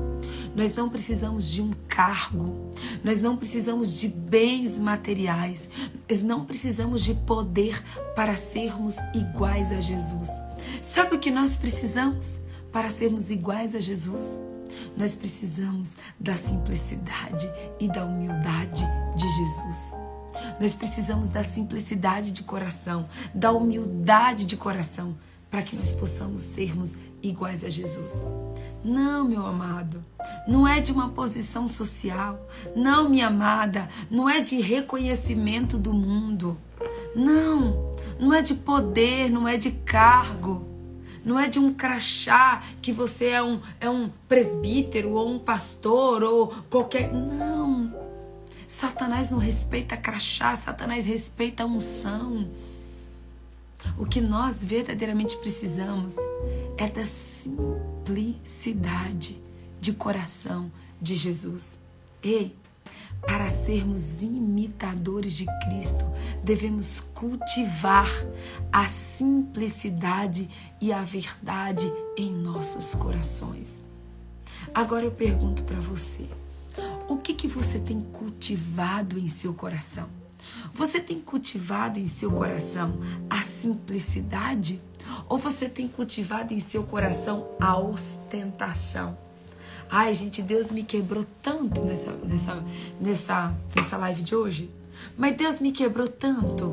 Nós 0.57 0.75
não 0.75 0.89
precisamos 0.89 1.49
de 1.49 1.63
um 1.63 1.71
cargo. 1.89 2.57
Nós 3.05 3.21
não 3.21 3.37
precisamos 3.37 3.97
de 4.01 4.09
bens 4.09 4.77
materiais. 4.81 5.69
Nós 6.09 6.21
não 6.21 6.45
precisamos 6.45 7.05
de 7.05 7.15
poder 7.15 7.81
para 8.17 8.35
sermos 8.35 8.97
iguais 9.15 9.71
a 9.71 9.81
Jesus. 9.81 10.29
Sabe 10.83 11.17
o 11.17 11.19
que 11.19 11.31
nós 11.31 11.57
precisamos 11.57 12.41
para 12.73 12.89
sermos 12.89 13.31
iguais 13.31 13.75
a 13.75 13.81
Jesus? 13.81 14.39
Nós 14.97 15.15
precisamos 15.15 15.97
da 16.19 16.35
simplicidade 16.35 17.51
e 17.79 17.89
da 17.89 18.05
humildade 18.05 18.85
de 19.17 19.29
Jesus. 19.29 19.95
Nós 20.61 20.75
precisamos 20.75 21.29
da 21.29 21.43
simplicidade 21.43 22.33
de 22.33 22.43
coração, 22.43 23.09
da 23.35 23.53
humildade 23.53 24.45
de 24.45 24.57
coração, 24.57 25.17
para 25.51 25.63
que 25.63 25.75
nós 25.75 25.93
possamos 25.93 26.43
sermos 26.43 26.97
iguais 27.23 27.65
a 27.65 27.69
Jesus. 27.69 28.23
Não, 28.85 29.29
meu 29.29 29.45
amado, 29.45 30.03
não 30.47 30.67
é 30.67 30.81
de 30.81 30.93
uma 30.93 31.09
posição 31.09 31.67
social. 31.67 32.49
Não, 32.75 33.09
minha 33.09 33.27
amada, 33.27 33.89
não 34.11 34.29
é 34.29 34.41
de 34.41 34.61
reconhecimento 34.61 35.77
do 35.77 35.93
mundo. 35.93 36.57
Não, 37.15 37.95
não 38.19 38.33
é 38.33 38.41
de 38.41 38.55
poder, 38.55 39.29
não 39.29 39.47
é 39.47 39.57
de 39.57 39.73
cargo. 39.73 40.70
Não 41.25 41.39
é 41.39 41.49
de 41.49 41.59
um 41.59 41.73
crachá 41.75 42.63
que 42.81 42.93
você 42.93 43.27
é 43.27 43.43
um, 43.43 43.61
é 43.81 43.91
um 43.91 44.09
presbítero 44.29 45.11
ou 45.11 45.29
um 45.29 45.39
pastor 45.39 46.23
ou 46.23 46.49
qualquer. 46.71 47.13
Não. 47.13 47.93
Satanás 48.67 49.31
não 49.31 49.39
respeita 49.39 49.97
crachá, 49.97 50.57
Satanás 50.57 51.07
respeita 51.07 51.63
a 51.65 51.67
unção. 51.67 52.49
O 53.99 54.07
que 54.07 54.21
nós 54.21 54.65
verdadeiramente 54.65 55.37
precisamos 55.39 56.15
é 56.77 56.89
da 56.89 57.05
simplicidade 57.05 59.41
de 59.81 59.93
coração 59.93 60.71
de 61.01 61.17
Jesus. 61.17 61.81
Ei, 62.23 62.55
para 63.23 63.49
sermos 63.49 64.23
imitadores 64.23 65.33
de 65.33 65.47
Cristo, 65.65 66.05
devemos 66.43 67.01
cultivar 67.01 68.09
a 68.73 68.87
simplicidade 68.87 70.49
e 70.81 70.93
a 70.93 71.03
verdade 71.03 71.93
em 72.17 72.33
nossos 72.33 72.95
corações. 72.95 73.83
Agora 74.75 75.05
eu 75.05 75.11
pergunto 75.11 75.63
para 75.65 75.81
você: 75.81 76.27
o 77.09 77.17
que, 77.17 77.35
que 77.35 77.49
você 77.49 77.79
tem 77.79 78.01
cultivado 78.01 79.19
em 79.19 79.29
seu 79.29 79.53
coração? 79.53 80.09
Você 80.73 81.01
tem 81.01 81.21
cultivado 81.21 81.99
em 81.99 82.07
seu 82.07 82.31
coração 82.31 82.99
a 83.29 83.43
simplicidade? 83.43 84.81
Ou 85.29 85.39
você 85.39 85.69
tem 85.69 85.89
cultivado 85.89 86.55
em 86.55 86.61
seu 86.61 86.85
coração 86.85 87.49
a 87.61 87.79
ostentação? 87.79 89.17
Ai, 89.93 90.15
gente, 90.15 90.41
Deus 90.41 90.71
me 90.71 90.85
quebrou 90.85 91.27
tanto 91.43 91.85
nessa, 91.85 92.13
nessa, 92.13 92.65
nessa, 93.01 93.55
nessa 93.75 93.97
live 93.97 94.23
de 94.23 94.37
hoje. 94.37 94.71
Mas 95.19 95.37
Deus 95.37 95.61
me 95.61 95.73
quebrou 95.73 96.07
tanto. 96.07 96.65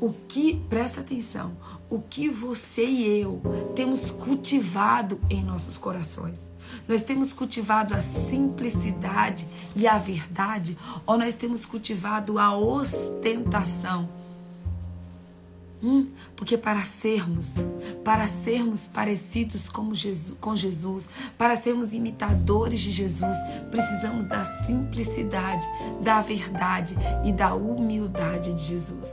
O 0.00 0.12
que, 0.26 0.56
presta 0.68 1.00
atenção, 1.00 1.52
o 1.90 2.00
que 2.00 2.28
você 2.28 2.84
e 2.84 3.20
eu 3.20 3.40
temos 3.76 4.10
cultivado 4.10 5.20
em 5.28 5.44
nossos 5.44 5.76
corações? 5.76 6.50
Nós 6.88 7.02
temos 7.02 7.32
cultivado 7.32 7.94
a 7.94 8.00
simplicidade 8.00 9.46
e 9.76 9.86
a 9.86 9.98
verdade 9.98 10.76
ou 11.06 11.18
nós 11.18 11.34
temos 11.34 11.66
cultivado 11.66 12.38
a 12.38 12.56
ostentação? 12.56 14.08
Hum, 15.84 16.06
porque 16.34 16.56
para 16.56 16.82
sermos, 16.82 17.56
para 18.02 18.26
sermos 18.26 18.88
parecidos 18.88 19.68
com 19.68 19.94
Jesus, 19.94 20.34
com 20.40 20.56
Jesus, 20.56 21.10
para 21.36 21.54
sermos 21.56 21.92
imitadores 21.92 22.80
de 22.80 22.90
Jesus, 22.90 23.36
precisamos 23.70 24.26
da 24.26 24.42
simplicidade, 24.64 25.66
da 26.00 26.22
verdade 26.22 26.96
e 27.22 27.30
da 27.34 27.54
humildade 27.54 28.54
de 28.54 28.62
Jesus. 28.62 29.12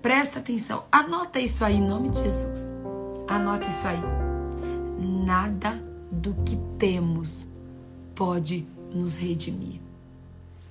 Presta 0.00 0.38
atenção, 0.38 0.84
anota 0.90 1.38
isso 1.38 1.62
aí 1.62 1.76
em 1.76 1.86
nome 1.86 2.08
de 2.08 2.20
Jesus. 2.20 2.72
Anota 3.28 3.68
isso 3.68 3.86
aí. 3.86 4.00
Nada 4.98 5.78
do 6.10 6.32
que 6.46 6.56
temos 6.78 7.46
pode 8.14 8.66
nos 8.90 9.18
redimir. 9.18 9.82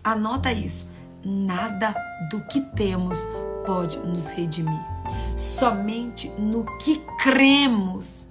Anota 0.03 0.51
isso. 0.51 0.89
Nada 1.23 1.93
do 2.31 2.41
que 2.45 2.61
temos 2.61 3.19
pode 3.63 3.99
nos 3.99 4.29
redimir. 4.29 4.92
Somente 5.35 6.29
no 6.37 6.65
que 6.77 7.01
cremos 7.19 8.27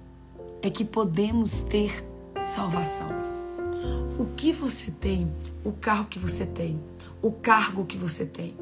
é 0.61 0.69
que 0.69 0.85
podemos 0.85 1.61
ter 1.61 2.05
salvação. 2.55 3.09
O 4.17 4.25
que 4.37 4.53
você 4.53 4.89
tem, 4.91 5.31
o 5.65 5.71
carro 5.71 6.05
que 6.05 6.17
você 6.17 6.45
tem, 6.45 6.79
o 7.21 7.31
cargo 7.31 7.85
que 7.85 7.97
você 7.97 8.25
tem, 8.25 8.55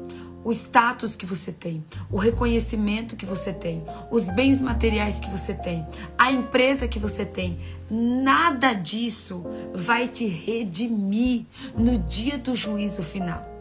o 0.44 0.50
status 0.50 1.14
que 1.14 1.24
você 1.24 1.52
tem, 1.52 1.84
o 2.10 2.16
reconhecimento 2.16 3.16
que 3.16 3.26
você 3.26 3.52
tem, 3.52 3.84
os 4.10 4.28
bens 4.30 4.60
materiais 4.60 5.20
que 5.20 5.30
você 5.30 5.54
tem, 5.54 5.86
a 6.18 6.32
empresa 6.32 6.88
que 6.88 6.98
você 6.98 7.24
tem, 7.24 7.58
nada 7.90 8.72
disso 8.72 9.44
vai 9.72 10.08
te 10.08 10.26
redimir 10.26 11.46
no 11.76 11.96
dia 11.98 12.38
do 12.38 12.54
juízo 12.54 13.02
final. 13.02 13.52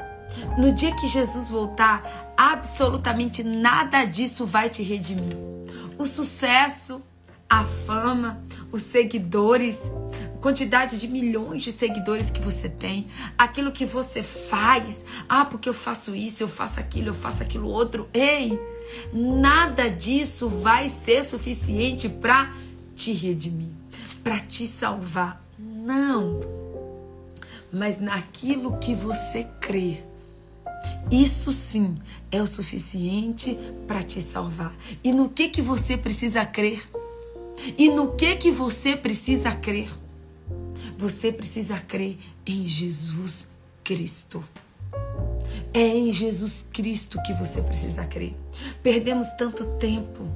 No 0.57 0.71
dia 0.71 0.95
que 0.95 1.07
Jesus 1.07 1.49
voltar, 1.49 2.30
absolutamente 2.41 3.43
nada 3.43 4.03
disso 4.03 4.47
vai 4.47 4.67
te 4.67 4.81
redimir. 4.81 5.37
O 5.95 6.07
sucesso, 6.07 6.99
a 7.47 7.63
fama, 7.63 8.41
os 8.71 8.81
seguidores, 8.81 9.91
quantidade 10.41 10.99
de 10.99 11.07
milhões 11.07 11.61
de 11.61 11.71
seguidores 11.71 12.31
que 12.31 12.41
você 12.41 12.67
tem, 12.67 13.07
aquilo 13.37 13.71
que 13.71 13.85
você 13.85 14.23
faz. 14.23 15.05
Ah, 15.29 15.45
porque 15.45 15.69
eu 15.69 15.73
faço 15.73 16.15
isso, 16.15 16.41
eu 16.41 16.47
faço 16.47 16.79
aquilo, 16.79 17.09
eu 17.09 17.13
faço 17.13 17.43
aquilo 17.43 17.67
outro. 17.67 18.09
Ei, 18.11 18.59
nada 19.13 19.87
disso 19.87 20.49
vai 20.49 20.89
ser 20.89 21.23
suficiente 21.23 22.09
para 22.09 22.51
te 22.95 23.13
redimir, 23.13 23.69
para 24.23 24.39
te 24.39 24.65
salvar. 24.65 25.39
Não. 25.59 26.39
Mas 27.71 27.99
naquilo 27.99 28.79
que 28.79 28.95
você 28.95 29.43
crê. 29.59 30.10
Isso 31.11 31.51
sim 31.51 31.95
é 32.31 32.41
o 32.41 32.47
suficiente 32.47 33.57
para 33.87 34.01
te 34.01 34.21
salvar. 34.21 34.73
E 35.03 35.11
no 35.11 35.29
que 35.29 35.49
que 35.49 35.61
você 35.61 35.97
precisa 35.97 36.45
crer? 36.45 36.81
E 37.77 37.89
no 37.89 38.15
que 38.15 38.35
que 38.35 38.51
você 38.51 38.95
precisa 38.95 39.51
crer? 39.51 39.89
Você 40.97 41.31
precisa 41.31 41.79
crer 41.79 42.17
em 42.45 42.65
Jesus 42.65 43.47
Cristo. 43.83 44.43
É 45.73 45.87
em 45.87 46.11
Jesus 46.11 46.65
Cristo 46.73 47.17
que 47.23 47.33
você 47.33 47.61
precisa 47.61 48.05
crer. 48.05 48.35
Perdemos 48.83 49.27
tanto 49.37 49.63
tempo, 49.77 50.27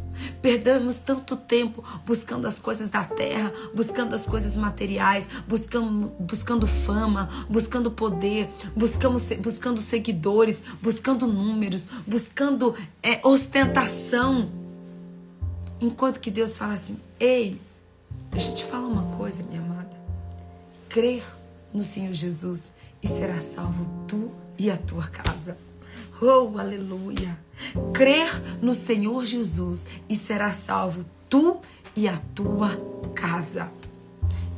perdemos 0.41 0.99
tanto 0.99 1.35
tempo 1.35 1.83
buscando 2.05 2.47
as 2.47 2.57
coisas 2.57 2.89
da 2.89 3.03
terra, 3.03 3.51
buscando 3.73 4.15
as 4.15 4.25
coisas 4.25 4.55
materiais, 4.55 5.27
buscando, 5.45 6.07
buscando 6.17 6.65
fama, 6.65 7.27
buscando 7.49 7.91
poder, 7.91 8.47
buscando, 8.73 9.19
buscando 9.41 9.81
seguidores, 9.81 10.63
buscando 10.81 11.27
números, 11.27 11.89
buscando 12.07 12.73
é, 13.03 13.19
ostentação. 13.21 14.49
Enquanto 15.81 16.21
que 16.21 16.31
Deus 16.31 16.57
fala 16.57 16.73
assim: 16.73 16.97
Ei, 17.19 17.59
deixa 18.31 18.51
eu 18.51 18.55
te 18.55 18.63
falar 18.63 18.87
uma 18.87 19.17
coisa, 19.17 19.43
minha 19.43 19.59
amada. 19.59 19.91
Crer 20.87 21.25
no 21.73 21.83
Senhor 21.83 22.13
Jesus 22.13 22.71
e 23.03 23.07
será 23.09 23.41
salvo 23.41 23.85
tu 24.07 24.44
e 24.57 24.69
a 24.69 24.77
tua 24.77 25.07
casa. 25.07 25.57
Oh, 26.21 26.57
aleluia! 26.57 27.37
Crer 27.93 28.29
no 28.61 28.73
Senhor 28.73 29.25
Jesus 29.25 29.85
e 30.07 30.15
será 30.15 30.51
salvo 30.51 31.05
tu 31.29 31.57
e 31.95 32.07
a 32.07 32.17
tua 32.33 32.69
casa. 33.13 33.71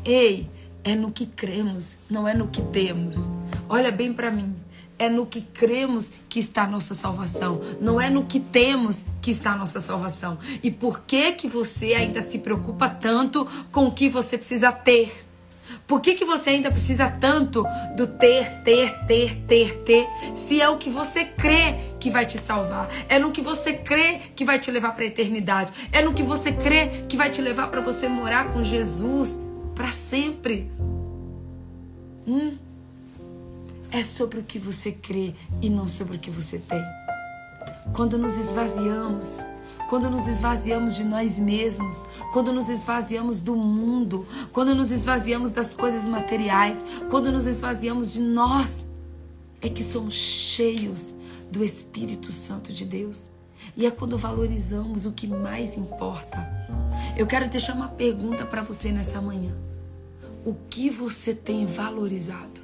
Ei, 0.06 0.50
é 0.84 0.96
no 0.96 1.12
que 1.12 1.26
cremos, 1.26 1.98
não 2.10 2.28
é 2.28 2.34
no 2.34 2.48
que 2.48 2.62
temos. 2.62 3.30
Olha 3.68 3.92
bem 3.92 4.14
para 4.14 4.32
mim. 4.32 4.56
É 5.00 5.10
no 5.10 5.28
que 5.28 5.42
cremos 5.42 6.12
que 6.28 6.40
está 6.40 6.64
a 6.64 6.68
nossa 6.68 6.96
salvação. 6.96 7.62
Não 7.80 8.02
é 8.02 8.10
no 8.10 8.26
que 8.26 8.40
temos 8.40 9.06
que 9.22 9.30
está 9.30 9.52
a 9.52 9.56
nossa 9.56 9.80
salvação. 9.80 10.40
E 10.64 10.72
por 10.72 11.02
que 11.02 11.34
que 11.34 11.48
você 11.48 11.94
ainda 11.94 12.20
se 12.20 12.40
preocupa 12.40 12.90
tanto 12.90 13.46
com 13.72 13.88
o 13.88 13.92
que 13.92 14.10
você 14.10 14.38
precisa 14.38 14.72
ter? 14.72 15.27
Por 15.86 16.02
que, 16.02 16.14
que 16.14 16.26
você 16.26 16.52
ainda 16.52 16.72
precisa 16.72 17.10
tanto 17.10 17.66
do 17.96 18.08
ter, 18.08 18.62
ter, 18.64 19.06
ter, 19.06 19.36
ter, 19.48 19.78
ter, 19.84 20.08
se 20.34 20.62
é 20.62 20.70
o 20.70 20.78
que 20.78 20.90
você 20.90 21.26
crê 21.26 21.76
que 22.00 22.10
vai 22.10 22.26
te 22.26 22.38
salvar? 22.38 22.90
É 23.08 23.18
no 23.18 23.32
que 23.32 23.42
você 23.42 23.74
crê 23.74 24.20
que 24.36 24.44
vai 24.44 24.60
te 24.60 24.70
levar 24.70 24.94
para 24.94 25.04
a 25.04 25.08
eternidade? 25.08 25.72
É 25.92 26.02
no 26.02 26.14
que 26.14 26.24
você 26.24 26.52
crê 26.52 27.04
que 27.08 27.18
vai 27.18 27.30
te 27.30 27.42
levar 27.42 27.68
para 27.70 27.82
você 27.82 28.08
morar 28.08 28.52
com 28.52 28.64
Jesus 28.64 29.40
para 29.76 29.92
sempre? 29.92 30.70
Hum? 32.28 32.58
É 33.92 34.04
sobre 34.04 34.40
o 34.40 34.44
que 34.44 34.60
você 34.60 34.92
crê 34.92 35.34
e 35.62 35.70
não 35.70 35.88
sobre 35.88 36.18
o 36.18 36.20
que 36.20 36.30
você 36.30 36.60
tem. 36.60 36.84
Quando 37.94 38.18
nos 38.18 38.38
esvaziamos, 38.38 39.42
quando 39.90 40.10
nos 40.10 40.28
esvaziamos 40.28 40.96
de 40.96 41.04
nós 41.04 41.40
mesmos, 41.40 42.06
quando 42.34 42.52
nos 42.52 42.70
esvaziamos 42.70 43.42
do 43.42 43.56
mundo, 43.56 44.26
quando 44.52 44.76
nos 44.76 44.92
esvaziamos 44.92 45.50
das 45.50 45.74
coisas 45.74 46.08
materiais, 46.08 46.84
quando 47.10 47.32
nos 47.32 47.46
esvaziamos 47.46 48.14
de 48.14 48.22
nós, 48.22 48.86
é 49.62 49.70
que 49.70 49.84
somos 49.84 50.14
cheios 50.14 51.14
do 51.52 51.64
Espírito 51.64 52.32
Santo 52.32 52.74
de 52.74 52.86
Deus. 52.86 53.30
E 53.76 53.86
é 53.86 53.92
quando 53.92 54.18
valorizamos 54.18 55.06
o 55.06 55.12
que 55.12 55.28
mais 55.28 55.78
importa. 55.78 56.38
Eu 57.16 57.28
quero 57.28 57.48
deixar 57.48 57.74
uma 57.74 57.88
pergunta 57.88 58.46
para 58.46 58.62
você 58.62 58.92
nessa 58.92 59.22
manhã. 59.22 59.54
O 60.46 60.56
que 60.70 60.90
você 60.90 61.34
tem 61.34 61.66
valorizado? 61.66 62.62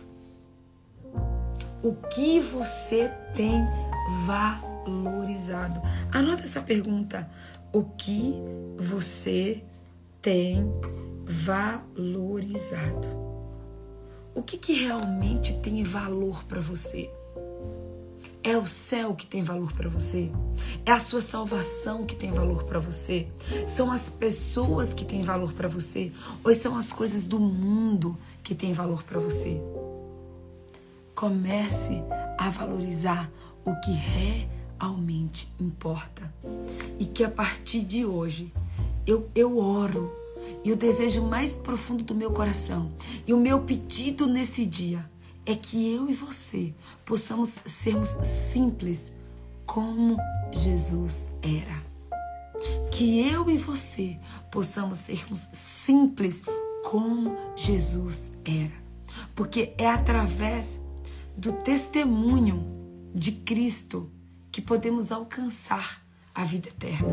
O 1.84 1.94
que 1.94 2.40
você 2.40 3.12
tem 3.36 3.64
valorizado? 4.26 4.73
Valorizado. 4.86 5.82
Anota 6.12 6.44
essa 6.44 6.62
pergunta. 6.62 7.30
O 7.72 7.84
que 7.84 8.36
você 8.78 9.64
tem 10.22 10.64
valorizado? 11.26 13.08
O 14.36 14.42
que, 14.42 14.58
que 14.58 14.74
realmente 14.74 15.60
tem 15.60 15.84
valor 15.84 16.44
para 16.46 16.60
você? 16.62 17.10
É 18.44 18.58
o 18.58 18.66
céu 18.66 19.16
que 19.16 19.26
tem 19.26 19.42
valor 19.42 19.72
para 19.72 19.88
você? 19.88 20.30
É 20.86 20.92
a 20.92 21.00
sua 21.00 21.22
salvação 21.22 22.06
que 22.06 22.16
tem 22.16 22.32
valor 22.32 22.66
para 22.66 22.78
você? 22.78 23.28
São 23.66 23.90
as 23.90 24.10
pessoas 24.10 24.94
que 24.94 25.06
têm 25.06 25.22
valor 25.22 25.54
para 25.54 25.70
você? 25.70 26.12
Ou 26.44 26.54
são 26.54 26.76
as 26.76 26.92
coisas 26.92 27.26
do 27.26 27.40
mundo 27.40 28.18
que 28.44 28.54
têm 28.54 28.74
valor 28.74 29.04
para 29.04 29.20
você? 29.20 29.62
Comece 31.16 32.04
a 32.38 32.50
valorizar 32.50 33.32
o 33.64 33.74
que 33.80 33.92
é 33.92 34.53
realmente 34.84 35.48
importa. 35.60 36.34
E 37.00 37.06
que 37.06 37.24
a 37.24 37.30
partir 37.30 37.82
de 37.82 38.06
hoje 38.06 38.52
eu, 39.08 39.30
eu 39.34 39.58
oro 39.58 40.12
e 40.64 40.72
o 40.74 40.76
desejo 40.76 41.24
mais 41.24 41.56
profundo 41.56 42.04
do 42.04 42.14
meu 42.14 42.32
coração 42.32 42.92
e 43.26 43.34
o 43.34 43.38
meu 43.38 43.62
pedido 43.62 44.28
nesse 44.28 44.66
dia 44.66 45.10
é 45.46 45.56
que 45.56 45.94
eu 45.94 46.10
e 46.10 46.14
você 46.14 46.74
possamos 47.06 47.60
sermos 47.66 48.10
simples 48.10 49.12
como 49.66 50.18
Jesus 50.52 51.34
era. 51.42 51.82
Que 52.92 53.28
eu 53.28 53.50
e 53.50 53.58
você 53.58 54.20
possamos 54.52 54.98
sermos 54.98 55.50
simples 55.54 56.44
como 56.84 57.36
Jesus 57.56 58.34
era. 58.44 58.84
Porque 59.34 59.74
é 59.78 59.90
através 59.90 60.80
do 61.38 61.54
testemunho 61.54 62.64
de 63.14 63.32
Cristo 63.32 64.10
que 64.54 64.62
podemos 64.62 65.12
alcançar 65.12 66.02
a 66.34 66.44
vida 66.44 66.70
eterna. 66.70 67.10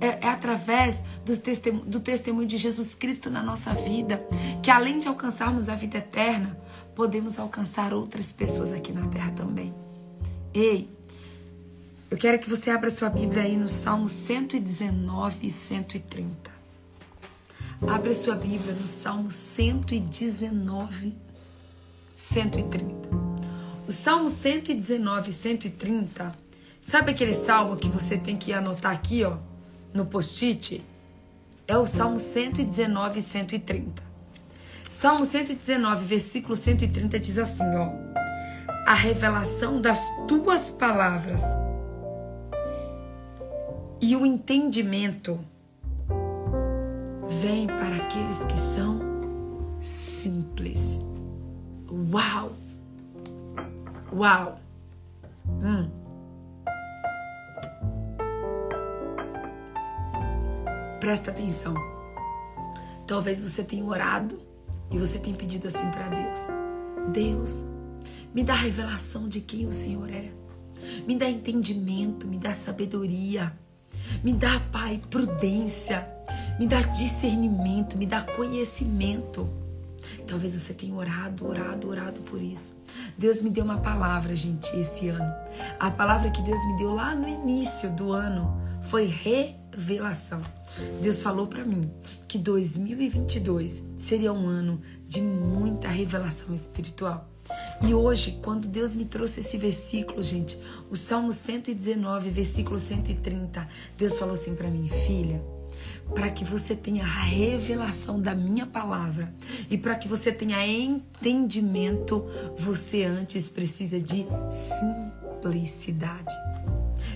É, 0.00 0.06
é, 0.06 0.20
é 0.22 0.28
através 0.28 1.02
do 1.24 1.36
testemunho, 1.36 1.84
do 1.84 1.98
testemunho 1.98 2.46
de 2.46 2.56
Jesus 2.56 2.94
Cristo 2.94 3.28
na 3.28 3.42
nossa 3.42 3.74
vida 3.74 4.24
que, 4.62 4.70
além 4.70 5.00
de 5.00 5.08
alcançarmos 5.08 5.68
a 5.68 5.74
vida 5.74 5.98
eterna, 5.98 6.56
podemos 6.94 7.40
alcançar 7.40 7.92
outras 7.92 8.30
pessoas 8.30 8.72
aqui 8.72 8.92
na 8.92 9.06
terra 9.08 9.32
também. 9.32 9.74
Ei, 10.54 10.88
eu 12.08 12.16
quero 12.16 12.38
que 12.38 12.48
você 12.48 12.70
abra 12.70 12.88
sua 12.88 13.10
Bíblia 13.10 13.42
aí 13.42 13.56
no 13.56 13.68
Salmo 13.68 14.08
119 14.08 15.48
e 15.48 15.50
130. 15.50 16.52
Abra 17.88 18.14
sua 18.14 18.36
Bíblia 18.36 18.74
no 18.74 18.86
Salmo 18.86 19.28
119, 19.28 21.16
130. 22.14 23.08
O 23.86 23.92
Salmo 23.92 24.28
119 24.28 25.28
e 25.28 25.32
130 25.32 26.43
Sabe 26.86 27.12
aquele 27.12 27.32
salmo 27.32 27.78
que 27.78 27.88
você 27.88 28.18
tem 28.18 28.36
que 28.36 28.52
anotar 28.52 28.92
aqui, 28.92 29.24
ó, 29.24 29.38
no 29.94 30.04
post-it? 30.04 30.84
É 31.66 31.78
o 31.78 31.86
Salmo 31.86 32.18
119 32.18 33.20
e 33.20 33.22
130. 33.22 34.02
Salmo 34.86 35.24
119, 35.24 36.04
versículo 36.04 36.54
130 36.54 37.18
diz 37.18 37.38
assim, 37.38 37.64
ó: 37.74 37.88
A 38.86 38.92
revelação 38.92 39.80
das 39.80 40.10
tuas 40.28 40.70
palavras 40.70 41.42
e 43.98 44.14
o 44.14 44.26
entendimento 44.26 45.42
vem 47.40 47.66
para 47.66 47.96
aqueles 47.96 48.44
que 48.44 48.60
são 48.60 49.00
simples. 49.80 51.00
Uau! 52.12 52.52
Uau! 54.12 54.60
Hum. 55.48 56.03
Presta 61.04 61.30
atenção. 61.30 61.74
Talvez 63.06 63.38
você 63.38 63.62
tenha 63.62 63.84
orado 63.84 64.40
e 64.90 64.98
você 64.98 65.18
tenha 65.18 65.36
pedido 65.36 65.66
assim 65.66 65.90
para 65.90 66.08
Deus: 66.08 66.40
Deus, 67.12 67.66
me 68.32 68.42
dá 68.42 68.54
revelação 68.54 69.28
de 69.28 69.42
quem 69.42 69.66
o 69.66 69.70
Senhor 69.70 70.08
é. 70.08 70.32
Me 71.06 71.14
dá 71.14 71.28
entendimento, 71.28 72.26
me 72.26 72.38
dá 72.38 72.54
sabedoria. 72.54 73.54
Me 74.22 74.32
dá, 74.32 74.58
Pai, 74.72 74.98
prudência. 75.10 76.08
Me 76.58 76.66
dá 76.66 76.80
discernimento, 76.80 77.98
me 77.98 78.06
dá 78.06 78.22
conhecimento. 78.22 79.46
Talvez 80.26 80.54
você 80.54 80.72
tenha 80.72 80.94
orado, 80.94 81.46
orado, 81.46 81.86
orado 81.86 82.20
por 82.22 82.40
isso. 82.40 82.82
Deus 83.18 83.42
me 83.42 83.50
deu 83.50 83.66
uma 83.66 83.76
palavra, 83.76 84.34
gente, 84.34 84.74
esse 84.74 85.10
ano. 85.10 85.34
A 85.78 85.90
palavra 85.90 86.30
que 86.30 86.40
Deus 86.40 86.66
me 86.68 86.78
deu 86.78 86.94
lá 86.94 87.14
no 87.14 87.28
início 87.28 87.90
do 87.90 88.10
ano 88.10 88.63
foi 88.88 89.06
revelação. 89.06 90.40
Deus 91.00 91.22
falou 91.22 91.46
para 91.46 91.64
mim 91.64 91.90
que 92.28 92.38
2022 92.38 93.82
seria 93.96 94.32
um 94.32 94.46
ano 94.46 94.80
de 95.06 95.20
muita 95.20 95.88
revelação 95.88 96.54
espiritual. 96.54 97.30
E 97.86 97.92
hoje, 97.92 98.38
quando 98.42 98.66
Deus 98.68 98.94
me 98.94 99.04
trouxe 99.04 99.40
esse 99.40 99.58
versículo, 99.58 100.22
gente, 100.22 100.58
o 100.90 100.96
Salmo 100.96 101.32
119, 101.32 102.30
versículo 102.30 102.78
130, 102.78 103.68
Deus 103.98 104.18
falou 104.18 104.34
assim 104.34 104.54
para 104.54 104.70
mim, 104.70 104.88
filha, 104.88 105.42
para 106.14 106.30
que 106.30 106.44
você 106.44 106.74
tenha 106.74 107.02
a 107.02 107.06
revelação 107.06 108.20
da 108.20 108.34
minha 108.34 108.66
palavra 108.66 109.34
e 109.70 109.76
para 109.76 109.94
que 109.94 110.08
você 110.08 110.32
tenha 110.32 110.66
entendimento, 110.66 112.26
você 112.56 113.04
antes 113.04 113.50
precisa 113.50 114.00
de 114.00 114.26
simplicidade. 115.42 116.34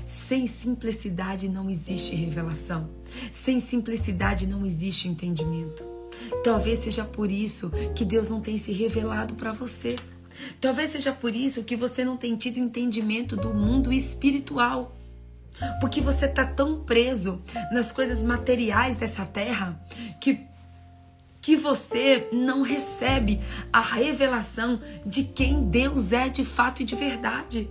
Sem 0.09 0.47
simplicidade 0.47 1.51
não 1.51 1.69
existe 1.69 2.17
revelação. 2.17 2.89
Sem 3.31 3.61
simplicidade 3.61 4.47
não 4.47 4.65
existe 4.65 5.07
entendimento. 5.07 5.85
Talvez 6.43 6.79
seja 6.79 7.05
por 7.05 7.31
isso 7.31 7.71
que 7.95 8.07
Deus 8.07 8.31
não 8.31 8.41
tem 8.41 8.57
se 8.57 8.73
revelado 8.73 9.35
para 9.35 9.53
você. 9.53 9.97
Talvez 10.59 10.93
seja 10.93 11.13
por 11.13 11.37
isso 11.37 11.63
que 11.63 11.77
você 11.77 12.07
não 12.07 12.17
tem 12.17 12.35
tido 12.37 12.59
entendimento 12.59 13.37
do 13.37 13.53
mundo 13.53 13.93
espiritual. 13.93 14.97
Porque 15.79 16.01
você 16.01 16.25
está 16.25 16.47
tão 16.47 16.85
preso 16.85 17.43
nas 17.71 17.93
coisas 17.93 18.23
materiais 18.23 18.97
dessa 18.97 19.27
terra 19.27 19.79
que 20.19 20.41
que 21.43 21.55
você 21.57 22.29
não 22.33 22.63
recebe 22.63 23.41
a 23.73 23.81
revelação 23.81 24.81
de 25.05 25.25
quem 25.25 25.65
Deus 25.65 26.13
é 26.13 26.29
de 26.29 26.45
fato 26.45 26.83
e 26.83 26.85
de 26.85 26.95
verdade. 26.95 27.69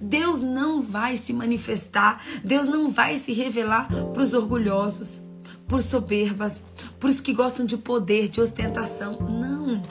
Deus 0.00 0.40
não 0.40 0.82
vai 0.82 1.16
se 1.16 1.32
manifestar, 1.32 2.24
Deus 2.42 2.66
não 2.66 2.90
vai 2.90 3.18
se 3.18 3.32
revelar 3.32 3.88
para 4.12 4.22
os 4.22 4.34
orgulhosos, 4.34 5.20
por 5.66 5.82
soberbas, 5.82 6.62
por 6.98 7.10
os 7.10 7.20
que 7.20 7.32
gostam 7.32 7.64
de 7.66 7.76
poder, 7.76 8.28
de 8.28 8.40
ostentação. 8.40 9.18
Não. 9.20 9.82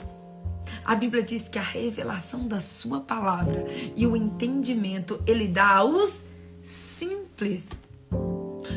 A 0.84 0.94
Bíblia 0.94 1.22
diz 1.22 1.48
que 1.48 1.58
a 1.58 1.62
revelação 1.62 2.46
da 2.46 2.60
sua 2.60 3.00
palavra 3.00 3.64
e 3.96 4.06
o 4.06 4.14
entendimento 4.16 5.20
ele 5.26 5.48
dá 5.48 5.76
aos 5.76 6.24
simples. 6.62 7.70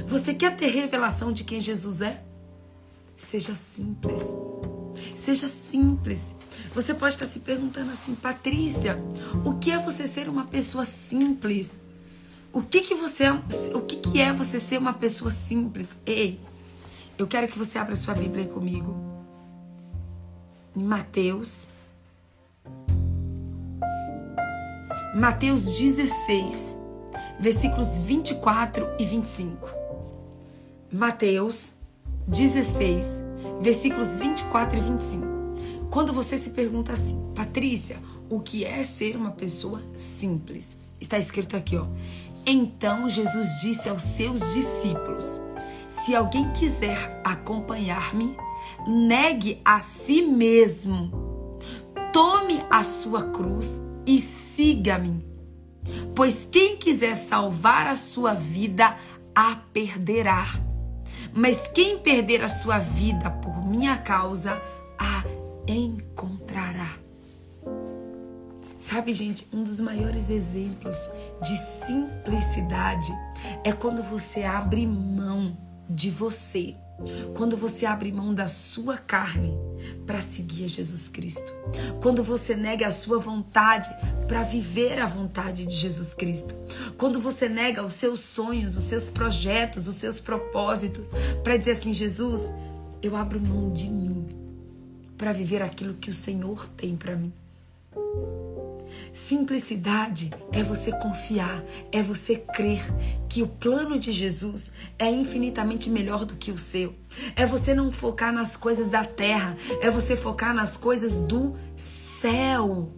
Você 0.06 0.34
quer 0.34 0.56
ter 0.56 0.68
revelação 0.68 1.32
de 1.32 1.44
quem 1.44 1.60
Jesus 1.60 2.02
é? 2.02 2.24
Seja 3.16 3.56
simples. 3.56 4.22
Seja 5.14 5.48
simples. 5.48 6.36
Você 6.74 6.94
pode 6.94 7.16
estar 7.16 7.26
se 7.26 7.40
perguntando 7.40 7.92
assim, 7.92 8.16
Patrícia, 8.16 9.02
o 9.46 9.56
que 9.56 9.72
é 9.72 9.78
você 9.78 10.08
ser 10.08 10.30
uma 10.30 10.46
pessoa 10.46 10.86
simples? 10.86 11.80
O 12.54 12.62
que 12.62 12.82
que 12.82 12.96
você 12.96 13.26
é, 13.26 13.32
o 13.74 13.82
que 13.82 13.98
que 13.98 14.22
é 14.22 14.32
você 14.32 14.60
ser 14.60 14.78
uma 14.78 14.94
pessoa 14.94 15.32
simples? 15.32 15.98
Ei, 16.06 16.40
eu 17.18 17.28
quero 17.28 17.48
que 17.48 17.58
você 17.58 17.78
abra 17.78 17.96
sua 17.96 18.14
Bíblia 18.14 18.46
aí 18.46 18.50
comigo. 18.50 18.96
Em 20.76 20.84
Mateus 20.84 21.68
Mateus 25.16 25.78
16, 25.80 26.78
versículos 27.40 27.98
24 27.98 28.88
e 29.00 29.06
25. 29.06 29.68
Mateus 30.92 31.74
16, 32.28 33.24
versículos 33.60 34.16
24 34.16 34.78
e 34.78 34.82
25. 34.82 35.37
Quando 35.90 36.14
você 36.14 36.38
se 36.38 36.52
pergunta 36.52 36.94
assim, 36.94 37.32
Patrícia, 37.36 37.98
o 38.30 38.40
que 38.40 38.66
é 38.66 38.84
ser 38.84 39.16
uma 39.16 39.32
pessoa 39.32 39.82
simples? 39.96 40.78
Está 41.00 41.18
escrito 41.18 41.56
aqui, 41.56 41.78
ó. 41.78 41.86
Então 42.46 43.10
Jesus 43.10 43.62
disse 43.62 43.90
aos 43.90 44.02
seus 44.02 44.54
discípulos: 44.54 45.40
Se 45.88 46.16
alguém 46.16 46.52
quiser 46.52 47.22
acompanhar-me, 47.24 48.36
negue 48.88 49.62
a 49.64 49.80
si 49.80 50.22
mesmo, 50.22 51.12
tome 52.12 52.64
a 52.70 52.84
sua 52.84 53.32
cruz 53.32 53.82
e 54.06 54.20
siga-me. 54.20 55.26
Pois 56.16 56.48
quem 56.52 56.78
quiser 56.78 57.16
salvar 57.16 57.88
a 57.88 57.96
sua 57.96 58.34
vida, 58.34 58.98
a 59.36 59.56
perderá 59.72 60.68
mas 61.34 61.68
quem 61.68 62.00
perder 62.00 62.44
a 62.44 62.48
sua 62.48 62.80
vida 62.80 63.30
por 63.30 63.64
minha 63.64 63.96
causa, 63.98 64.60
a 64.98 65.24
encontrará. 65.68 66.98
Sabe, 68.78 69.12
gente, 69.12 69.48
um 69.52 69.64
dos 69.64 69.80
maiores 69.80 70.30
exemplos 70.30 71.10
de 71.42 71.58
simplicidade 71.58 73.12
é 73.64 73.72
quando 73.74 74.04
você 74.04 74.44
abre 74.44 74.86
mão 74.86 75.58
de 75.90 76.10
você 76.10 76.76
quando 77.36 77.56
você 77.56 77.86
abre 77.86 78.12
mão 78.12 78.34
da 78.34 78.48
sua 78.48 78.98
carne 78.98 79.54
para 80.06 80.20
seguir 80.20 80.64
a 80.64 80.68
Jesus 80.68 81.08
Cristo. 81.08 81.54
Quando 82.02 82.24
você 82.24 82.56
nega 82.56 82.88
a 82.88 82.92
sua 82.92 83.20
vontade 83.20 83.90
para 84.28 84.42
viver 84.44 85.00
a 85.00 85.06
vontade 85.06 85.66
de 85.66 85.74
Jesus 85.74 86.14
Cristo. 86.14 86.56
Quando 86.98 87.20
você 87.20 87.48
nega 87.48 87.86
os 87.86 87.94
seus 87.94 88.20
sonhos, 88.20 88.76
os 88.76 88.84
seus 88.84 89.10
projetos, 89.10 89.88
os 89.88 89.96
seus 89.96 90.20
propósitos 90.20 91.06
para 91.44 91.56
dizer 91.56 91.72
assim: 91.72 91.94
Jesus, 91.94 92.52
eu 93.02 93.16
abro 93.16 93.40
mão 93.40 93.72
de 93.72 93.90
mim 93.90 94.47
para 95.18 95.34
viver 95.34 95.62
aquilo 95.62 95.96
que 95.96 96.10
o 96.10 96.14
Senhor 96.14 96.68
tem 96.70 96.96
para 96.96 97.16
mim. 97.16 97.34
Simplicidade 99.12 100.32
é 100.52 100.62
você 100.62 100.92
confiar, 100.92 101.64
é 101.92 102.04
você 102.04 102.36
crer 102.36 102.82
que 103.28 103.42
o 103.42 103.48
plano 103.48 104.00
de 104.00 104.12
Jesus 104.12 104.72
é 104.98 105.10
infinitamente 105.10 105.90
melhor 105.90 106.24
do 106.24 106.36
que 106.36 106.52
o 106.52 106.58
seu. 106.58 106.94
É 107.36 107.46
você 107.46 107.74
não 107.74 107.92
focar 107.92 108.32
nas 108.32 108.56
coisas 108.56 108.90
da 108.90 109.04
terra, 109.04 109.58
é 109.82 109.90
você 109.90 110.16
focar 110.16 110.54
nas 110.54 110.78
coisas 110.78 111.22
do 111.22 111.56
céu. 111.76 112.92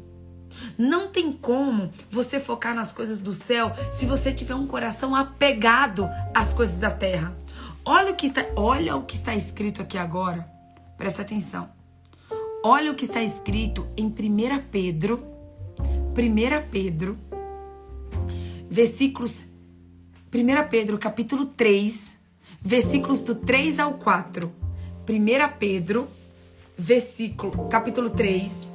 Não 0.77 1.07
tem 1.09 1.31
como 1.31 1.89
você 2.11 2.39
focar 2.39 2.75
nas 2.75 2.91
coisas 2.91 3.21
do 3.21 3.33
céu 3.33 3.71
se 3.91 4.05
você 4.05 4.31
tiver 4.31 4.55
um 4.55 4.67
coração 4.67 5.15
apegado 5.15 6.09
às 6.33 6.53
coisas 6.53 6.79
da 6.79 6.91
terra. 6.91 7.35
Olha 7.85 8.11
o 8.11 8.15
que 8.15 8.27
está, 8.27 8.45
olha 8.55 8.95
o 8.95 9.03
que 9.03 9.15
está 9.15 9.33
escrito 9.33 9.81
aqui 9.81 9.97
agora. 9.97 10.49
Presta 10.97 11.21
atenção. 11.21 11.78
Olha 12.63 12.91
o 12.91 12.95
que 12.95 13.05
está 13.05 13.23
escrito 13.23 13.87
em 13.95 14.07
1 14.07 14.13
Pedro 14.69 15.29
1 16.19 16.67
Pedro, 16.69 17.17
versículos 18.69 19.45
1 20.33 20.69
Pedro, 20.69 20.97
capítulo 20.97 21.45
3, 21.45 22.17
versículos 22.61 23.21
do 23.21 23.35
3 23.35 23.79
ao 23.79 23.93
4. 23.93 24.51
1 25.07 25.13
Pedro, 25.57 26.09
versículo, 26.77 27.69
capítulo 27.69 28.09
3, 28.09 28.69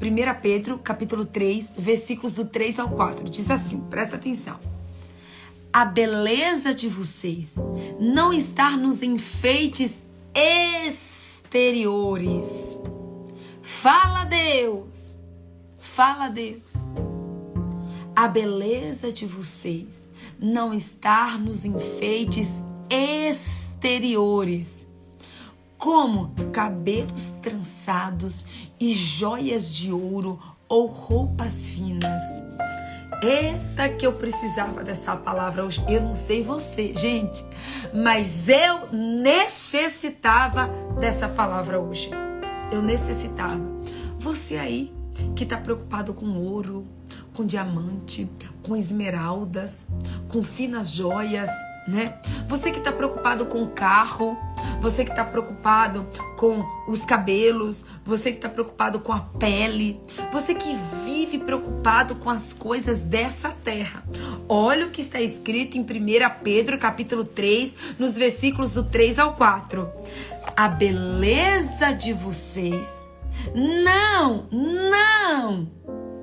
1 0.00 0.40
Pedro, 0.40 0.78
capítulo 0.78 1.26
3, 1.26 1.74
versículos 1.76 2.32
do 2.34 2.46
3 2.46 2.78
ao 2.78 2.88
4. 2.88 3.28
Diz 3.28 3.50
assim, 3.50 3.80
presta 3.80 4.16
atenção. 4.16 4.58
A 5.72 5.84
beleza 5.84 6.74
de 6.74 6.88
vocês 6.88 7.54
não 8.00 8.32
está 8.32 8.76
nos 8.76 9.00
enfeites 9.02 10.04
exteriores. 10.34 11.38
Fala 13.78 14.24
Deus 14.24 15.18
Fala 15.80 16.28
Deus. 16.28 16.84
A 18.14 18.28
beleza 18.28 19.10
de 19.12 19.24
vocês 19.24 20.08
não 20.38 20.74
está 20.74 21.38
nos 21.38 21.64
enfeites 21.64 22.62
exteriores, 22.90 24.86
como 25.78 26.34
cabelos 26.52 27.34
trançados 27.42 28.44
e 28.78 28.92
joias 28.92 29.72
de 29.72 29.90
ouro 29.90 30.38
ou 30.68 30.86
roupas 30.86 31.70
finas. 31.70 32.22
Eita, 33.22 33.88
que 33.88 34.06
eu 34.06 34.12
precisava 34.12 34.84
dessa 34.84 35.16
palavra 35.16 35.64
hoje. 35.64 35.82
Eu 35.88 36.02
não 36.02 36.14
sei 36.14 36.42
você, 36.42 36.94
gente, 36.94 37.44
mas 37.94 38.48
eu 38.48 38.88
necessitava 38.92 40.68
dessa 40.98 41.28
palavra 41.28 41.80
hoje. 41.80 42.10
Eu 42.70 42.82
necessitava. 42.82 43.60
Você 44.18 44.56
aí 44.56 44.92
que 45.34 45.44
está 45.44 45.56
preocupado 45.56 46.14
com 46.14 46.26
ouro, 46.38 46.86
com 47.34 47.44
diamante, 47.44 48.30
com 48.62 48.76
esmeraldas, 48.76 49.86
com 50.28 50.42
finas 50.42 50.92
joias, 50.92 51.50
né? 51.88 52.18
Você 52.48 52.70
que 52.70 52.78
está 52.78 52.92
preocupado 52.92 53.46
com 53.46 53.62
o 53.62 53.70
carro, 53.70 54.36
você 54.80 55.04
que 55.04 55.10
está 55.10 55.24
preocupado 55.24 56.06
com 56.36 56.64
os 56.88 57.04
cabelos, 57.04 57.84
você 58.04 58.30
que 58.30 58.38
está 58.38 58.48
preocupado 58.48 59.00
com 59.00 59.12
a 59.12 59.20
pele, 59.20 60.00
você 60.32 60.54
que 60.54 60.76
vive 61.04 61.38
preocupado 61.38 62.14
com 62.16 62.30
as 62.30 62.52
coisas 62.52 63.00
dessa 63.00 63.50
terra. 63.50 64.02
Olha 64.48 64.86
o 64.86 64.90
que 64.90 65.00
está 65.00 65.20
escrito 65.20 65.76
em 65.76 65.82
1 65.82 65.84
Pedro 66.42 66.78
capítulo 66.78 67.24
3, 67.24 67.76
nos 67.98 68.16
versículos 68.16 68.72
do 68.72 68.84
3 68.84 69.18
ao 69.18 69.34
4. 69.34 69.88
A 70.60 70.68
beleza 70.68 71.94
de 71.94 72.12
vocês 72.12 73.02
não, 73.54 74.46
não! 74.52 75.66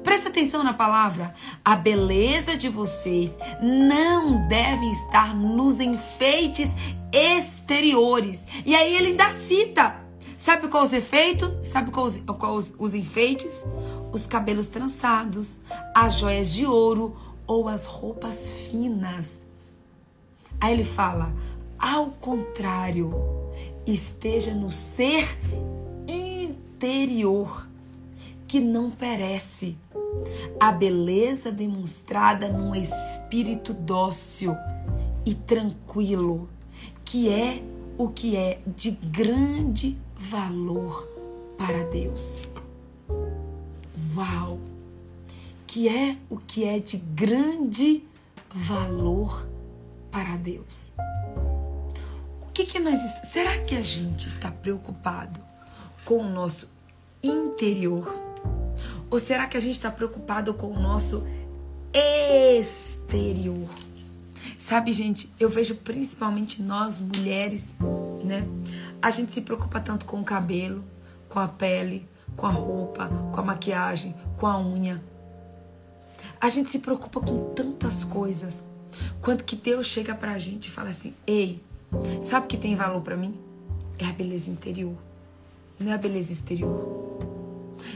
Presta 0.03 0.29
atenção 0.29 0.63
na 0.63 0.75
palavra. 0.75 1.33
A 1.65 1.75
beleza 1.75 2.55
de 2.55 2.69
vocês 2.69 3.35
não 3.59 4.47
deve 4.47 4.85
estar 4.91 5.35
nos 5.35 5.79
enfeites 5.79 6.75
exteriores. 7.11 8.45
E 8.63 8.75
aí 8.75 8.95
ele 8.95 9.07
ainda 9.07 9.31
cita. 9.31 10.05
Sabe 10.37 10.67
qual 10.67 10.83
os 10.83 10.93
efeitos? 10.93 11.65
Sabe 11.65 11.89
qual 11.89 12.05
os, 12.05 12.17
qual 12.17 12.53
os, 12.53 12.75
os 12.77 12.93
enfeites? 12.93 13.65
Os 14.11 14.27
cabelos 14.27 14.67
trançados, 14.67 15.61
as 15.95 16.13
joias 16.13 16.53
de 16.53 16.67
ouro 16.67 17.17
ou 17.47 17.67
as 17.67 17.87
roupas 17.87 18.51
finas. 18.51 19.47
Aí 20.61 20.73
ele 20.73 20.83
fala: 20.83 21.33
ao 21.79 22.11
contrário, 22.11 23.46
esteja 23.87 24.53
no 24.53 24.69
ser 24.69 25.37
interior 26.07 27.69
que 28.47 28.59
não 28.59 28.91
perece. 28.91 29.77
A 30.59 30.71
beleza 30.71 31.51
demonstrada 31.51 32.49
num 32.49 32.75
espírito 32.75 33.73
dócil 33.73 34.55
e 35.25 35.33
tranquilo, 35.33 36.49
que 37.05 37.29
é 37.29 37.63
o 37.97 38.09
que 38.09 38.35
é 38.35 38.59
de 38.75 38.91
grande 38.91 39.97
valor 40.15 41.07
para 41.57 41.83
Deus. 41.83 42.47
Uau! 44.15 44.59
Que 45.65 45.87
é 45.87 46.17
o 46.29 46.37
que 46.37 46.63
é 46.63 46.79
de 46.79 46.97
grande 46.97 48.03
valor 48.53 49.47
para 50.11 50.35
Deus. 50.37 50.91
Que 52.67 52.79
nós. 52.79 52.99
Será 53.23 53.57
que 53.59 53.75
a 53.75 53.81
gente 53.81 54.27
está 54.27 54.51
preocupado 54.51 55.39
com 56.03 56.17
o 56.17 56.29
nosso 56.29 56.69
interior? 57.23 58.13
Ou 59.09 59.19
será 59.19 59.47
que 59.47 59.55
a 59.55 59.59
gente 59.59 59.75
está 59.75 59.89
preocupado 59.89 60.53
com 60.53 60.67
o 60.67 60.79
nosso 60.79 61.25
exterior? 62.59 63.69
Sabe, 64.57 64.91
gente, 64.91 65.31
eu 65.39 65.49
vejo 65.49 65.75
principalmente 65.75 66.61
nós 66.61 66.99
mulheres, 66.99 67.73
né? 68.25 68.45
A 69.01 69.11
gente 69.11 69.33
se 69.33 69.41
preocupa 69.41 69.79
tanto 69.79 70.05
com 70.05 70.19
o 70.19 70.25
cabelo, 70.25 70.83
com 71.29 71.39
a 71.39 71.47
pele, 71.47 72.05
com 72.35 72.45
a 72.47 72.51
roupa, 72.51 73.07
com 73.33 73.39
a 73.39 73.43
maquiagem, 73.43 74.13
com 74.37 74.45
a 74.45 74.59
unha. 74.59 75.01
A 76.39 76.49
gente 76.49 76.69
se 76.69 76.79
preocupa 76.79 77.21
com 77.21 77.53
tantas 77.53 78.03
coisas. 78.03 78.63
Quanto 79.21 79.45
que 79.45 79.55
Deus 79.55 79.87
chega 79.87 80.13
pra 80.13 80.37
gente 80.37 80.65
e 80.65 80.71
fala 80.71 80.89
assim: 80.89 81.13
"Ei, 81.25 81.63
sabe 82.21 82.45
o 82.45 82.49
que 82.49 82.57
tem 82.57 82.75
valor 82.75 83.01
para 83.01 83.17
mim? 83.17 83.37
É 83.99 84.05
a 84.05 84.11
beleza 84.11 84.49
interior, 84.49 84.95
não 85.79 85.91
é 85.91 85.95
a 85.95 85.97
beleza 85.97 86.31
exterior." 86.31 87.07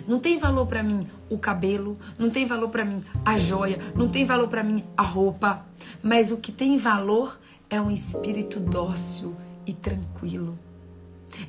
Não 0.08 0.20
tem 0.20 0.38
valor 0.38 0.66
para 0.66 0.82
mim 0.84 1.08
o 1.30 1.38
cabelo, 1.38 1.98
não 2.18 2.30
tem 2.30 2.46
valor 2.46 2.70
para 2.70 2.86
mim 2.86 3.04
a 3.26 3.38
joia, 3.38 3.80
não 3.96 4.08
tem 4.08 4.26
valor 4.26 4.48
para 4.48 4.64
mim 4.64 4.84
a 4.96 5.04
roupa, 5.04 5.66
mas 6.02 6.32
o 6.32 6.38
que 6.38 6.52
tem 6.52 6.78
valor 6.78 7.39
é 7.70 7.80
um 7.80 7.89
espírito 7.89 8.60
dócil 8.60 9.36
e 9.66 9.74
tranquilo. 9.74 10.58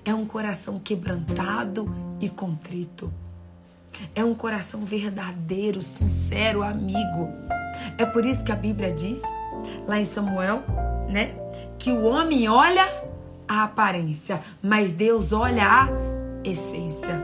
É 0.05 0.15
um 0.15 0.25
coração 0.25 0.79
quebrantado 0.79 1.93
e 2.21 2.29
contrito. 2.29 3.13
É 4.15 4.25
um 4.25 4.35
coração 4.35 4.85
verdadeiro, 4.85 5.83
sincero, 5.83 6.63
amigo. 6.63 7.29
É 7.99 8.07
por 8.07 8.25
isso 8.25 8.45
que 8.45 8.53
a 8.53 8.57
Bíblia 8.57 8.93
diz, 8.93 9.23
lá 9.87 10.01
em 10.01 10.05
Samuel, 10.05 10.63
né, 11.09 11.35
que 11.79 11.93
o 11.93 12.05
homem 12.05 12.49
olha 12.49 12.89
a 13.49 13.65
aparência, 13.65 14.41
mas 14.63 14.93
Deus 14.93 15.33
olha 15.33 15.67
a 15.67 15.89
essência. 16.45 17.23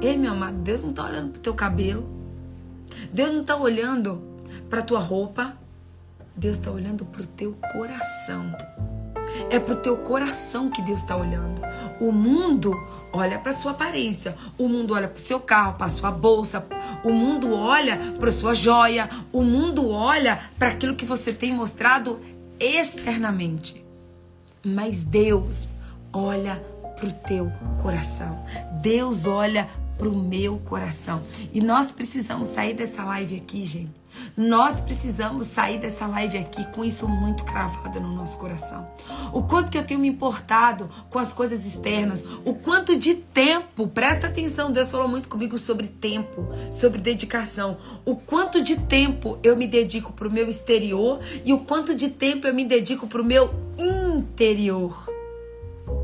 Ei, 0.00 0.16
meu 0.16 0.32
amado, 0.32 0.56
Deus 0.58 0.82
não 0.82 0.90
está 0.90 1.04
olhando 1.04 1.30
para 1.30 1.38
o 1.38 1.42
teu 1.42 1.54
cabelo. 1.54 2.04
Deus 3.12 3.30
não 3.30 3.40
está 3.40 3.56
olhando 3.56 4.22
para 4.68 4.80
a 4.80 4.82
tua 4.82 4.98
roupa. 4.98 5.56
Deus 6.36 6.58
está 6.58 6.70
olhando 6.70 7.04
para 7.04 7.22
o 7.22 7.26
teu 7.26 7.56
coração. 7.72 8.54
É 9.50 9.58
para 9.58 9.74
o 9.74 9.78
teu 9.78 9.96
coração 9.96 10.68
que 10.68 10.82
Deus 10.82 11.00
está 11.00 11.16
olhando. 11.16 11.62
O 12.00 12.12
mundo 12.12 12.72
olha 13.12 13.38
para 13.38 13.52
sua 13.52 13.70
aparência. 13.70 14.36
O 14.58 14.68
mundo 14.68 14.94
olha 14.94 15.08
para 15.08 15.16
o 15.16 15.20
seu 15.20 15.40
carro, 15.40 15.74
para 15.78 15.88
sua 15.88 16.10
bolsa. 16.10 16.66
O 17.02 17.12
mundo 17.12 17.54
olha 17.54 17.98
para 18.18 18.32
sua 18.32 18.52
joia. 18.52 19.08
O 19.32 19.42
mundo 19.42 19.90
olha 19.90 20.40
para 20.58 20.68
aquilo 20.68 20.96
que 20.96 21.04
você 21.04 21.32
tem 21.32 21.52
mostrado 21.52 22.20
externamente. 22.58 23.84
Mas 24.64 25.04
Deus 25.04 25.68
olha 26.12 26.56
para 26.96 27.06
o 27.06 27.12
teu 27.12 27.52
coração. 27.82 28.44
Deus 28.80 29.26
olha 29.26 29.68
para 29.98 30.08
o 30.08 30.16
meu 30.16 30.58
coração. 30.58 31.22
E 31.52 31.60
nós 31.60 31.92
precisamos 31.92 32.48
sair 32.48 32.74
dessa 32.74 33.04
live 33.04 33.36
aqui, 33.36 33.64
gente. 33.64 34.03
Nós 34.36 34.80
precisamos 34.80 35.46
sair 35.46 35.78
dessa 35.78 36.06
live 36.06 36.38
aqui 36.38 36.64
com 36.72 36.84
isso 36.84 37.08
muito 37.08 37.44
cravado 37.44 38.00
no 38.00 38.14
nosso 38.14 38.38
coração. 38.38 38.86
O 39.32 39.42
quanto 39.42 39.70
que 39.70 39.78
eu 39.78 39.84
tenho 39.84 40.00
me 40.00 40.08
importado 40.08 40.90
com 41.10 41.18
as 41.18 41.32
coisas 41.32 41.66
externas, 41.66 42.24
o 42.44 42.54
quanto 42.54 42.96
de 42.96 43.14
tempo, 43.14 43.86
presta 43.88 44.26
atenção, 44.26 44.72
Deus 44.72 44.90
falou 44.90 45.08
muito 45.08 45.28
comigo 45.28 45.58
sobre 45.58 45.88
tempo, 45.88 46.48
sobre 46.70 47.00
dedicação. 47.00 47.76
O 48.04 48.16
quanto 48.16 48.60
de 48.62 48.76
tempo 48.76 49.38
eu 49.42 49.56
me 49.56 49.66
dedico 49.66 50.12
para 50.12 50.28
o 50.28 50.32
meu 50.32 50.48
exterior 50.48 51.20
e 51.44 51.52
o 51.52 51.60
quanto 51.60 51.94
de 51.94 52.10
tempo 52.10 52.46
eu 52.46 52.54
me 52.54 52.64
dedico 52.64 53.06
para 53.06 53.22
o 53.22 53.24
meu 53.24 53.52
interior. 53.78 55.08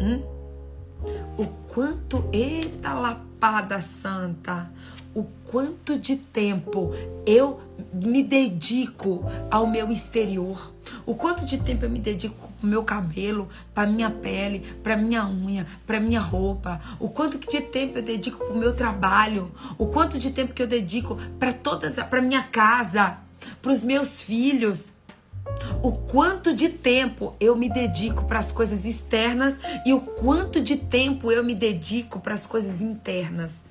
Hum? 0.00 0.22
O 1.38 1.46
quanto, 1.68 2.28
eita 2.32 2.92
Lapada 2.92 3.80
Santa, 3.80 4.70
o 5.14 5.24
quanto 5.44 5.98
de 5.98 6.16
tempo 6.16 6.92
eu 7.26 7.60
me 7.92 8.22
dedico 8.22 9.24
ao 9.50 9.66
meu 9.66 9.90
exterior, 9.90 10.72
o 11.06 11.14
quanto 11.14 11.44
de 11.44 11.58
tempo 11.58 11.84
eu 11.84 11.90
me 11.90 11.98
dedico 11.98 12.34
pro 12.58 12.68
meu 12.68 12.82
cabelo, 12.82 13.48
para 13.74 13.88
minha 13.88 14.10
pele, 14.10 14.60
para 14.82 14.96
minha 14.96 15.26
unha, 15.26 15.66
para 15.86 16.00
minha 16.00 16.20
roupa, 16.20 16.80
o 16.98 17.08
quanto 17.08 17.38
de 17.38 17.60
tempo 17.60 17.98
eu 17.98 18.02
dedico 18.02 18.44
pro 18.44 18.56
meu 18.56 18.74
trabalho, 18.74 19.50
o 19.78 19.86
quanto 19.86 20.18
de 20.18 20.30
tempo 20.30 20.54
que 20.54 20.62
eu 20.62 20.66
dedico 20.66 21.16
para 21.38 21.52
todas, 21.52 21.94
para 21.94 22.22
minha 22.22 22.42
casa, 22.42 23.18
para 23.60 23.72
os 23.72 23.84
meus 23.84 24.22
filhos. 24.22 24.92
O 25.82 25.92
quanto 25.92 26.54
de 26.54 26.68
tempo 26.68 27.34
eu 27.40 27.56
me 27.56 27.68
dedico 27.68 28.24
para 28.24 28.38
as 28.38 28.52
coisas 28.52 28.84
externas 28.84 29.58
e 29.84 29.92
o 29.92 30.00
quanto 30.00 30.60
de 30.60 30.76
tempo 30.76 31.32
eu 31.32 31.42
me 31.42 31.54
dedico 31.54 32.20
para 32.20 32.34
as 32.34 32.46
coisas 32.46 32.80
internas. 32.80 33.62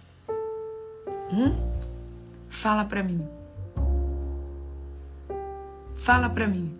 Hum? 1.31 1.55
Fala 2.49 2.83
para 2.83 3.03
mim. 3.03 3.38
Fala 6.01 6.29
para 6.29 6.47
mim. 6.47 6.71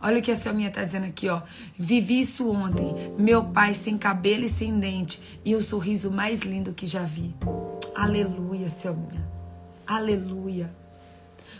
Olha 0.00 0.18
o 0.18 0.22
que 0.22 0.30
a 0.30 0.36
Selminha 0.36 0.70
tá 0.70 0.82
dizendo 0.84 1.06
aqui, 1.06 1.28
ó. 1.28 1.42
Vivi 1.76 2.20
isso 2.20 2.48
ontem. 2.48 2.94
Meu 3.18 3.44
pai 3.44 3.74
sem 3.74 3.98
cabelo 3.98 4.44
e 4.44 4.48
sem 4.48 4.78
dente 4.78 5.20
e 5.44 5.54
o 5.54 5.60
sorriso 5.60 6.10
mais 6.10 6.40
lindo 6.40 6.72
que 6.72 6.86
já 6.86 7.02
vi. 7.02 7.34
Aleluia, 7.94 8.68
Selminha. 8.68 9.28
Aleluia. 9.86 10.74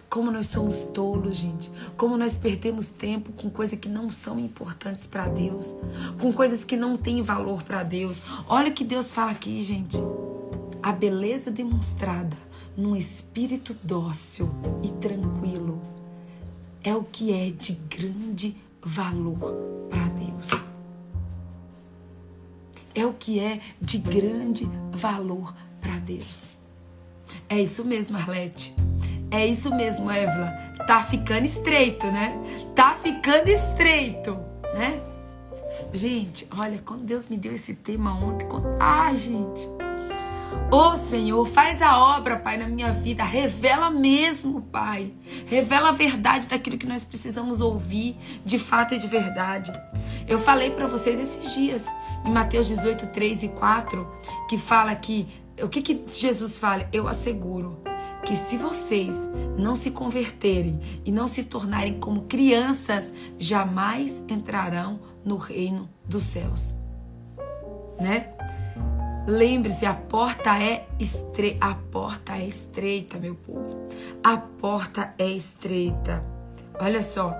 Como 0.08 0.30
nós 0.30 0.46
somos 0.46 0.84
tolos, 0.84 1.36
gente. 1.36 1.70
Como 1.96 2.16
nós 2.16 2.38
perdemos 2.38 2.86
tempo 2.86 3.32
com 3.32 3.50
coisas 3.50 3.78
que 3.78 3.88
não 3.88 4.10
são 4.10 4.38
importantes 4.38 5.06
para 5.06 5.28
Deus, 5.28 5.74
com 6.18 6.32
coisas 6.32 6.64
que 6.64 6.76
não 6.76 6.96
têm 6.96 7.22
valor 7.22 7.62
para 7.64 7.82
Deus. 7.82 8.22
Olha 8.48 8.70
o 8.70 8.74
que 8.74 8.84
Deus 8.84 9.12
fala 9.12 9.32
aqui, 9.32 9.60
gente. 9.60 9.98
A 10.82 10.92
beleza 10.92 11.50
demonstrada 11.50 12.36
num 12.76 12.96
espírito 12.96 13.76
dócil 13.82 14.50
e 14.82 14.88
tranquilo 14.92 15.89
é 16.82 16.94
o 16.94 17.02
que 17.04 17.32
é 17.32 17.50
de 17.50 17.72
grande 17.72 18.56
valor 18.82 19.54
para 19.88 20.04
Deus. 20.08 20.50
É 22.94 23.06
o 23.06 23.12
que 23.12 23.38
é 23.38 23.60
de 23.80 23.98
grande 23.98 24.68
valor 24.92 25.54
para 25.80 25.98
Deus. 25.98 26.50
É 27.48 27.60
isso 27.60 27.84
mesmo, 27.84 28.16
Arlete. 28.16 28.74
É 29.30 29.46
isso 29.46 29.74
mesmo, 29.74 30.10
Évila. 30.10 30.50
Tá 30.86 31.04
ficando 31.04 31.44
estreito, 31.44 32.06
né? 32.06 32.36
Tá 32.74 32.96
ficando 33.00 33.48
estreito, 33.48 34.36
né? 34.74 35.00
Gente, 35.92 36.48
olha, 36.58 36.78
quando 36.84 37.04
Deus 37.04 37.28
me 37.28 37.36
deu 37.36 37.54
esse 37.54 37.74
tema 37.74 38.12
ontem, 38.12 38.46
quando... 38.48 38.76
ah, 38.80 39.14
gente. 39.14 39.68
Oh, 40.70 40.96
Senhor, 40.96 41.44
faz 41.46 41.82
a 41.82 41.98
obra, 41.98 42.36
Pai, 42.36 42.56
na 42.56 42.66
minha 42.66 42.92
vida. 42.92 43.24
Revela 43.24 43.90
mesmo, 43.90 44.62
Pai. 44.62 45.12
Revela 45.46 45.88
a 45.88 45.92
verdade 45.92 46.48
daquilo 46.48 46.78
que 46.78 46.86
nós 46.86 47.04
precisamos 47.04 47.60
ouvir, 47.60 48.16
de 48.44 48.58
fato 48.58 48.94
e 48.94 48.98
de 48.98 49.08
verdade. 49.08 49.72
Eu 50.28 50.38
falei 50.38 50.70
para 50.70 50.86
vocês 50.86 51.18
esses 51.18 51.54
dias, 51.54 51.86
em 52.24 52.30
Mateus 52.30 52.68
18, 52.68 53.08
3 53.08 53.42
e 53.42 53.48
4, 53.48 54.06
que 54.48 54.56
fala 54.56 54.94
que. 54.94 55.26
O 55.60 55.68
que, 55.68 55.82
que 55.82 56.04
Jesus 56.08 56.58
fala? 56.58 56.88
Eu 56.92 57.06
asseguro 57.06 57.82
que 58.24 58.36
se 58.36 58.56
vocês 58.56 59.28
não 59.58 59.74
se 59.74 59.90
converterem 59.90 60.80
e 61.04 61.12
não 61.12 61.26
se 61.26 61.44
tornarem 61.44 61.98
como 61.98 62.22
crianças, 62.22 63.12
jamais 63.38 64.22
entrarão 64.28 65.00
no 65.24 65.36
reino 65.36 65.88
dos 66.04 66.22
céus. 66.22 66.76
Né? 68.00 68.30
Lembre-se, 69.30 69.86
a 69.86 69.94
porta 69.94 70.60
é 70.60 70.88
estre... 70.98 71.56
a 71.60 71.72
porta 71.72 72.32
é 72.36 72.48
estreita, 72.48 73.16
meu 73.16 73.36
povo. 73.36 73.86
A 74.24 74.36
porta 74.36 75.14
é 75.16 75.30
estreita. 75.30 76.24
Olha 76.80 77.00
só. 77.00 77.32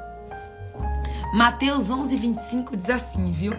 Mateus 1.34 1.91
11, 1.91 2.14
25 2.14 2.76
diz 2.76 2.91
assim, 2.91 3.32
viu? 3.32 3.55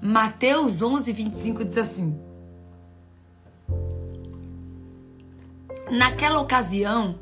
Mateus 0.00 0.82
11, 0.82 1.12
25 1.12 1.64
diz 1.64 1.76
assim: 1.76 2.16
Naquela 5.90 6.40
ocasião, 6.40 7.18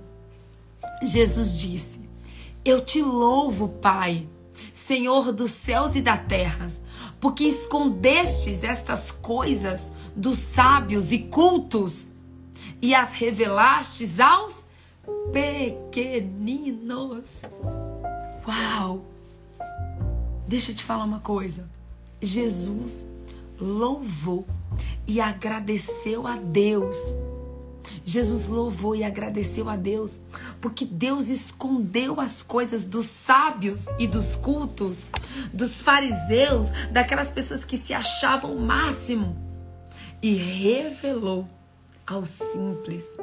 Jesus 1.03 1.59
disse: 1.59 2.11
Eu 2.62 2.84
te 2.84 3.00
louvo, 3.00 3.70
Pai, 3.70 4.28
Senhor 4.74 5.32
dos 5.32 5.50
céus 5.50 5.96
e 5.96 6.03
da 6.03 6.18
terra, 6.18 6.68
porque 7.18 7.44
escondestes 7.44 8.62
estas 8.62 9.11
coisas 9.11 9.94
dos 10.14 10.38
sábios 10.38 11.12
e 11.12 11.18
cultos 11.18 12.10
e 12.80 12.94
as 12.94 13.14
revelastes 13.14 14.20
aos 14.20 14.66
pequeninos. 15.32 17.42
Uau! 18.46 19.04
Deixa 20.46 20.72
eu 20.72 20.76
te 20.76 20.84
falar 20.84 21.04
uma 21.04 21.20
coisa. 21.20 21.68
Jesus 22.20 23.06
louvou 23.60 24.46
e 25.06 25.20
agradeceu 25.20 26.26
a 26.26 26.36
Deus 26.36 27.12
Jesus 28.04 28.48
louvou 28.48 28.96
e 28.96 29.04
agradeceu 29.04 29.68
a 29.68 29.76
Deus, 29.76 30.18
porque 30.60 30.84
Deus 30.84 31.28
escondeu 31.28 32.20
as 32.20 32.42
coisas 32.42 32.84
dos 32.84 33.06
sábios 33.06 33.86
e 33.98 34.06
dos 34.06 34.34
cultos, 34.34 35.06
dos 35.52 35.80
fariseus, 35.80 36.70
daquelas 36.90 37.30
pessoas 37.30 37.64
que 37.64 37.78
se 37.78 37.94
achavam 37.94 38.56
o 38.56 38.60
máximo, 38.60 39.36
e 40.22 40.34
revelou 40.34 41.48
aos 42.06 42.28
simples, 42.28 43.16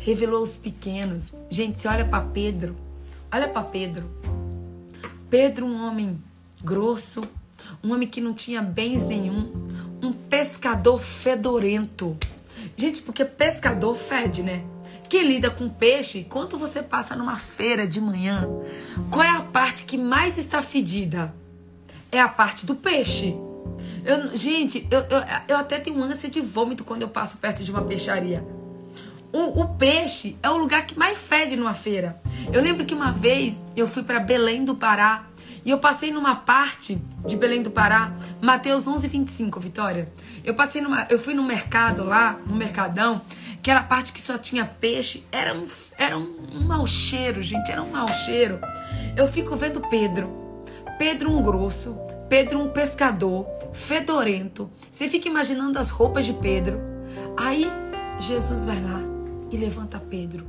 revelou 0.00 0.38
aos 0.38 0.56
pequenos. 0.56 1.34
Gente, 1.50 1.78
você 1.78 1.86
olha 1.86 2.06
para 2.06 2.24
Pedro, 2.24 2.74
olha 3.30 3.46
para 3.46 3.62
Pedro. 3.62 4.10
Pedro, 5.28 5.66
um 5.66 5.86
homem 5.86 6.18
grosso, 6.62 7.20
um 7.82 7.92
homem 7.92 8.08
que 8.08 8.22
não 8.22 8.32
tinha 8.32 8.62
bens 8.62 9.04
nenhum, 9.04 9.52
um 10.02 10.12
pescador 10.12 10.98
fedorento. 10.98 12.16
Gente, 12.74 13.02
porque 13.02 13.24
pescador 13.24 13.94
fede, 13.94 14.42
né? 14.42 14.64
Quem 15.10 15.28
lida 15.28 15.50
com 15.50 15.68
peixe, 15.68 16.24
quando 16.24 16.56
você 16.56 16.82
passa 16.82 17.14
numa 17.14 17.36
feira 17.36 17.86
de 17.86 18.00
manhã, 18.00 18.48
qual 19.10 19.22
é 19.22 19.28
a 19.28 19.42
parte 19.42 19.84
que 19.84 19.98
mais 19.98 20.38
está 20.38 20.62
fedida? 20.62 21.34
É 22.10 22.20
a 22.20 22.28
parte 22.28 22.64
do 22.64 22.74
peixe. 22.74 23.36
Eu, 24.04 24.36
gente, 24.36 24.86
eu, 24.90 25.00
eu, 25.00 25.20
eu 25.48 25.56
até 25.56 25.78
tenho 25.78 26.02
ânsia 26.02 26.28
de 26.28 26.40
vômito 26.40 26.84
quando 26.84 27.02
eu 27.02 27.08
passo 27.08 27.38
perto 27.38 27.62
de 27.62 27.70
uma 27.70 27.82
peixaria. 27.82 28.46
O, 29.32 29.62
o, 29.62 29.68
peixe 29.74 30.36
é 30.42 30.48
o 30.48 30.56
lugar 30.56 30.86
que 30.86 30.96
mais 30.96 31.18
fede 31.18 31.56
numa 31.56 31.74
feira. 31.74 32.20
Eu 32.52 32.62
lembro 32.62 32.84
que 32.84 32.94
uma 32.94 33.10
vez 33.10 33.64
eu 33.74 33.88
fui 33.88 34.04
para 34.04 34.20
Belém 34.20 34.64
do 34.64 34.76
Pará 34.76 35.26
e 35.64 35.70
eu 35.70 35.78
passei 35.78 36.12
numa 36.12 36.36
parte 36.36 36.96
de 37.26 37.36
Belém 37.36 37.62
do 37.62 37.70
Pará, 37.70 38.12
Mateus 38.40 38.86
11, 38.86 39.08
25, 39.08 39.58
Vitória. 39.58 40.08
Eu 40.44 40.54
passei 40.54 40.82
numa. 40.82 41.06
Eu 41.08 41.18
fui 41.18 41.32
no 41.32 41.42
mercado 41.42 42.04
lá, 42.04 42.38
no 42.46 42.54
Mercadão, 42.54 43.22
que 43.62 43.70
era 43.70 43.80
a 43.80 43.82
parte 43.82 44.12
que 44.12 44.20
só 44.20 44.36
tinha 44.36 44.64
peixe. 44.66 45.24
Era 45.32 45.54
um, 45.54 45.66
era 45.96 46.18
um, 46.18 46.36
um 46.52 46.64
mau 46.66 46.86
cheiro, 46.86 47.42
gente. 47.42 47.72
Era 47.72 47.82
um 47.82 47.90
mau 47.90 48.06
cheiro. 48.06 48.60
Eu 49.16 49.26
fico 49.26 49.56
vendo 49.56 49.80
Pedro. 49.80 50.28
Pedro 50.98 51.32
um 51.32 51.42
grosso. 51.42 51.98
Pedro 52.28 52.60
um 52.60 52.68
pescador. 52.68 53.46
Fedorento. 53.72 54.70
Você 54.90 55.08
fica 55.08 55.28
imaginando 55.28 55.78
as 55.78 55.90
roupas 55.90 56.24
de 56.24 56.32
Pedro. 56.34 56.80
Aí 57.36 57.66
Jesus 58.18 58.64
vai 58.64 58.80
lá 58.80 59.00
e 59.50 59.56
levanta 59.56 59.98
Pedro 59.98 60.44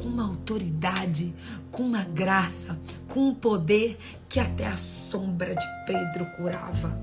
com 0.00 0.08
uma 0.08 0.24
autoridade, 0.26 1.34
com 1.70 1.82
uma 1.82 2.02
graça, 2.02 2.78
com 3.08 3.28
um 3.28 3.34
poder 3.34 3.98
que 4.28 4.40
até 4.40 4.66
a 4.66 4.76
sombra 4.76 5.54
de 5.54 5.66
Pedro 5.86 6.26
curava. 6.36 6.98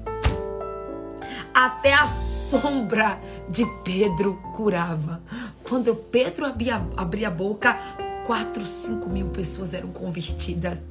Até 1.54 1.94
a 1.94 2.08
sombra 2.08 3.20
de 3.50 3.66
Pedro 3.84 4.42
curava. 4.56 5.22
Quando 5.64 5.96
Pedro 5.96 6.46
abria, 6.46 6.82
abria 6.96 7.28
a 7.28 7.32
boca, 7.32 7.78
quatro, 8.26 8.66
cinco 8.66 9.10
mil 9.10 9.28
pessoas 9.28 9.74
eram 9.74 9.90
convertidas. 9.90 10.82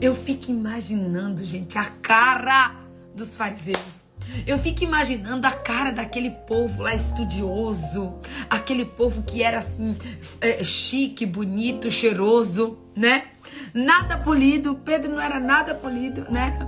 Eu 0.00 0.14
fico 0.14 0.50
imaginando, 0.50 1.44
gente, 1.44 1.78
a 1.78 1.84
cara 1.84 2.74
dos 3.14 3.36
fariseus. 3.36 4.04
Eu 4.46 4.58
fico 4.58 4.82
imaginando 4.82 5.46
a 5.46 5.50
cara 5.50 5.90
daquele 5.92 6.30
povo 6.30 6.82
lá 6.82 6.94
estudioso, 6.94 8.14
aquele 8.48 8.84
povo 8.84 9.22
que 9.22 9.42
era 9.42 9.58
assim, 9.58 9.96
é, 10.40 10.64
chique, 10.64 11.26
bonito, 11.26 11.90
cheiroso, 11.90 12.78
né? 12.96 13.24
Nada 13.72 14.18
polido, 14.18 14.76
Pedro 14.76 15.12
não 15.12 15.20
era 15.20 15.38
nada 15.38 15.74
polido, 15.74 16.26
né? 16.30 16.58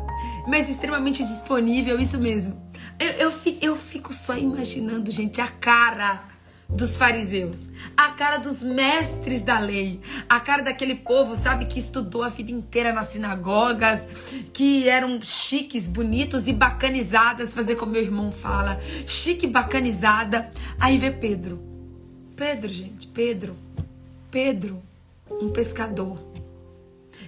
Mas 0.47 0.69
extremamente 0.69 1.25
disponível, 1.25 1.99
isso 1.99 2.19
mesmo. 2.19 2.61
Eu, 2.99 3.11
eu, 3.13 3.31
fico, 3.31 3.65
eu 3.65 3.77
fico 3.77 4.13
só 4.13 4.37
imaginando, 4.37 5.11
gente, 5.11 5.41
a 5.41 5.49
cara 5.49 6.23
dos 6.69 6.97
fariseus, 6.97 7.69
a 7.97 8.11
cara 8.11 8.39
dos 8.39 8.63
mestres 8.63 9.43
da 9.43 9.59
lei, 9.59 10.01
a 10.29 10.41
cara 10.41 10.63
daquele 10.63 10.97
povo, 10.97 11.37
sabe, 11.37 11.67
que 11.67 11.79
estudou 11.79 12.23
a 12.23 12.29
vida 12.29 12.51
inteira 12.51 12.93
nas 12.93 13.07
sinagogas, 13.07 14.07
que 14.53 14.89
eram 14.89 15.21
chiques, 15.23 15.87
bonitos 15.89 16.49
e 16.49 16.53
bacanizadas, 16.53 17.55
fazer 17.55 17.77
como 17.77 17.93
meu 17.93 18.03
irmão 18.03 18.33
fala, 18.33 18.81
chique, 19.07 19.47
bacanizada. 19.47 20.51
Aí 20.79 20.99
vê 20.99 21.11
Pedro. 21.11 21.61
Pedro, 22.35 22.69
gente, 22.69 23.07
Pedro. 23.07 23.57
Pedro, 24.31 24.83
um 25.31 25.51
pescador. 25.51 26.19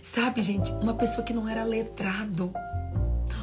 Sabe, 0.02 0.42
gente, 0.42 0.72
uma 0.72 0.94
pessoa 0.94 1.24
que 1.24 1.32
não 1.32 1.48
era 1.48 1.62
letrado. 1.62 2.52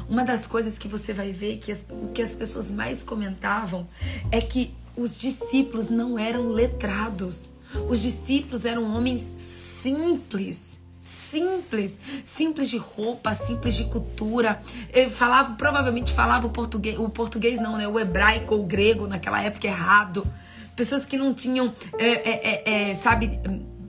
Uma 0.08 0.24
das 0.24 0.46
coisas 0.46 0.78
que 0.78 0.86
você 0.86 1.12
vai 1.12 1.32
ver 1.32 1.56
que 1.56 1.72
as, 1.72 1.84
que 2.14 2.22
as 2.22 2.34
pessoas 2.34 2.70
mais 2.70 3.02
comentavam 3.02 3.88
é 4.30 4.40
que 4.40 4.74
os 4.96 5.18
discípulos 5.18 5.88
não 5.88 6.18
eram 6.18 6.48
letrados. 6.48 7.52
Os 7.88 8.02
discípulos 8.02 8.64
eram 8.64 8.84
homens 8.96 9.32
simples, 9.36 10.78
simples, 11.02 11.98
simples 12.24 12.70
de 12.70 12.78
roupa, 12.78 13.34
simples 13.34 13.74
de 13.74 13.84
cultura. 13.84 14.58
Ele 14.92 15.10
falava, 15.10 15.54
provavelmente 15.54 16.12
falava 16.12 16.46
o 16.46 16.50
português, 16.50 16.98
o 16.98 17.08
português 17.08 17.58
não, 17.58 17.76
né? 17.76 17.86
O 17.86 17.98
hebraico 17.98 18.54
ou 18.54 18.62
o 18.62 18.66
grego 18.66 19.06
naquela 19.06 19.42
época 19.42 19.66
errado. 19.66 20.26
Pessoas 20.74 21.04
que 21.04 21.16
não 21.16 21.32
tinham, 21.34 21.72
é, 21.98 22.06
é, 22.06 22.90
é, 22.90 22.94
sabe, 22.94 23.38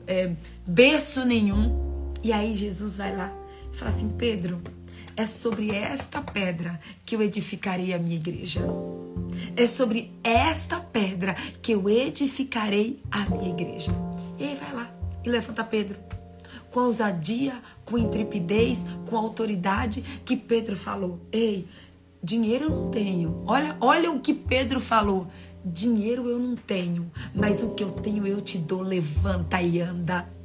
é, 0.05 0.32
berço 0.66 1.26
nenhum. 1.26 2.12
E 2.24 2.34
aí 2.34 2.55
Jesus 2.55 2.97
vai 2.97 3.16
lá 3.16 3.34
e 3.72 3.78
fala 3.78 3.91
assim: 3.91 4.10
Pedro, 4.18 4.62
é 5.16 5.26
sobre 5.26 5.72
esta 5.72 6.22
pedra 6.22 6.80
que 7.05 7.16
eu 7.16 7.22
edificarei 7.22 7.93
a 7.93 7.97
minha 7.97 8.16
igreja. 8.16 8.62
É 9.58 9.66
sobre 9.66 10.12
esta 10.24 10.80
pedra 10.80 11.34
que 11.64 11.72
eu 11.72 11.89
edificarei 11.89 13.01
a 13.10 13.28
minha 13.28 13.49
igreja. 13.49 13.89
E 14.38 14.43
aí 14.43 14.55
vai 14.55 14.72
lá 14.72 14.91
e 15.26 15.30
levanta 15.30 15.64
Pedro. 15.64 15.97
Com 16.70 16.82
ousadia, 16.82 17.55
com 17.84 17.97
intrepidez, 17.97 18.86
com 19.08 19.18
autoridade 19.18 20.03
que 20.24 20.38
Pedro 20.38 20.76
falou: 20.76 21.20
Ei, 21.32 21.68
dinheiro 22.22 22.66
eu 22.66 22.70
não 22.70 22.91
tenho. 22.91 23.43
Olha, 23.47 23.76
olha 23.82 24.12
o 24.12 24.20
que 24.20 24.32
Pedro 24.32 24.80
falou. 24.80 25.28
Dinheiro 25.66 26.30
eu 26.30 26.38
não 26.38 26.55
tenho, 26.55 27.12
mas 27.34 27.64
o 27.64 27.72
que 27.72 27.84
eu 27.84 27.89
tenho 27.89 28.28
eu 28.28 28.39
te 28.39 28.60
dou. 28.60 28.82
Levanta 28.82 29.60
e 29.60 29.82
anda. 29.82 30.37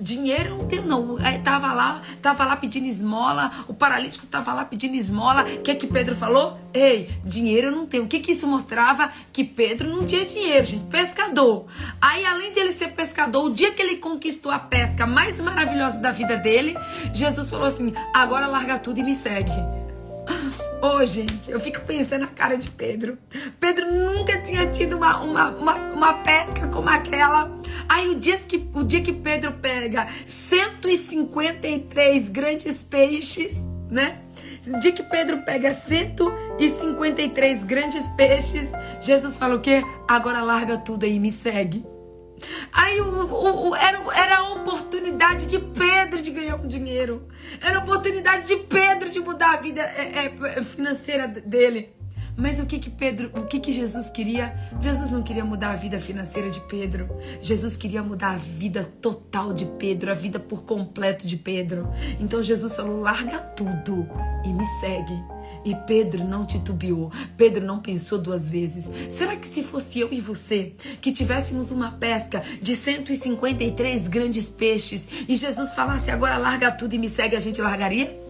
Dinheiro 0.00 0.56
não 0.56 0.66
tenho, 0.66 0.86
não. 0.86 1.16
Aí 1.18 1.38
tava 1.38 1.72
lá, 1.72 2.00
tava 2.22 2.44
lá 2.44 2.56
pedindo 2.56 2.86
esmola, 2.86 3.50
o 3.66 3.74
paralítico 3.74 4.26
tava 4.26 4.52
lá 4.52 4.64
pedindo 4.64 4.94
esmola. 4.94 5.42
O 5.42 5.62
que 5.62 5.74
que 5.74 5.86
Pedro 5.86 6.14
falou? 6.14 6.58
Ei, 6.72 7.10
dinheiro 7.24 7.68
eu 7.68 7.72
não 7.72 7.86
tenho. 7.86 8.04
O 8.04 8.08
que 8.08 8.20
que 8.20 8.32
isso 8.32 8.46
mostrava? 8.46 9.10
Que 9.32 9.44
Pedro 9.44 9.88
não 9.88 10.04
tinha 10.04 10.24
dinheiro, 10.24 10.64
gente. 10.66 10.84
Pescador. 10.86 11.66
Aí, 12.00 12.24
além 12.24 12.52
de 12.52 12.60
ele 12.60 12.72
ser 12.72 12.88
pescador, 12.88 13.44
o 13.44 13.52
dia 13.52 13.72
que 13.72 13.82
ele 13.82 13.96
conquistou 13.96 14.52
a 14.52 14.58
pesca 14.58 15.06
mais 15.06 15.40
maravilhosa 15.40 15.98
da 15.98 16.10
vida 16.10 16.36
dele, 16.36 16.76
Jesus 17.12 17.50
falou 17.50 17.66
assim: 17.66 17.92
agora 18.14 18.46
larga 18.46 18.78
tudo 18.78 19.00
e 19.00 19.02
me 19.02 19.14
segue. 19.14 19.77
Ô, 20.80 20.98
oh, 20.98 21.04
gente, 21.04 21.50
eu 21.50 21.58
fico 21.58 21.80
pensando 21.80 22.20
na 22.20 22.28
cara 22.28 22.56
de 22.56 22.70
Pedro. 22.70 23.18
Pedro 23.58 23.84
nunca 23.90 24.40
tinha 24.42 24.64
tido 24.70 24.96
uma, 24.96 25.20
uma, 25.20 25.50
uma, 25.50 25.74
uma, 25.74 26.14
pesca 26.22 26.68
como 26.68 26.88
aquela. 26.88 27.50
Aí 27.88 28.10
o 28.10 28.14
dia, 28.14 28.38
que, 28.38 28.70
o 28.72 28.84
dia 28.84 29.02
que 29.02 29.12
Pedro 29.12 29.54
pega 29.54 30.06
153 30.24 32.28
grandes 32.28 32.80
peixes, 32.80 33.66
né? 33.90 34.20
O 34.68 34.78
dia 34.78 34.92
que 34.92 35.02
Pedro 35.02 35.38
pega 35.38 35.72
153 35.72 37.64
grandes 37.64 38.08
peixes, 38.10 38.70
Jesus 39.00 39.36
fala 39.36 39.56
o 39.56 39.60
quê? 39.60 39.82
Agora 40.06 40.42
larga 40.42 40.78
tudo 40.78 41.02
aí 41.04 41.16
e 41.16 41.20
me 41.20 41.32
segue. 41.32 41.84
Aí 42.72 43.00
o, 43.00 43.04
o, 43.04 43.68
o, 43.70 43.76
era, 43.76 43.98
era 44.14 44.38
a 44.38 44.52
oportunidade 44.54 45.46
de 45.46 45.58
Pedro 45.58 46.22
de 46.22 46.30
ganhar 46.30 46.56
um 46.56 46.66
dinheiro. 46.66 47.28
Era 47.60 47.78
a 47.78 47.82
oportunidade 47.82 48.46
de 48.46 48.56
Pedro 48.56 49.10
de 49.10 49.20
mudar 49.20 49.54
a 49.54 49.56
vida 49.56 49.80
é, 49.82 50.26
é, 50.26 50.64
financeira 50.64 51.28
dele. 51.28 51.90
Mas 52.36 52.60
o 52.60 52.66
que 52.66 52.78
que 52.78 52.88
Pedro, 52.88 53.32
o 53.34 53.46
que 53.46 53.58
que 53.58 53.72
Jesus 53.72 54.10
queria? 54.10 54.56
Jesus 54.80 55.10
não 55.10 55.24
queria 55.24 55.44
mudar 55.44 55.70
a 55.70 55.76
vida 55.76 55.98
financeira 55.98 56.48
de 56.48 56.60
Pedro. 56.60 57.08
Jesus 57.42 57.76
queria 57.76 58.00
mudar 58.00 58.34
a 58.34 58.36
vida 58.36 58.84
total 59.02 59.52
de 59.52 59.64
Pedro, 59.64 60.12
a 60.12 60.14
vida 60.14 60.38
por 60.38 60.62
completo 60.62 61.26
de 61.26 61.36
Pedro. 61.36 61.92
Então 62.20 62.40
Jesus 62.40 62.76
falou: 62.76 63.00
"Larga 63.00 63.40
tudo 63.40 64.08
e 64.44 64.52
me 64.52 64.64
segue". 64.80 65.37
E 65.64 65.74
Pedro 65.74 66.24
não 66.24 66.46
titubeou. 66.46 67.12
Pedro 67.36 67.64
não 67.64 67.80
pensou 67.80 68.18
duas 68.18 68.48
vezes. 68.48 68.90
Será 69.10 69.36
que 69.36 69.46
se 69.46 69.62
fosse 69.62 70.00
eu 70.00 70.12
e 70.12 70.20
você, 70.20 70.72
que 71.00 71.12
tivéssemos 71.12 71.70
uma 71.70 71.92
pesca 71.92 72.42
de 72.60 72.74
153 72.74 74.08
grandes 74.08 74.48
peixes 74.48 75.08
e 75.28 75.36
Jesus 75.36 75.72
falasse 75.74 76.10
agora 76.10 76.36
larga 76.36 76.70
tudo 76.70 76.94
e 76.94 76.98
me 76.98 77.08
segue, 77.08 77.36
a 77.36 77.40
gente 77.40 77.60
largaria? 77.60 78.28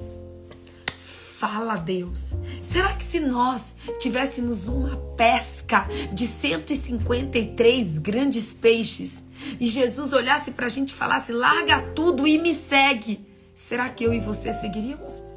Fala 1.38 1.76
Deus. 1.76 2.34
Será 2.60 2.92
que 2.94 3.04
se 3.04 3.20
nós 3.20 3.76
tivéssemos 4.00 4.66
uma 4.66 4.96
pesca 5.16 5.86
de 6.12 6.26
153 6.26 7.98
grandes 7.98 8.52
peixes 8.52 9.22
e 9.60 9.66
Jesus 9.66 10.12
olhasse 10.12 10.50
para 10.50 10.66
a 10.66 10.68
gente 10.68 10.90
e 10.90 10.94
falasse 10.94 11.32
larga 11.32 11.80
tudo 11.94 12.26
e 12.26 12.38
me 12.38 12.52
segue, 12.52 13.20
será 13.54 13.88
que 13.88 14.04
eu 14.04 14.12
e 14.12 14.18
você 14.18 14.52
seguiríamos? 14.52 15.27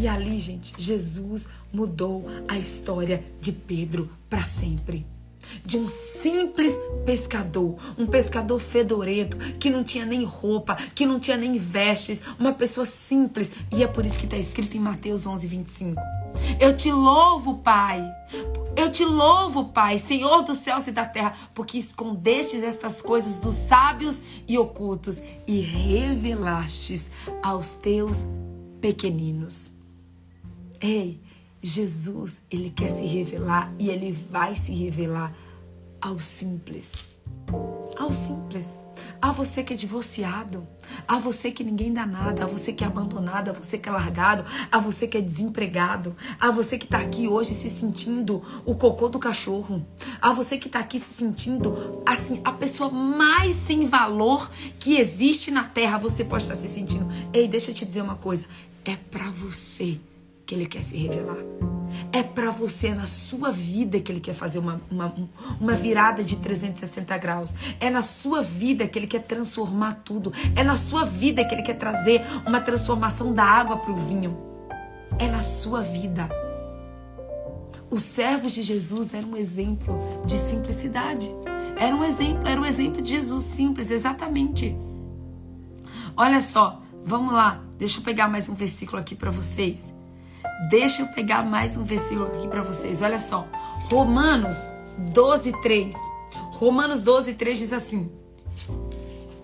E 0.00 0.08
ali, 0.08 0.38
gente, 0.38 0.72
Jesus 0.78 1.46
mudou 1.70 2.24
a 2.48 2.58
história 2.58 3.22
de 3.38 3.52
Pedro 3.52 4.08
para 4.30 4.42
sempre. 4.42 5.06
de 5.62 5.76
um 5.76 5.86
simples 5.88 6.74
pescador, 7.04 7.76
um 7.98 8.06
pescador 8.06 8.58
fedorento, 8.58 9.36
que 9.58 9.68
não 9.68 9.84
tinha 9.84 10.06
nem 10.06 10.24
roupa, 10.24 10.74
que 10.94 11.04
não 11.04 11.20
tinha 11.20 11.36
nem 11.36 11.58
vestes, 11.58 12.22
uma 12.38 12.52
pessoa 12.52 12.86
simples. 12.86 13.52
E 13.70 13.82
é 13.82 13.86
por 13.86 14.06
isso 14.06 14.18
que 14.18 14.24
está 14.24 14.38
escrito 14.38 14.76
em 14.76 14.80
Mateus 14.80 15.26
11, 15.26 15.46
25. 15.46 16.00
Eu 16.58 16.74
te 16.74 16.90
louvo, 16.90 17.58
Pai. 17.58 18.02
Eu 18.76 18.90
te 18.90 19.04
louvo, 19.04 19.66
Pai, 19.66 19.98
Senhor 19.98 20.42
dos 20.42 20.58
céus 20.58 20.86
e 20.86 20.92
da 20.92 21.04
terra, 21.04 21.36
porque 21.52 21.76
escondestes 21.76 22.62
estas 22.62 23.02
coisas 23.02 23.36
dos 23.36 23.54
sábios 23.54 24.22
e 24.48 24.56
ocultos 24.56 25.20
e 25.46 25.60
revelastes 25.60 27.10
aos 27.42 27.74
teus 27.74 28.24
pequeninos. 28.80 29.79
Ei, 30.80 31.20
Jesus, 31.62 32.42
ele 32.50 32.70
quer 32.70 32.88
se 32.88 33.04
revelar 33.04 33.70
e 33.78 33.90
ele 33.90 34.12
vai 34.12 34.54
se 34.54 34.72
revelar 34.72 35.30
ao 36.00 36.18
simples. 36.18 37.04
Ao 37.98 38.10
simples. 38.10 38.78
A 39.20 39.30
você 39.30 39.62
que 39.62 39.74
é 39.74 39.76
divorciado, 39.76 40.66
a 41.06 41.18
você 41.18 41.50
que 41.50 41.62
ninguém 41.62 41.92
dá 41.92 42.06
nada, 42.06 42.44
a 42.44 42.46
você 42.46 42.72
que 42.72 42.82
é 42.82 42.86
abandonado, 42.86 43.50
a 43.50 43.52
você 43.52 43.76
que 43.76 43.90
é 43.90 43.92
largado, 43.92 44.42
a 44.72 44.78
você 44.78 45.06
que 45.06 45.18
é 45.18 45.20
desempregado, 45.20 46.16
a 46.40 46.50
você 46.50 46.78
que 46.78 46.86
está 46.86 46.98
aqui 46.98 47.28
hoje 47.28 47.52
se 47.52 47.68
sentindo 47.68 48.42
o 48.64 48.74
cocô 48.74 49.10
do 49.10 49.18
cachorro, 49.18 49.84
a 50.18 50.32
você 50.32 50.56
que 50.56 50.66
está 50.66 50.78
aqui 50.78 50.98
se 50.98 51.12
sentindo 51.12 52.02
assim 52.06 52.40
a 52.42 52.52
pessoa 52.52 52.90
mais 52.90 53.52
sem 53.52 53.86
valor 53.86 54.50
que 54.78 54.96
existe 54.96 55.50
na 55.50 55.64
terra, 55.64 55.98
você 55.98 56.24
pode 56.24 56.44
estar 56.44 56.54
se 56.54 56.68
sentindo. 56.68 57.06
Ei, 57.34 57.46
deixa 57.46 57.70
eu 57.70 57.74
te 57.74 57.84
dizer 57.84 58.00
uma 58.00 58.16
coisa, 58.16 58.46
é 58.86 58.96
para 58.96 59.28
você 59.28 60.00
que 60.50 60.54
ele 60.56 60.66
quer 60.66 60.82
se 60.82 60.96
revelar. 60.96 61.36
É 62.12 62.24
para 62.24 62.50
você, 62.50 62.92
na 62.92 63.06
sua 63.06 63.52
vida, 63.52 64.00
que 64.00 64.10
ele 64.10 64.18
quer 64.18 64.34
fazer 64.34 64.58
uma, 64.58 64.80
uma, 64.90 65.14
uma 65.60 65.74
virada 65.74 66.24
de 66.24 66.38
360 66.38 67.16
graus. 67.18 67.54
É 67.78 67.88
na 67.88 68.02
sua 68.02 68.42
vida 68.42 68.88
que 68.88 68.98
ele 68.98 69.06
quer 69.06 69.22
transformar 69.22 70.00
tudo. 70.04 70.32
É 70.56 70.64
na 70.64 70.76
sua 70.76 71.04
vida 71.04 71.44
que 71.44 71.54
ele 71.54 71.62
quer 71.62 71.74
trazer 71.74 72.22
uma 72.44 72.60
transformação 72.60 73.32
da 73.32 73.44
água 73.44 73.76
para 73.76 73.92
o 73.92 73.94
vinho. 73.94 74.36
É 75.20 75.28
na 75.28 75.40
sua 75.40 75.82
vida. 75.82 76.28
Os 77.88 78.02
servos 78.02 78.52
de 78.52 78.62
Jesus 78.62 79.14
eram 79.14 79.30
um 79.30 79.36
exemplo 79.36 80.00
de 80.26 80.36
simplicidade. 80.36 81.30
Era 81.78 81.94
um 81.94 82.02
exemplo, 82.02 82.48
era 82.48 82.60
um 82.60 82.66
exemplo 82.66 83.00
de 83.00 83.10
Jesus 83.10 83.44
simples, 83.44 83.88
exatamente. 83.92 84.76
Olha 86.16 86.40
só, 86.40 86.82
vamos 87.04 87.32
lá. 87.32 87.62
Deixa 87.78 88.00
eu 88.00 88.02
pegar 88.02 88.26
mais 88.26 88.48
um 88.48 88.54
versículo 88.54 89.00
aqui 89.00 89.14
para 89.14 89.30
vocês. 89.30 89.94
Deixa 90.68 91.02
eu 91.02 91.08
pegar 91.08 91.44
mais 91.44 91.76
um 91.76 91.84
versículo 91.84 92.26
aqui 92.26 92.48
para 92.48 92.62
vocês. 92.62 93.02
Olha 93.02 93.18
só. 93.18 93.46
Romanos 93.90 94.70
12, 94.98 95.52
3. 95.60 95.94
Romanos 96.52 97.02
12, 97.02 97.34
3 97.34 97.58
diz 97.58 97.72
assim: 97.72 98.10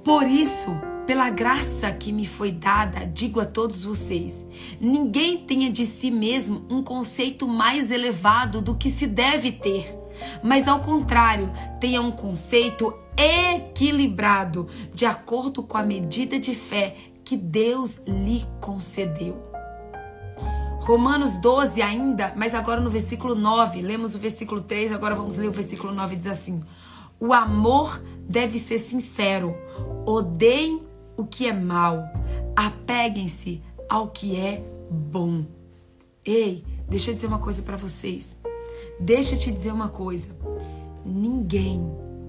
Por 0.05 0.25
isso, 0.25 0.71
pela 1.07 1.31
graça 1.31 1.91
que 1.93 2.13
me 2.13 2.27
foi 2.27 2.51
dada, 2.51 3.07
digo 3.07 3.41
a 3.41 3.47
todos 3.47 3.85
vocês: 3.85 4.45
ninguém 4.81 5.39
tenha 5.39 5.71
de 5.71 5.87
si 5.87 6.11
mesmo 6.11 6.67
um 6.69 6.83
conceito 6.83 7.47
mais 7.49 7.91
elevado 7.91 8.61
do 8.61 8.75
que 8.75 8.91
se 8.91 9.07
deve 9.07 9.53
ter, 9.53 9.97
mas 10.43 10.69
ao 10.69 10.81
contrário, 10.81 11.51
tenha 11.81 12.03
um 12.03 12.11
conceito 12.11 12.93
equilibrado, 13.17 14.69
de 14.93 15.07
acordo 15.07 15.63
com 15.63 15.79
a 15.79 15.83
medida 15.83 16.39
de 16.39 16.55
fé 16.55 16.97
que 17.25 17.37
Deus 17.37 18.01
lhe 18.07 18.45
concedeu. 18.61 19.56
Romanos 20.87 21.37
12 21.39 21.83
ainda, 21.83 22.33
mas 22.37 22.55
agora 22.55 22.81
no 22.81 22.89
versículo 22.89 23.35
9. 23.35 23.83
Lemos 23.83 24.15
o 24.15 24.21
versículo 24.21 24.63
3, 24.63 24.93
agora 24.93 25.17
vamos 25.17 25.37
ler 25.37 25.49
o 25.49 25.53
versículo 25.53 25.93
9. 25.93 26.15
Diz 26.15 26.29
assim: 26.29 26.63
O 27.19 27.33
amor 27.33 28.01
deve 28.21 28.57
ser 28.57 28.79
sincero. 28.79 29.53
Odeiem 30.07 30.81
o 31.17 31.27
que 31.27 31.49
é 31.49 31.53
mal. 31.53 32.05
Apeguem-se 32.55 33.61
ao 33.89 34.07
que 34.07 34.37
é 34.37 34.65
bom. 34.89 35.45
Ei, 36.25 36.65
deixa 36.89 37.11
eu 37.11 37.17
dizer 37.17 37.27
uma 37.27 37.41
coisa 37.41 37.63
para 37.63 37.77
vocês. 37.77 38.37
Deixa 39.01 39.35
eu 39.35 39.41
te 39.41 39.51
dizer 39.51 39.73
uma 39.73 39.89
coisa. 39.89 40.37
Ninguém 41.05 41.85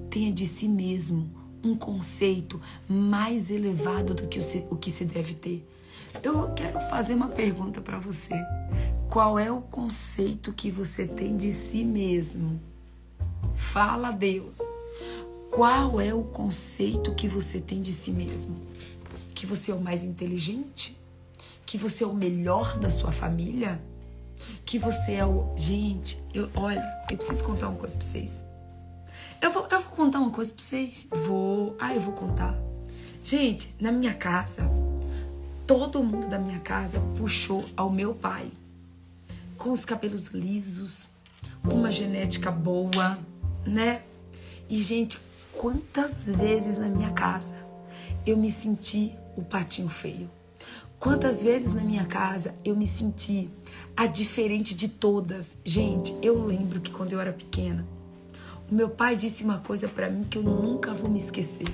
tenha 0.09 0.31
de 0.31 0.47
si 0.47 0.67
mesmo 0.67 1.29
um 1.63 1.75
conceito 1.75 2.59
mais 2.89 3.51
elevado 3.51 4.15
do 4.15 4.27
que 4.27 4.39
o 4.71 4.75
que 4.75 4.89
se 4.89 5.05
deve 5.05 5.35
ter. 5.35 5.63
Eu 6.23 6.51
quero 6.53 6.79
fazer 6.89 7.13
uma 7.13 7.29
pergunta 7.29 7.81
para 7.81 7.99
você. 7.99 8.33
Qual 9.09 9.37
é 9.37 9.51
o 9.51 9.61
conceito 9.61 10.51
que 10.51 10.69
você 10.69 11.05
tem 11.05 11.37
de 11.37 11.51
si 11.53 11.83
mesmo? 11.83 12.59
Fala, 13.55 14.11
Deus. 14.11 14.59
Qual 15.51 16.01
é 16.01 16.13
o 16.13 16.23
conceito 16.23 17.13
que 17.15 17.27
você 17.27 17.59
tem 17.59 17.81
de 17.81 17.93
si 17.93 18.11
mesmo? 18.11 18.55
Que 19.33 19.45
você 19.45 19.71
é 19.71 19.75
o 19.75 19.79
mais 19.79 20.03
inteligente? 20.03 20.97
Que 21.65 21.77
você 21.77 22.03
é 22.03 22.07
o 22.07 22.13
melhor 22.13 22.77
da 22.79 22.89
sua 22.89 23.11
família? 23.11 23.81
Que 24.65 24.77
você 24.77 25.13
é 25.13 25.25
o. 25.25 25.53
Gente, 25.55 26.21
eu, 26.33 26.49
olha, 26.55 26.83
eu 27.09 27.17
preciso 27.17 27.43
contar 27.43 27.69
uma 27.69 27.77
coisa 27.77 27.97
pra 27.97 28.05
vocês. 28.05 28.43
Eu 29.41 29.51
vou, 29.51 29.67
eu 29.69 29.79
vou 29.79 29.91
contar 29.91 30.19
uma 30.19 30.31
coisa 30.31 30.53
pra 30.53 30.63
vocês. 30.63 31.07
Vou. 31.25 31.75
Ah, 31.79 31.93
eu 31.93 32.01
vou 32.01 32.13
contar. 32.13 32.55
Gente, 33.23 33.73
na 33.79 33.91
minha 33.91 34.13
casa, 34.13 34.69
todo 35.67 36.01
mundo 36.01 36.29
da 36.29 36.39
minha 36.39 36.59
casa 36.59 36.97
puxou 37.17 37.65
ao 37.75 37.89
meu 37.89 38.15
pai. 38.15 38.49
Com 39.57 39.71
os 39.71 39.83
cabelos 39.83 40.29
lisos, 40.29 41.09
com 41.61 41.75
uma 41.75 41.91
genética 41.91 42.49
boa, 42.49 43.19
né? 43.65 44.01
E, 44.69 44.77
gente, 44.77 45.19
quantas 45.51 46.29
vezes 46.29 46.77
na 46.77 46.87
minha 46.87 47.11
casa 47.11 47.53
eu 48.25 48.37
me 48.37 48.49
senti 48.49 49.13
o 49.35 49.43
patinho 49.43 49.89
feio? 49.89 50.29
Quantas 50.97 51.43
vezes 51.43 51.75
na 51.75 51.81
minha 51.81 52.05
casa 52.05 52.55
eu 52.63 52.75
me 52.75 52.87
senti 52.87 53.49
a 53.95 54.07
diferente 54.07 54.73
de 54.73 54.87
todas? 54.87 55.57
Gente, 55.65 56.15
eu 56.21 56.45
lembro 56.45 56.79
que 56.79 56.91
quando 56.91 57.11
eu 57.11 57.19
era 57.19 57.33
pequena, 57.33 57.85
o 58.71 58.73
meu 58.73 58.89
pai 58.89 59.17
disse 59.17 59.43
uma 59.43 59.59
coisa 59.59 59.89
para 59.89 60.09
mim 60.09 60.23
que 60.23 60.37
eu 60.37 60.43
nunca 60.43 60.93
vou 60.93 61.09
me 61.09 61.17
esquecer. 61.17 61.67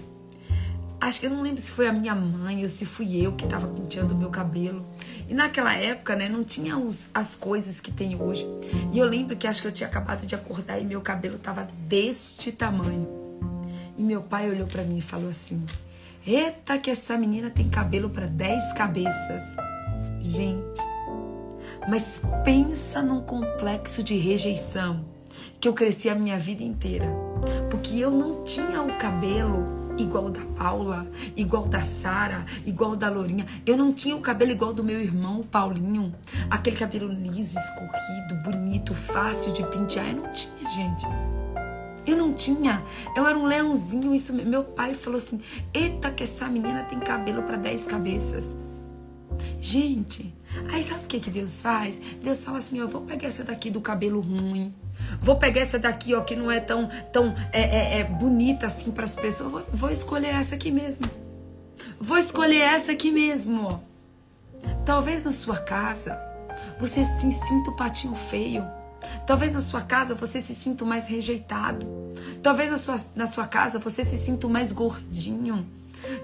Acho 1.04 1.20
que 1.20 1.26
eu 1.26 1.32
não 1.32 1.41
lembro 1.41 1.60
se 1.60 1.70
foi 1.70 1.86
a 1.86 1.91
minha 1.91 2.16
mãe 2.16 2.64
ou 2.64 2.70
se 2.70 2.86
fui 2.86 3.18
eu 3.18 3.34
que 3.34 3.43
estava 3.43 3.68
penteando 3.68 4.14
o 4.14 4.18
meu 4.18 4.30
cabelo. 4.30 4.86
E 5.28 5.34
naquela 5.34 5.76
época, 5.76 6.16
né, 6.16 6.30
não 6.30 6.45
tinha 6.45 6.78
os, 6.78 7.10
as 7.14 7.36
coisas 7.36 7.82
que 7.82 7.91
tem 7.91 8.20
hoje. 8.22 8.47
E 8.93 8.99
eu 8.99 9.06
lembro 9.06 9.36
que 9.36 9.45
acho 9.45 9.62
que 9.62 9.68
eu 9.68 9.72
tinha 9.74 9.89
acabado 9.89 10.26
de 10.26 10.34
acordar 10.34 10.80
e 10.80 10.86
meu 10.86 11.01
cabelo 11.01 11.38
tava 11.38 11.68
deste 11.89 12.54
tamanho. 12.54 13.06
E 13.97 14.01
meu 14.01 14.22
pai 14.22 14.49
olhou 14.49 14.66
para 14.66 14.82
mim 14.84 14.99
e 14.99 15.01
falou 15.01 15.28
assim: 15.28 15.66
Eita, 16.26 16.78
que 16.78 16.89
essa 16.89 17.18
menina 17.18 17.49
tem 17.49 17.68
cabelo 17.68 18.10
para 18.10 18.26
dez 18.26 18.72
cabeças. 18.72 19.58
Gente, 20.22 20.80
mas 21.89 22.22
pensa 22.45 23.01
num 23.01 23.20
complexo 23.20 24.01
de 24.01 24.16
rejeição 24.16 25.04
que 25.60 25.68
eu 25.68 25.74
cresci 25.74 26.08
a 26.08 26.16
minha 26.16 26.39
vida 26.39 26.64
inteira. 26.64 27.08
Porque 27.70 27.99
eu 27.99 28.10
não 28.10 28.41
tinha 28.45 28.82
o 28.82 28.97
cabelo 28.97 29.82
igual 29.97 30.29
da 30.29 30.41
Paula, 30.57 31.07
igual 31.35 31.67
da 31.67 31.81
Sara, 31.81 32.45
igual 32.65 32.95
da 32.95 33.09
Lourinha. 33.09 33.45
Eu 33.65 33.77
não 33.77 33.93
tinha 33.93 34.15
o 34.15 34.21
cabelo 34.21 34.51
igual 34.51 34.73
do 34.73 34.83
meu 34.83 34.99
irmão, 34.99 35.43
Paulinho. 35.43 36.13
Aquele 36.49 36.75
cabelo 36.75 37.11
liso, 37.11 37.57
escorrido, 37.57 38.43
bonito, 38.43 38.93
fácil 38.93 39.53
de 39.53 39.63
pentear. 39.63 40.07
Eu 40.07 40.15
não 40.15 40.31
tinha, 40.31 40.69
gente. 40.69 41.05
Eu 42.05 42.17
não 42.17 42.33
tinha. 42.33 42.83
Eu 43.15 43.27
era 43.27 43.37
um 43.37 43.45
leãozinho. 43.45 44.13
Isso, 44.13 44.33
meu 44.33 44.63
pai 44.63 44.93
falou 44.93 45.17
assim: 45.17 45.39
Eita, 45.73 46.11
que 46.11 46.23
essa 46.23 46.47
menina 46.47 46.83
tem 46.83 46.99
cabelo 46.99 47.43
para 47.43 47.57
dez 47.57 47.85
cabeças. 47.85 48.57
Gente, 49.59 50.33
aí 50.71 50.83
sabe 50.83 51.05
o 51.05 51.07
que, 51.07 51.19
que 51.19 51.31
Deus 51.31 51.61
faz? 51.61 52.01
Deus 52.21 52.43
fala 52.43 52.57
assim: 52.57 52.77
Eu 52.77 52.87
vou 52.87 53.01
pegar 53.01 53.27
essa 53.27 53.43
daqui 53.43 53.69
do 53.69 53.81
cabelo 53.81 54.19
ruim 54.19 54.73
Vou 55.22 55.36
pegar 55.36 55.62
essa 55.62 55.80
daqui, 55.80 56.14
ó, 56.14 56.22
que 56.22 56.36
não 56.36 56.51
é 56.51 56.60
tão, 56.60 56.89
tão 57.12 57.34
é, 57.51 57.62
é, 57.62 57.99
é 57.99 58.04
bonita 58.04 58.68
assim 58.68 58.91
para 58.91 59.04
as 59.04 59.16
pessoas. 59.16 59.51
Vou, 59.51 59.64
vou 59.72 59.89
escolher 59.89 60.36
essa 60.36 60.56
aqui 60.56 60.72
mesmo. 60.72 61.06
Vou 61.99 62.18
escolher 62.18 62.60
essa 62.60 62.91
aqui 62.91 63.12
mesmo. 63.12 63.82
Talvez 64.86 65.26
na 65.26 65.32
sua 65.32 65.58
casa 65.58 66.22
você 66.80 67.06
se 67.06 67.32
sinta 67.32 67.72
o 67.72 67.76
patinho 67.76 68.16
feio. 68.16 68.66
Talvez 69.26 69.54
na 69.54 69.62
sua 69.62 69.82
casa 69.82 70.16
você 70.16 70.39
se 70.39 70.54
sinta 70.54 70.84
mais 70.84 71.08
rejeitado. 71.08 71.86
Talvez 72.41 72.72
na 72.72 72.78
sua, 72.78 72.95
na 73.16 73.28
sua 73.28 73.47
casa 73.47 73.80
você 73.80 74.04
se 74.04 74.18
sinta 74.18 74.47
mais 74.47 74.72
gordinho. 74.72 75.66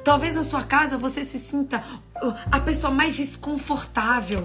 Talvez 0.03 0.35
na 0.35 0.43
sua 0.43 0.63
casa 0.63 0.97
você 0.97 1.23
se 1.23 1.39
sinta 1.39 1.83
uh, 2.21 2.33
a 2.51 2.59
pessoa 2.59 2.91
mais 2.91 3.15
desconfortável. 3.15 4.43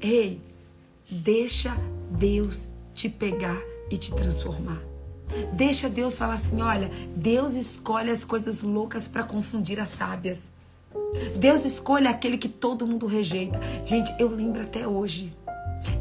Ei, 0.00 0.40
deixa 1.08 1.72
Deus 2.10 2.73
te 2.94 3.08
pegar 3.08 3.60
e 3.90 3.96
te 3.96 4.14
transformar. 4.14 4.80
Deixa 5.52 5.88
Deus 5.88 6.18
falar 6.18 6.34
assim: 6.34 6.62
olha, 6.62 6.90
Deus 7.16 7.54
escolhe 7.54 8.10
as 8.10 8.24
coisas 8.24 8.62
loucas 8.62 9.08
para 9.08 9.22
confundir 9.22 9.80
as 9.80 9.88
sábias. 9.88 10.50
Deus 11.36 11.64
escolhe 11.64 12.06
aquele 12.06 12.38
que 12.38 12.48
todo 12.48 12.86
mundo 12.86 13.06
rejeita. 13.06 13.58
Gente, 13.84 14.12
eu 14.18 14.28
lembro 14.28 14.62
até 14.62 14.86
hoje. 14.86 15.32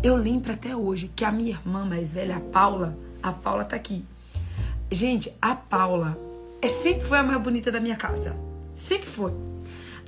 Eu 0.02 0.16
lembro 0.16 0.52
até 0.52 0.76
hoje 0.76 1.12
que 1.16 1.26
a 1.26 1.32
minha 1.32 1.52
irmã 1.52 1.84
mais 1.84 2.14
velha, 2.14 2.38
a 2.38 2.40
Paula, 2.40 2.96
a 3.22 3.32
Paula 3.32 3.66
tá 3.66 3.76
aqui. 3.76 4.06
Gente, 4.90 5.34
a 5.42 5.56
Paula 5.56 6.18
é 6.62 6.68
sempre 6.68 7.06
foi 7.06 7.18
a 7.18 7.24
mais 7.24 7.42
bonita 7.42 7.72
da 7.72 7.80
minha 7.80 7.96
casa. 7.96 8.36
Sempre 8.76 9.08
foi. 9.08 9.34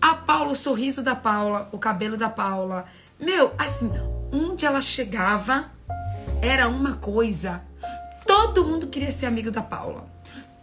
A 0.02 0.16
Paula, 0.16 0.52
o 0.52 0.56
sorriso 0.56 1.02
da 1.02 1.16
Paula, 1.16 1.68
o 1.72 1.78
cabelo 1.78 2.16
da 2.16 2.30
Paula. 2.30 2.86
Meu, 3.20 3.52
assim, 3.58 3.92
onde 4.32 4.66
ela 4.66 4.82
chegava 4.82 5.66
era 6.46 6.68
uma 6.68 6.94
coisa. 6.94 7.64
Todo 8.26 8.66
mundo 8.66 8.88
queria 8.88 9.10
ser 9.10 9.26
amigo 9.26 9.50
da 9.50 9.64
Paula. 9.64 10.06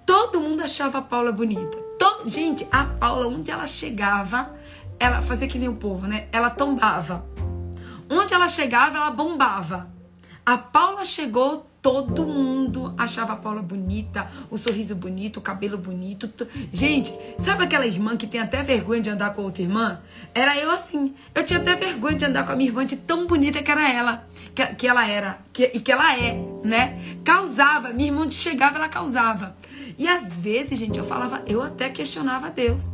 Todo 0.06 0.40
mundo 0.40 0.62
achava 0.62 0.98
a 0.98 1.02
Paula 1.02 1.32
bonita. 1.32 1.76
Todo... 1.98 2.28
Gente, 2.28 2.66
a 2.70 2.84
Paula, 2.84 3.26
onde 3.26 3.50
ela 3.50 3.66
chegava, 3.66 4.54
ela 4.98 5.20
fazia 5.20 5.48
que 5.48 5.58
nem 5.58 5.68
o 5.68 5.74
povo, 5.74 6.06
né? 6.06 6.28
Ela 6.30 6.50
tombava. 6.50 7.26
Onde 8.08 8.32
ela 8.32 8.46
chegava, 8.46 8.96
ela 8.96 9.10
bombava. 9.10 9.90
A 10.46 10.56
Paula 10.56 11.04
chegou, 11.04 11.66
todo 11.82 12.24
mundo 12.24 12.94
achava 12.96 13.32
a 13.32 13.36
Paula 13.36 13.60
bonita, 13.60 14.30
o 14.48 14.56
sorriso 14.56 14.94
bonito, 14.94 15.38
o 15.38 15.40
cabelo 15.40 15.76
bonito. 15.76 16.30
Gente, 16.72 17.12
sabe 17.36 17.64
aquela 17.64 17.84
irmã 17.84 18.16
que 18.16 18.26
tem 18.26 18.40
até 18.40 18.62
vergonha 18.62 19.02
de 19.02 19.10
andar 19.10 19.34
com 19.34 19.42
outra 19.42 19.62
irmã? 19.62 20.00
Era 20.32 20.56
eu 20.56 20.70
assim. 20.70 21.12
Eu 21.34 21.44
tinha 21.44 21.58
até 21.58 21.74
vergonha 21.74 22.14
de 22.14 22.24
andar 22.24 22.46
com 22.46 22.52
a 22.52 22.56
minha 22.56 22.70
irmã 22.70 22.86
de 22.86 22.96
tão 22.96 23.26
bonita 23.26 23.60
que 23.60 23.70
era 23.70 23.92
ela, 23.92 24.24
que, 24.54 24.64
que 24.66 24.86
ela 24.86 25.04
era, 25.04 25.40
que, 25.52 25.72
e 25.74 25.80
que 25.80 25.90
ela 25.90 26.16
é, 26.16 26.40
né? 26.62 26.98
Causava, 27.24 27.88
minha 27.88 28.10
irmã 28.10 28.30
chegava, 28.30 28.76
ela 28.76 28.88
causava. 28.88 29.56
E 29.98 30.06
às 30.06 30.36
vezes, 30.36 30.78
gente, 30.78 30.98
eu 30.98 31.04
falava, 31.04 31.42
eu 31.46 31.60
até 31.60 31.90
questionava 31.90 32.48
Deus. 32.48 32.92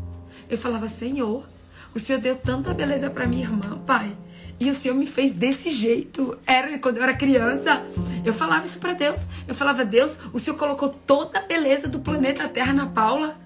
Eu 0.49 0.57
falava, 0.57 0.89
Senhor, 0.89 1.47
o 1.95 1.99
Senhor 1.99 2.20
deu 2.20 2.36
tanta 2.36 2.72
beleza 2.72 3.11
para 3.11 3.26
minha 3.26 3.43
irmã, 3.43 3.78
Pai. 3.86 4.16
E 4.61 4.68
o 4.68 4.74
Senhor 4.74 4.94
me 4.94 5.06
fez 5.06 5.32
desse 5.32 5.70
jeito. 5.70 6.36
Era 6.46 6.78
quando 6.78 6.96
eu 6.96 7.02
era 7.02 7.14
criança. 7.14 7.82
Eu 8.24 8.34
falava 8.34 8.64
isso 8.64 8.78
para 8.78 8.92
Deus. 8.92 9.22
Eu 9.46 9.54
falava, 9.54 9.84
Deus, 9.84 10.18
o 10.32 10.40
Senhor 10.40 10.56
colocou 10.56 10.88
toda 10.88 11.38
a 11.38 11.42
beleza 11.42 11.86
do 11.88 12.00
planeta 12.00 12.48
Terra 12.48 12.72
na 12.72 12.86
Paula. 12.86 13.38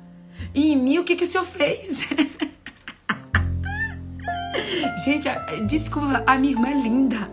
E 0.54 0.72
em 0.72 0.76
mim, 0.76 0.98
o 0.98 1.04
que, 1.04 1.14
que 1.14 1.24
o 1.24 1.26
Senhor 1.26 1.44
fez? 1.44 2.08
Gente, 5.04 5.28
desculpa, 5.66 6.22
a 6.26 6.38
minha 6.38 6.54
irmã 6.54 6.68
é 6.68 6.74
linda. 6.74 7.30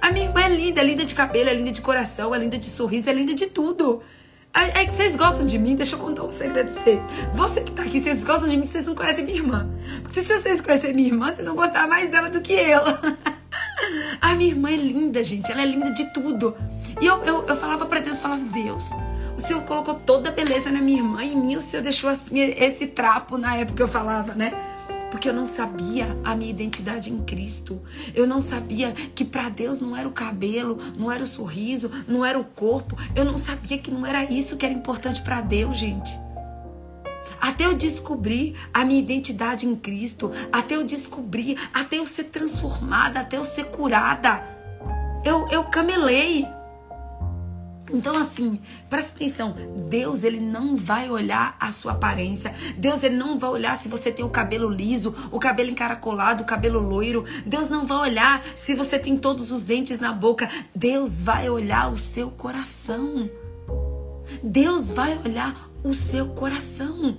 A 0.00 0.10
minha 0.10 0.26
irmã 0.26 0.40
é 0.40 0.48
linda, 0.48 0.80
é 0.80 0.84
linda 0.84 1.04
de 1.04 1.14
cabelo, 1.14 1.48
é 1.48 1.54
linda 1.54 1.70
de 1.70 1.80
coração, 1.80 2.34
é 2.34 2.38
linda 2.38 2.58
de 2.58 2.66
sorriso, 2.66 3.08
é 3.08 3.12
linda 3.12 3.34
de 3.34 3.46
tudo. 3.46 4.02
É, 4.54 4.82
é 4.82 4.86
que 4.86 4.92
vocês 4.92 5.16
gostam 5.16 5.46
de 5.46 5.58
mim, 5.58 5.74
deixa 5.74 5.96
eu 5.96 5.98
contar 5.98 6.24
um 6.24 6.30
segredo 6.30 6.70
pra 6.70 6.82
vocês. 6.82 7.00
Você 7.34 7.60
que 7.62 7.72
tá 7.72 7.82
aqui, 7.82 8.00
vocês 8.00 8.22
gostam 8.22 8.48
de 8.48 8.56
mim, 8.56 8.66
vocês 8.66 8.84
não 8.84 8.94
conhecem 8.94 9.24
minha 9.24 9.38
irmã. 9.38 9.68
Porque 10.02 10.22
se 10.22 10.38
vocês 10.38 10.60
conhecerem 10.60 10.94
minha 10.94 11.08
irmã, 11.08 11.30
vocês 11.30 11.46
vão 11.46 11.56
gostar 11.56 11.88
mais 11.88 12.10
dela 12.10 12.28
do 12.28 12.40
que 12.40 12.52
eu. 12.52 12.82
A 14.20 14.34
minha 14.34 14.50
irmã 14.50 14.70
é 14.70 14.76
linda, 14.76 15.24
gente. 15.24 15.50
Ela 15.50 15.62
é 15.62 15.66
linda 15.66 15.90
de 15.90 16.12
tudo. 16.12 16.56
E 17.00 17.06
eu, 17.06 17.22
eu, 17.24 17.46
eu 17.46 17.56
falava 17.56 17.86
para 17.86 18.00
Deus, 18.00 18.20
falava, 18.20 18.44
Deus, 18.44 18.90
o 19.36 19.40
Senhor 19.40 19.62
colocou 19.62 19.94
toda 19.94 20.28
a 20.28 20.32
beleza 20.32 20.70
na 20.70 20.80
minha 20.80 20.98
irmã 20.98 21.24
e 21.24 21.32
em 21.32 21.36
mim 21.36 21.56
o 21.56 21.60
Senhor 21.60 21.82
deixou 21.82 22.10
assim 22.10 22.38
esse 22.38 22.86
trapo 22.86 23.38
na 23.38 23.56
época 23.56 23.76
que 23.76 23.82
eu 23.82 23.88
falava, 23.88 24.34
né? 24.34 24.52
Porque 25.12 25.28
eu 25.28 25.34
não 25.34 25.46
sabia 25.46 26.06
a 26.24 26.34
minha 26.34 26.48
identidade 26.48 27.12
em 27.12 27.22
Cristo. 27.22 27.78
Eu 28.14 28.26
não 28.26 28.40
sabia 28.40 28.92
que 29.14 29.26
para 29.26 29.50
Deus 29.50 29.78
não 29.78 29.94
era 29.94 30.08
o 30.08 30.12
cabelo, 30.12 30.78
não 30.98 31.12
era 31.12 31.22
o 31.22 31.26
sorriso, 31.26 31.90
não 32.08 32.24
era 32.24 32.38
o 32.38 32.44
corpo. 32.44 32.96
Eu 33.14 33.22
não 33.22 33.36
sabia 33.36 33.76
que 33.76 33.90
não 33.90 34.06
era 34.06 34.24
isso 34.24 34.56
que 34.56 34.64
era 34.64 34.74
importante 34.74 35.20
para 35.20 35.42
Deus, 35.42 35.76
gente. 35.76 36.18
Até 37.38 37.66
eu 37.66 37.74
descobrir 37.74 38.56
a 38.72 38.86
minha 38.86 39.00
identidade 39.00 39.66
em 39.66 39.76
Cristo, 39.76 40.32
até 40.50 40.76
eu 40.76 40.84
descobrir, 40.84 41.58
até 41.74 41.98
eu 41.98 42.06
ser 42.06 42.24
transformada, 42.24 43.20
até 43.20 43.36
eu 43.36 43.44
ser 43.44 43.64
curada, 43.64 44.42
eu, 45.26 45.46
eu 45.48 45.64
camelei. 45.64 46.46
Então, 47.92 48.16
assim, 48.16 48.58
presta 48.88 49.14
atenção. 49.14 49.54
Deus, 49.88 50.24
ele 50.24 50.40
não 50.40 50.76
vai 50.76 51.10
olhar 51.10 51.56
a 51.60 51.70
sua 51.70 51.92
aparência. 51.92 52.54
Deus, 52.76 53.02
ele 53.02 53.16
não 53.16 53.38
vai 53.38 53.50
olhar 53.50 53.76
se 53.76 53.88
você 53.88 54.10
tem 54.10 54.24
o 54.24 54.30
cabelo 54.30 54.68
liso, 54.68 55.14
o 55.30 55.38
cabelo 55.38 55.70
encaracolado, 55.70 56.42
o 56.42 56.46
cabelo 56.46 56.80
loiro. 56.80 57.24
Deus 57.44 57.68
não 57.68 57.86
vai 57.86 58.10
olhar 58.10 58.42
se 58.56 58.74
você 58.74 58.98
tem 58.98 59.16
todos 59.16 59.50
os 59.50 59.64
dentes 59.64 59.98
na 60.00 60.12
boca. 60.12 60.48
Deus 60.74 61.20
vai 61.20 61.50
olhar 61.50 61.92
o 61.92 61.98
seu 61.98 62.30
coração. 62.30 63.28
Deus 64.42 64.90
vai 64.90 65.18
olhar 65.24 65.70
o 65.84 65.92
seu 65.92 66.28
coração. 66.28 67.16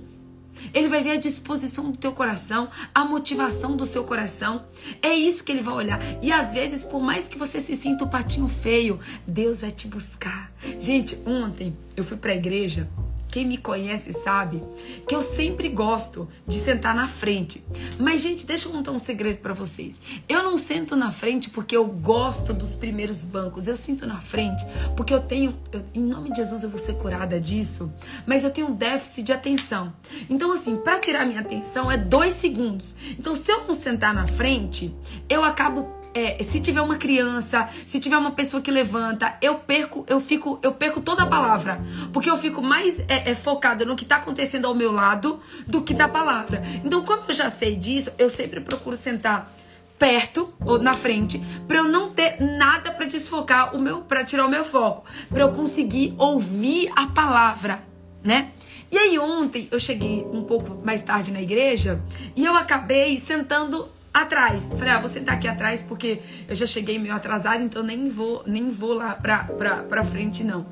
Ele 0.72 0.88
vai 0.88 1.02
ver 1.02 1.12
a 1.12 1.16
disposição 1.16 1.90
do 1.90 1.98
teu 1.98 2.12
coração, 2.12 2.68
a 2.94 3.04
motivação 3.04 3.76
do 3.76 3.84
seu 3.84 4.04
coração. 4.04 4.64
É 5.02 5.12
isso 5.12 5.44
que 5.44 5.52
ele 5.52 5.62
vai 5.62 5.74
olhar. 5.74 6.00
E 6.22 6.32
às 6.32 6.52
vezes, 6.52 6.84
por 6.84 7.02
mais 7.02 7.28
que 7.28 7.38
você 7.38 7.60
se 7.60 7.74
sinta 7.76 8.04
o 8.04 8.06
um 8.06 8.10
patinho 8.10 8.48
feio, 8.48 8.98
Deus 9.26 9.60
vai 9.60 9.70
te 9.70 9.88
buscar. 9.88 10.52
Gente, 10.78 11.18
ontem 11.26 11.76
eu 11.96 12.04
fui 12.04 12.16
para 12.16 12.32
a 12.32 12.36
igreja 12.36 12.88
quem 13.34 13.44
me 13.44 13.58
conhece 13.58 14.12
sabe 14.12 14.62
que 15.08 15.12
eu 15.12 15.20
sempre 15.20 15.68
gosto 15.68 16.28
de 16.46 16.54
sentar 16.54 16.94
na 16.94 17.08
frente. 17.08 17.64
Mas, 17.98 18.22
gente, 18.22 18.46
deixa 18.46 18.68
eu 18.68 18.72
contar 18.72 18.92
um 18.92 18.98
segredo 18.98 19.40
para 19.40 19.52
vocês. 19.52 20.00
Eu 20.28 20.44
não 20.44 20.56
sento 20.56 20.94
na 20.94 21.10
frente 21.10 21.50
porque 21.50 21.76
eu 21.76 21.84
gosto 21.84 22.54
dos 22.54 22.76
primeiros 22.76 23.24
bancos. 23.24 23.66
Eu 23.66 23.74
sinto 23.74 24.06
na 24.06 24.20
frente 24.20 24.64
porque 24.96 25.12
eu 25.12 25.18
tenho, 25.18 25.52
eu, 25.72 25.84
em 25.92 26.04
nome 26.04 26.30
de 26.30 26.36
Jesus, 26.36 26.62
eu 26.62 26.70
vou 26.70 26.78
ser 26.78 26.94
curada 26.94 27.40
disso. 27.40 27.92
Mas 28.24 28.44
eu 28.44 28.52
tenho 28.52 28.68
um 28.68 28.72
déficit 28.72 29.24
de 29.24 29.32
atenção. 29.32 29.92
Então, 30.30 30.52
assim, 30.52 30.76
para 30.76 31.00
tirar 31.00 31.26
minha 31.26 31.40
atenção 31.40 31.90
é 31.90 31.96
dois 31.96 32.34
segundos. 32.34 32.94
Então, 33.18 33.34
se 33.34 33.50
eu 33.50 33.64
não 33.66 33.74
sentar 33.74 34.14
na 34.14 34.28
frente, 34.28 34.94
eu 35.28 35.42
acabo 35.42 36.03
é, 36.14 36.42
se 36.42 36.60
tiver 36.60 36.80
uma 36.80 36.96
criança, 36.96 37.68
se 37.84 37.98
tiver 37.98 38.16
uma 38.16 38.30
pessoa 38.30 38.62
que 38.62 38.70
levanta, 38.70 39.36
eu 39.42 39.56
perco, 39.56 40.04
eu 40.08 40.20
fico, 40.20 40.58
eu 40.62 40.72
perco 40.72 41.00
toda 41.00 41.24
a 41.24 41.26
palavra, 41.26 41.80
porque 42.12 42.30
eu 42.30 42.36
fico 42.36 42.62
mais 42.62 43.00
é, 43.00 43.30
é, 43.30 43.34
focado 43.34 43.84
no 43.84 43.96
que 43.96 44.04
está 44.04 44.16
acontecendo 44.16 44.66
ao 44.66 44.74
meu 44.74 44.92
lado 44.92 45.40
do 45.66 45.82
que 45.82 45.92
da 45.92 46.08
palavra. 46.08 46.62
Então, 46.84 47.04
como 47.04 47.24
eu 47.28 47.34
já 47.34 47.50
sei 47.50 47.76
disso, 47.76 48.12
eu 48.16 48.30
sempre 48.30 48.60
procuro 48.60 48.96
sentar 48.96 49.52
perto 49.98 50.52
ou 50.64 50.78
na 50.78 50.94
frente 50.94 51.40
para 51.66 51.78
eu 51.78 51.84
não 51.84 52.10
ter 52.10 52.40
nada 52.40 52.90
para 52.90 53.06
desfocar 53.06 53.74
o 53.74 53.78
meu, 53.78 54.00
para 54.00 54.24
tirar 54.24 54.46
o 54.46 54.50
meu 54.50 54.64
foco, 54.64 55.04
para 55.28 55.42
eu 55.42 55.52
conseguir 55.52 56.14
ouvir 56.18 56.90
a 56.94 57.06
palavra, 57.06 57.80
né? 58.22 58.50
E 58.90 58.98
aí 58.98 59.18
ontem 59.18 59.66
eu 59.72 59.80
cheguei 59.80 60.24
um 60.32 60.42
pouco 60.42 60.84
mais 60.84 61.02
tarde 61.02 61.32
na 61.32 61.42
igreja 61.42 62.00
e 62.36 62.44
eu 62.44 62.54
acabei 62.54 63.18
sentando 63.18 63.88
atrás. 64.14 64.70
Falei, 64.70 64.94
ah, 64.94 65.00
vou 65.00 65.08
sentar 65.08 65.34
aqui 65.34 65.48
atrás 65.48 65.82
porque 65.82 66.20
eu 66.48 66.54
já 66.54 66.66
cheguei 66.66 66.98
meio 66.98 67.12
atrasada, 67.12 67.62
então 67.62 67.82
nem 67.82 68.08
vou, 68.08 68.44
nem 68.46 68.70
vou 68.70 68.94
lá 68.94 69.14
pra, 69.14 69.44
pra, 69.44 69.82
pra 69.82 70.04
frente, 70.04 70.44
não. 70.44 70.64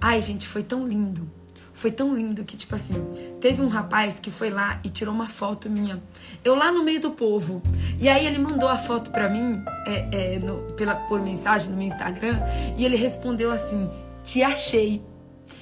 Ai, 0.00 0.22
gente, 0.22 0.46
foi 0.46 0.62
tão 0.62 0.86
lindo. 0.86 1.28
Foi 1.72 1.90
tão 1.90 2.14
lindo 2.14 2.44
que, 2.44 2.56
tipo 2.56 2.74
assim, 2.76 2.94
teve 3.40 3.60
um 3.60 3.66
rapaz 3.66 4.20
que 4.20 4.30
foi 4.30 4.48
lá 4.48 4.78
e 4.84 4.88
tirou 4.88 5.12
uma 5.12 5.28
foto 5.28 5.68
minha. 5.68 6.00
Eu 6.44 6.54
lá 6.54 6.70
no 6.70 6.84
meio 6.84 7.00
do 7.00 7.10
povo. 7.10 7.60
E 7.98 8.08
aí 8.08 8.24
ele 8.26 8.38
mandou 8.38 8.68
a 8.68 8.76
foto 8.78 9.10
pra 9.10 9.28
mim 9.28 9.60
é, 9.84 10.34
é, 10.34 10.38
no, 10.38 10.72
pela, 10.74 10.94
por 10.94 11.20
mensagem 11.20 11.70
no 11.70 11.76
meu 11.76 11.86
Instagram. 11.86 12.38
E 12.78 12.84
ele 12.84 12.96
respondeu 12.96 13.50
assim: 13.50 13.90
Te 14.22 14.40
achei. 14.42 15.02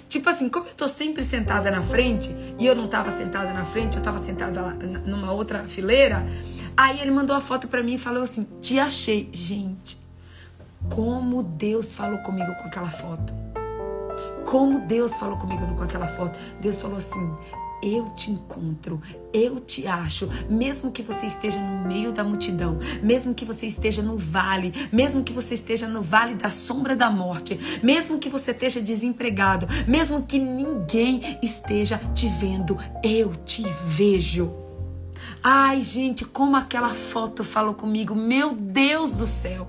Tipo 0.06 0.28
assim, 0.28 0.50
como 0.50 0.68
eu 0.68 0.74
tô 0.74 0.86
sempre 0.86 1.24
sentada 1.24 1.70
na 1.70 1.82
frente, 1.82 2.28
e 2.58 2.66
eu 2.66 2.76
não 2.76 2.86
tava 2.86 3.10
sentada 3.10 3.50
na 3.50 3.64
frente, 3.64 3.96
eu 3.96 4.02
tava 4.02 4.18
sentada 4.18 4.60
numa 5.06 5.32
outra 5.32 5.64
fileira, 5.64 6.22
Aí 6.76 7.00
ele 7.00 7.10
mandou 7.10 7.34
a 7.34 7.40
foto 7.40 7.68
para 7.68 7.82
mim 7.82 7.94
e 7.94 7.98
falou 7.98 8.22
assim: 8.22 8.46
Te 8.60 8.78
achei. 8.78 9.28
Gente, 9.32 9.98
como 10.90 11.42
Deus 11.42 11.96
falou 11.96 12.18
comigo 12.18 12.54
com 12.56 12.64
aquela 12.64 12.90
foto. 12.90 13.32
Como 14.44 14.80
Deus 14.80 15.16
falou 15.16 15.38
comigo 15.38 15.66
com 15.74 15.82
aquela 15.82 16.06
foto. 16.06 16.38
Deus 16.60 16.80
falou 16.80 16.98
assim: 16.98 17.36
eu 17.82 18.10
te 18.10 18.30
encontro, 18.30 19.02
eu 19.32 19.58
te 19.58 19.88
acho, 19.88 20.30
mesmo 20.48 20.92
que 20.92 21.02
você 21.02 21.26
esteja 21.26 21.58
no 21.58 21.88
meio 21.88 22.12
da 22.12 22.22
multidão, 22.22 22.78
mesmo 23.02 23.34
que 23.34 23.44
você 23.44 23.66
esteja 23.66 24.00
no 24.02 24.16
vale, 24.16 24.72
mesmo 24.92 25.24
que 25.24 25.32
você 25.32 25.54
esteja 25.54 25.88
no 25.88 26.00
vale 26.00 26.34
da 26.34 26.48
sombra 26.48 26.94
da 26.94 27.10
morte, 27.10 27.58
mesmo 27.82 28.18
que 28.18 28.28
você 28.28 28.52
esteja 28.52 28.80
desempregado, 28.80 29.66
mesmo 29.88 30.22
que 30.22 30.38
ninguém 30.38 31.38
esteja 31.42 31.98
te 32.14 32.28
vendo, 32.28 32.78
eu 33.02 33.34
te 33.34 33.64
vejo. 33.84 34.61
Ai, 35.44 35.82
gente, 35.82 36.24
como 36.24 36.56
aquela 36.56 36.90
foto 36.90 37.42
falou 37.42 37.74
comigo. 37.74 38.14
Meu 38.14 38.54
Deus 38.54 39.16
do 39.16 39.26
céu. 39.26 39.66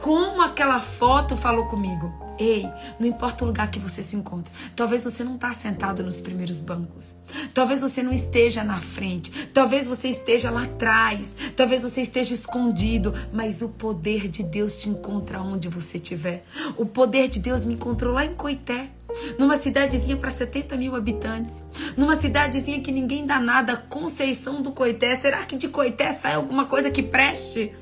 Como 0.00 0.40
aquela 0.40 0.80
foto 0.80 1.36
falou 1.36 1.66
comigo. 1.66 2.23
Ei, 2.38 2.68
não 2.98 3.06
importa 3.06 3.44
o 3.44 3.46
lugar 3.46 3.70
que 3.70 3.78
você 3.78 4.02
se 4.02 4.16
encontra. 4.16 4.52
Talvez 4.74 5.04
você 5.04 5.22
não 5.22 5.36
está 5.36 5.52
sentado 5.52 6.02
nos 6.02 6.20
primeiros 6.20 6.60
bancos. 6.60 7.14
Talvez 7.52 7.80
você 7.80 8.02
não 8.02 8.12
esteja 8.12 8.64
na 8.64 8.78
frente. 8.78 9.30
Talvez 9.52 9.86
você 9.86 10.08
esteja 10.08 10.50
lá 10.50 10.64
atrás. 10.64 11.36
Talvez 11.56 11.82
você 11.82 12.00
esteja 12.00 12.34
escondido. 12.34 13.14
Mas 13.32 13.62
o 13.62 13.68
poder 13.68 14.28
de 14.28 14.42
Deus 14.42 14.80
te 14.80 14.88
encontra 14.88 15.40
onde 15.40 15.68
você 15.68 15.96
estiver. 15.96 16.44
O 16.76 16.84
poder 16.84 17.28
de 17.28 17.38
Deus 17.38 17.64
me 17.64 17.74
encontrou 17.74 18.12
lá 18.12 18.24
em 18.24 18.34
Coité 18.34 18.90
numa 19.38 19.56
cidadezinha 19.56 20.16
para 20.16 20.30
70 20.30 20.76
mil 20.76 20.94
habitantes, 20.94 21.64
numa 21.96 22.16
cidadezinha 22.16 22.80
que 22.80 22.90
ninguém 22.90 23.24
dá 23.24 23.38
nada, 23.38 23.76
Conceição 23.76 24.60
do 24.60 24.72
Coité. 24.72 25.14
Será 25.16 25.44
que 25.44 25.56
de 25.56 25.68
Coité 25.68 26.10
sai 26.12 26.34
alguma 26.34 26.66
coisa 26.66 26.90
que 26.90 27.02
preste? 27.02 27.72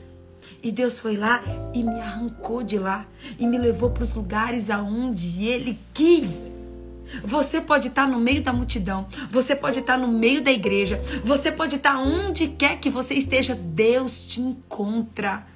E 0.62 0.70
Deus 0.70 0.98
foi 0.98 1.16
lá 1.16 1.42
e 1.74 1.82
me 1.82 2.00
arrancou 2.00 2.62
de 2.62 2.78
lá 2.78 3.04
e 3.38 3.46
me 3.46 3.58
levou 3.58 3.90
para 3.90 4.02
os 4.02 4.14
lugares 4.14 4.70
aonde 4.70 5.44
Ele 5.44 5.78
quis. 5.92 6.52
Você 7.24 7.60
pode 7.60 7.88
estar 7.88 8.06
no 8.06 8.18
meio 8.18 8.42
da 8.42 8.52
multidão, 8.52 9.06
você 9.30 9.54
pode 9.54 9.80
estar 9.80 9.98
no 9.98 10.08
meio 10.08 10.40
da 10.40 10.50
igreja, 10.50 11.00
você 11.24 11.52
pode 11.52 11.76
estar 11.76 11.98
onde 11.98 12.48
quer 12.48 12.78
que 12.78 12.88
você 12.88 13.14
esteja, 13.14 13.54
Deus 13.54 14.26
te 14.26 14.40
encontra. 14.40 15.46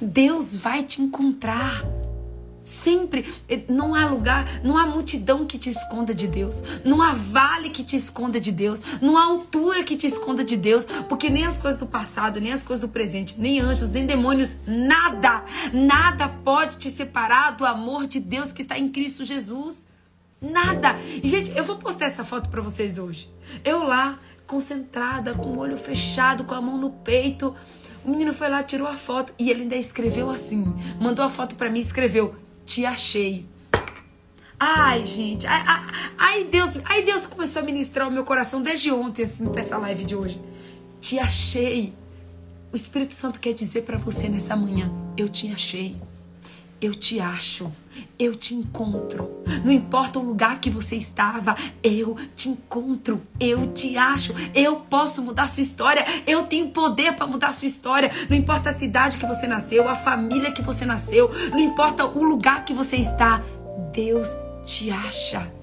Deus 0.00 0.56
vai 0.56 0.82
te 0.82 1.00
encontrar. 1.00 1.82
Sempre 2.62 3.24
eh, 3.48 3.62
não 3.68 3.94
há 3.94 4.06
lugar, 4.06 4.60
não 4.62 4.76
há 4.76 4.86
multidão 4.86 5.46
que 5.46 5.58
te 5.58 5.70
esconda 5.70 6.14
de 6.14 6.28
Deus, 6.28 6.62
não 6.84 7.00
há 7.00 7.12
vale 7.12 7.70
que 7.70 7.82
te 7.82 7.96
esconda 7.96 8.38
de 8.38 8.52
Deus, 8.52 8.80
não 9.00 9.16
há 9.16 9.24
altura 9.24 9.82
que 9.82 9.96
te 9.96 10.06
esconda 10.06 10.44
de 10.44 10.56
Deus, 10.56 10.84
porque 11.08 11.30
nem 11.30 11.46
as 11.46 11.56
coisas 11.56 11.80
do 11.80 11.86
passado, 11.86 12.40
nem 12.40 12.52
as 12.52 12.62
coisas 12.62 12.86
do 12.86 12.92
presente, 12.92 13.40
nem 13.40 13.60
anjos, 13.60 13.90
nem 13.90 14.04
demônios, 14.04 14.56
nada, 14.66 15.42
nada 15.72 16.28
pode 16.28 16.76
te 16.76 16.90
separar 16.90 17.52
do 17.52 17.64
amor 17.64 18.06
de 18.06 18.20
Deus 18.20 18.52
que 18.52 18.62
está 18.62 18.78
em 18.78 18.88
Cristo 18.88 19.24
Jesus. 19.24 19.88
Nada. 20.40 20.96
E, 21.22 21.28
gente, 21.28 21.54
eu 21.54 21.64
vou 21.64 21.76
postar 21.76 22.06
essa 22.06 22.24
foto 22.24 22.48
para 22.48 22.62
vocês 22.62 22.98
hoje. 22.98 23.30
Eu 23.62 23.84
lá, 23.84 24.18
concentrada, 24.46 25.34
com 25.34 25.50
o 25.50 25.58
olho 25.58 25.76
fechado, 25.76 26.44
com 26.44 26.54
a 26.54 26.60
mão 26.62 26.78
no 26.78 26.90
peito. 26.90 27.54
O 28.02 28.10
menino 28.10 28.32
foi 28.32 28.48
lá, 28.48 28.62
tirou 28.62 28.88
a 28.88 28.96
foto 28.96 29.34
e 29.38 29.50
ele 29.50 29.62
ainda 29.62 29.76
escreveu 29.76 30.30
assim. 30.30 30.74
Mandou 30.98 31.22
a 31.24 31.28
foto 31.28 31.56
para 31.56 31.68
mim 31.68 31.78
e 31.78 31.82
escreveu: 31.82 32.34
Te 32.70 32.86
achei. 32.86 33.44
Ai, 34.56 35.04
gente. 35.04 35.44
Ai, 35.44 35.64
ai, 36.16 36.44
Deus, 36.44 36.78
ai, 36.84 37.02
Deus 37.02 37.26
começou 37.26 37.62
a 37.62 37.64
ministrar 37.64 38.06
o 38.06 38.12
meu 38.12 38.22
coração 38.22 38.62
desde 38.62 38.92
ontem, 38.92 39.24
assim, 39.24 39.48
pra 39.48 39.60
essa 39.60 39.76
live 39.76 40.04
de 40.04 40.14
hoje. 40.14 40.40
Te 41.00 41.18
achei. 41.18 41.92
O 42.72 42.76
Espírito 42.76 43.12
Santo 43.12 43.40
quer 43.40 43.54
dizer 43.54 43.82
para 43.82 43.98
você 43.98 44.28
nessa 44.28 44.54
manhã: 44.54 44.88
Eu 45.16 45.28
te 45.28 45.52
achei 45.52 45.96
eu 46.80 46.94
te 46.94 47.20
acho, 47.20 47.70
eu 48.18 48.34
te 48.34 48.54
encontro. 48.54 49.42
Não 49.64 49.72
importa 49.72 50.18
o 50.18 50.22
lugar 50.22 50.60
que 50.60 50.70
você 50.70 50.96
estava, 50.96 51.56
eu 51.82 52.16
te 52.34 52.48
encontro, 52.48 53.20
eu 53.38 53.66
te 53.68 53.96
acho. 53.96 54.34
Eu 54.54 54.76
posso 54.76 55.22
mudar 55.22 55.48
sua 55.48 55.62
história, 55.62 56.04
eu 56.26 56.44
tenho 56.44 56.68
poder 56.68 57.12
para 57.14 57.26
mudar 57.26 57.52
sua 57.52 57.68
história. 57.68 58.10
Não 58.28 58.36
importa 58.36 58.70
a 58.70 58.72
cidade 58.72 59.18
que 59.18 59.26
você 59.26 59.46
nasceu, 59.46 59.88
a 59.88 59.94
família 59.94 60.52
que 60.52 60.62
você 60.62 60.84
nasceu, 60.84 61.30
não 61.50 61.58
importa 61.58 62.06
o 62.06 62.22
lugar 62.22 62.64
que 62.64 62.72
você 62.72 62.96
está, 62.96 63.42
Deus 63.92 64.28
te 64.64 64.90
acha. 64.90 65.59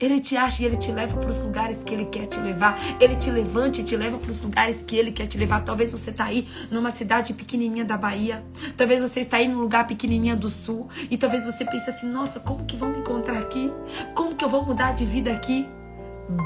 Ele 0.00 0.18
te 0.18 0.36
acha 0.36 0.62
e 0.62 0.66
ele 0.66 0.76
te 0.76 0.90
leva 0.90 1.16
para 1.16 1.30
os 1.30 1.40
lugares 1.40 1.82
que 1.84 1.92
ele 1.92 2.06
quer 2.06 2.26
te 2.26 2.40
levar. 2.40 2.78
Ele 2.98 3.14
te 3.14 3.30
levanta 3.30 3.80
e 3.80 3.84
te 3.84 3.96
leva 3.96 4.16
para 4.16 4.30
os 4.30 4.40
lugares 4.40 4.82
que 4.82 4.96
ele 4.96 5.12
quer 5.12 5.26
te 5.26 5.36
levar. 5.36 5.62
Talvez 5.62 5.92
você 5.92 6.10
está 6.10 6.24
aí 6.24 6.48
numa 6.70 6.90
cidade 6.90 7.34
pequenininha 7.34 7.84
da 7.84 7.98
Bahia. 7.98 8.42
Talvez 8.76 9.02
você 9.02 9.20
está 9.20 9.36
aí 9.36 9.46
num 9.46 9.60
lugar 9.60 9.86
pequenininha 9.86 10.34
do 10.34 10.48
sul. 10.48 10.88
E 11.10 11.18
talvez 11.18 11.44
você 11.44 11.64
pense 11.66 11.90
assim: 11.90 12.06
nossa, 12.06 12.40
como 12.40 12.64
que 12.64 12.76
vão 12.76 12.90
me 12.90 13.00
encontrar 13.00 13.38
aqui? 13.38 13.70
Como 14.14 14.34
que 14.34 14.44
eu 14.44 14.48
vou 14.48 14.64
mudar 14.64 14.92
de 14.92 15.04
vida 15.04 15.30
aqui? 15.32 15.68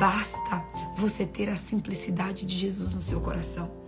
Basta 0.01 0.65
você 0.97 1.25
ter 1.25 1.49
a 1.49 1.57
simplicidade 1.57 2.47
de 2.47 2.57
Jesus 2.57 2.93
no 2.93 3.01
seu 3.01 3.21
coração. 3.21 3.84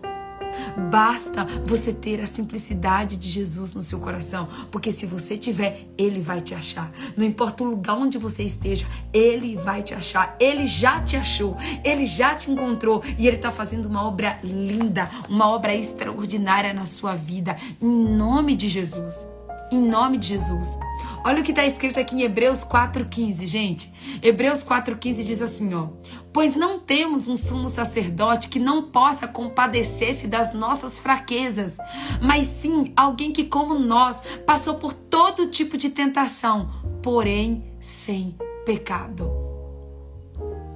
Basta 0.90 1.44
você 1.64 1.92
ter 1.92 2.20
a 2.20 2.26
simplicidade 2.26 3.16
de 3.16 3.30
Jesus 3.30 3.74
no 3.74 3.82
seu 3.82 3.98
coração, 3.98 4.48
porque 4.70 4.92
se 4.92 5.07
você 5.07 5.36
tiver, 5.36 5.86
ele 5.96 6.20
vai 6.20 6.40
te 6.40 6.54
achar. 6.54 6.90
Não 7.16 7.24
importa 7.24 7.64
o 7.64 7.70
lugar 7.70 7.96
onde 7.96 8.18
você 8.18 8.42
esteja, 8.42 8.86
ele 9.12 9.57
vai 9.57 9.82
te 9.82 9.94
achar. 9.94 10.36
Ele 10.40 10.66
já 10.66 11.00
te 11.02 11.16
achou, 11.16 11.57
ele 11.84 12.07
já 12.07 12.34
te 12.34 12.50
encontrou 12.50 13.02
e 13.18 13.26
ele 13.26 13.36
está 13.36 13.50
fazendo 13.50 13.86
uma 13.86 14.07
obra 14.07 14.38
linda, 14.42 15.11
uma 15.28 15.48
obra 15.48 15.74
extraordinária 15.74 16.72
na 16.72 16.86
sua 16.86 17.14
vida, 17.14 17.57
em 17.80 18.16
nome 18.16 18.54
de 18.57 18.68
Jesus. 18.68 19.36
Em 19.71 19.81
nome 19.81 20.17
de 20.17 20.29
Jesus. 20.29 20.79
Olha 21.25 21.41
o 21.41 21.45
que 21.45 21.51
está 21.51 21.67
escrito 21.67 21.99
aqui 21.99 22.14
em 22.14 22.23
Hebreus 22.23 22.64
4,15, 22.64 23.47
gente. 23.47 23.93
Hebreus 24.23 24.62
4,15 24.62 25.25
diz 25.25 25.43
assim, 25.43 25.75
ó. 25.75 25.89
Pois 26.33 26.55
não 26.55 26.79
temos 26.79 27.27
um 27.27 27.37
sumo 27.37 27.69
sacerdote 27.69 28.49
que 28.49 28.61
não 28.61 28.91
possa 28.91 29.27
compadecer-se 29.27 30.29
das 30.29 30.55
nossas 30.55 31.01
fraquezas, 31.01 31.79
mas 32.23 32.47
sim 32.47 32.93
alguém 32.97 33.33
que, 33.33 33.45
como 33.45 33.77
nós, 33.77 34.23
passou 34.47 34.75
por 34.75 34.93
todo 34.93 35.49
tipo 35.49 35.77
de 35.77 35.91
tentação, 35.91 36.71
porém 37.03 37.73
sem 37.81 38.37
pecado. 38.64 39.29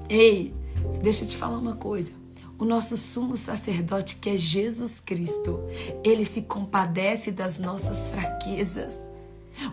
Ei, 0.09 0.53
deixa 1.01 1.22
eu 1.24 1.28
te 1.28 1.36
falar 1.36 1.59
uma 1.59 1.76
coisa. 1.76 2.19
O 2.61 2.64
nosso 2.66 2.94
sumo 2.94 3.38
sacerdote, 3.38 4.16
que 4.16 4.28
é 4.28 4.36
Jesus 4.36 5.00
Cristo, 5.00 5.61
ele 6.04 6.26
se 6.26 6.42
compadece 6.42 7.30
das 7.30 7.58
nossas 7.58 8.08
fraquezas. 8.08 9.06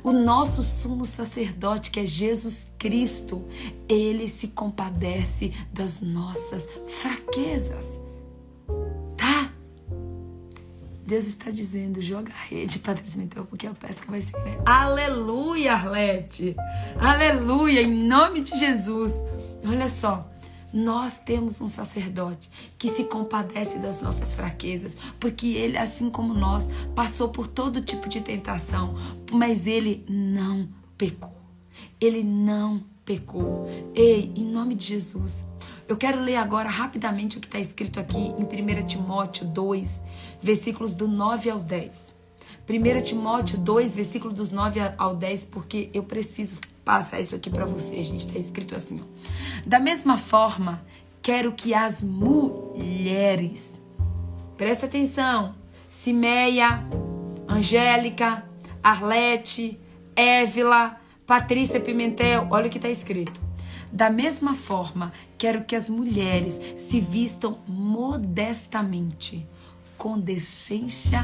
O 0.01 0.13
nosso 0.13 0.63
sumo 0.63 1.03
sacerdote, 1.03 1.91
que 1.91 1.99
é 1.99 2.05
Jesus 2.05 2.69
Cristo, 2.79 3.45
ele 3.89 4.29
se 4.29 4.47
compadece 4.47 5.53
das 5.73 5.99
nossas 5.99 6.65
fraquezas. 6.87 7.99
Tá? 9.17 9.51
Deus 11.05 11.25
está 11.27 11.51
dizendo: 11.51 12.01
joga 12.01 12.31
a 12.31 12.45
rede, 12.45 12.79
Padre 12.79 13.03
Pimentel, 13.03 13.43
porque 13.43 13.67
a 13.67 13.71
pesca 13.71 14.09
vai 14.09 14.21
ser 14.21 14.31
grande. 14.31 14.61
Aleluia, 14.65 15.73
Arlete! 15.73 16.55
Aleluia, 17.01 17.81
em 17.81 18.07
nome 18.07 18.39
de 18.39 18.57
Jesus. 18.57 19.11
Olha 19.65 19.89
só. 19.89 20.36
Nós 20.73 21.19
temos 21.19 21.61
um 21.61 21.67
sacerdote 21.67 22.49
que 22.77 22.89
se 22.89 23.05
compadece 23.05 23.79
das 23.79 24.01
nossas 24.01 24.33
fraquezas, 24.33 24.97
porque 25.19 25.47
ele, 25.47 25.77
assim 25.77 26.09
como 26.09 26.33
nós, 26.33 26.69
passou 26.95 27.29
por 27.29 27.47
todo 27.47 27.81
tipo 27.81 28.09
de 28.09 28.21
tentação, 28.21 28.93
mas 29.31 29.65
ele 29.65 30.05
não 30.09 30.67
pecou. 30.97 31.35
Ele 31.99 32.23
não 32.23 32.81
pecou. 33.05 33.67
Ei, 33.95 34.31
em 34.35 34.43
nome 34.43 34.75
de 34.75 34.85
Jesus, 34.85 35.45
eu 35.87 35.95
quero 35.95 36.21
ler 36.21 36.35
agora 36.35 36.69
rapidamente 36.69 37.37
o 37.37 37.39
que 37.39 37.47
está 37.47 37.59
escrito 37.59 37.99
aqui 37.99 38.17
em 38.17 38.43
1 38.43 38.85
Timóteo 38.85 39.45
2, 39.45 40.01
versículos 40.43 40.93
do 40.93 41.07
9 41.07 41.49
ao 41.49 41.59
10. 41.59 42.13
1 42.69 43.01
Timóteo 43.01 43.57
2, 43.59 43.95
versículo 43.95 44.33
dos 44.33 44.51
9 44.51 44.81
ao 44.97 45.15
10, 45.15 45.45
porque 45.45 45.89
eu 45.93 46.03
preciso 46.03 46.57
passar 46.83 47.21
isso 47.21 47.33
aqui 47.35 47.49
para 47.49 47.65
você, 47.65 48.03
gente. 48.03 48.27
Está 48.27 48.37
escrito 48.37 48.75
assim, 48.75 49.01
ó. 49.01 49.05
Da 49.65 49.79
mesma 49.79 50.17
forma, 50.17 50.85
quero 51.21 51.51
que 51.51 51.73
as 51.73 52.01
mulheres, 52.01 53.81
presta 54.57 54.85
atenção, 54.85 55.55
Simeia, 55.89 56.83
Angélica, 57.47 58.47
Arlete, 58.83 59.79
Évila, 60.15 60.99
Patrícia 61.25 61.79
Pimentel, 61.79 62.47
olha 62.49 62.67
o 62.67 62.69
que 62.69 62.77
está 62.77 62.89
escrito. 62.89 63.41
Da 63.91 64.09
mesma 64.09 64.53
forma, 64.53 65.11
quero 65.37 65.63
que 65.63 65.75
as 65.75 65.89
mulheres 65.89 66.59
se 66.75 66.99
vistam 66.99 67.57
modestamente, 67.67 69.47
com 69.97 70.19
decência 70.19 71.23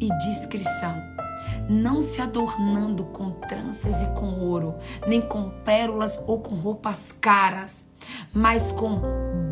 e 0.00 0.08
discrição 0.18 1.27
não 1.68 2.00
se 2.00 2.20
adornando 2.20 3.04
com 3.04 3.30
tranças 3.32 4.00
e 4.02 4.06
com 4.14 4.40
ouro, 4.40 4.74
nem 5.06 5.20
com 5.20 5.50
pérolas 5.64 6.20
ou 6.26 6.40
com 6.40 6.54
roupas 6.54 7.12
caras, 7.12 7.84
mas 8.32 8.72
com 8.72 9.00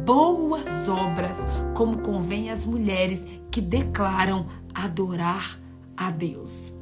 boas 0.05 0.89
obras, 0.89 1.47
como 1.75 1.99
convém 1.99 2.51
às 2.51 2.65
mulheres 2.65 3.27
que 3.51 3.61
declaram 3.61 4.47
adorar 4.75 5.59
a 5.97 6.11
Deus. 6.11 6.73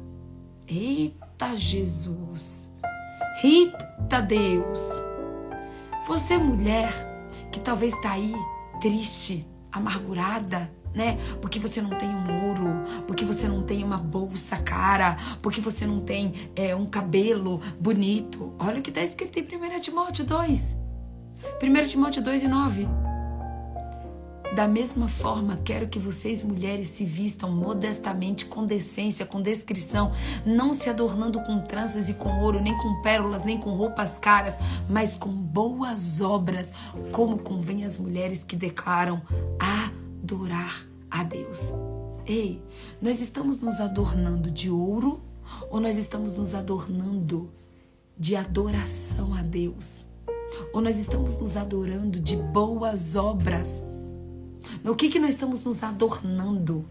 Eita 0.67 1.55
Jesus! 1.55 2.71
Eita 3.43 4.21
Deus! 4.21 5.03
Você 6.07 6.37
mulher 6.37 6.93
que 7.51 7.59
talvez 7.59 7.93
está 7.93 8.11
aí 8.11 8.33
triste, 8.79 9.47
amargurada, 9.71 10.69
né? 10.95 11.17
Porque 11.41 11.59
você 11.59 11.81
não 11.81 11.91
tem 11.91 12.09
um 12.09 12.47
ouro, 12.47 12.83
porque 13.05 13.25
você 13.25 13.47
não 13.47 13.61
tem 13.61 13.83
uma 13.83 13.97
bolsa 13.97 14.57
cara, 14.57 15.17
porque 15.41 15.59
você 15.59 15.85
não 15.85 15.99
tem 15.99 16.49
é, 16.55 16.75
um 16.75 16.85
cabelo 16.85 17.59
bonito. 17.79 18.53
Olha 18.57 18.79
o 18.79 18.81
que 18.81 18.89
está 18.89 19.01
escrito 19.01 19.37
em 19.37 19.43
1 19.43 19.79
Timóteo 19.81 20.25
2. 20.25 20.77
1 21.61 21.83
Timóteo 21.83 22.23
2 22.23 22.43
e 22.43 22.47
9. 22.47 22.87
Da 24.55 24.69
mesma 24.69 25.09
forma, 25.09 25.59
quero 25.65 25.89
que 25.89 25.99
vocês, 25.99 26.41
mulheres, 26.41 26.87
se 26.87 27.03
vistam 27.03 27.51
modestamente, 27.51 28.45
com 28.45 28.65
decência, 28.65 29.25
com 29.25 29.41
descrição, 29.41 30.13
não 30.45 30.71
se 30.71 30.89
adornando 30.89 31.41
com 31.41 31.59
tranças 31.59 32.07
e 32.07 32.13
com 32.13 32.39
ouro, 32.39 32.61
nem 32.61 32.77
com 32.77 33.01
pérolas, 33.01 33.43
nem 33.43 33.57
com 33.57 33.71
roupas 33.71 34.17
caras, 34.17 34.57
mas 34.87 35.17
com 35.17 35.29
boas 35.29 36.21
obras, 36.21 36.73
como 37.11 37.37
convém 37.39 37.83
às 37.83 37.97
mulheres 37.97 38.45
que 38.45 38.55
declaram: 38.55 39.21
Ah, 39.59 39.74
adorar 40.25 40.83
a 41.11 41.23
Deus. 41.23 41.71
Ei, 42.25 42.59
nós 42.99 43.21
estamos 43.21 43.59
nos 43.59 43.79
adornando 43.79 44.49
de 44.49 44.71
ouro 44.71 45.21
ou 45.69 45.79
nós 45.79 45.97
estamos 45.97 46.33
nos 46.33 46.55
adornando 46.55 47.47
de 48.17 48.35
adoração 48.35 49.35
a 49.35 49.43
Deus? 49.43 50.05
Ou 50.73 50.81
nós 50.81 50.97
estamos 50.97 51.37
nos 51.37 51.55
adorando 51.55 52.19
de 52.19 52.35
boas 52.37 53.15
obras? 53.15 53.83
No 54.83 54.95
que, 54.95 55.09
que 55.09 55.19
nós 55.19 55.29
estamos 55.31 55.63
nos 55.63 55.83
adornando? 55.83 56.83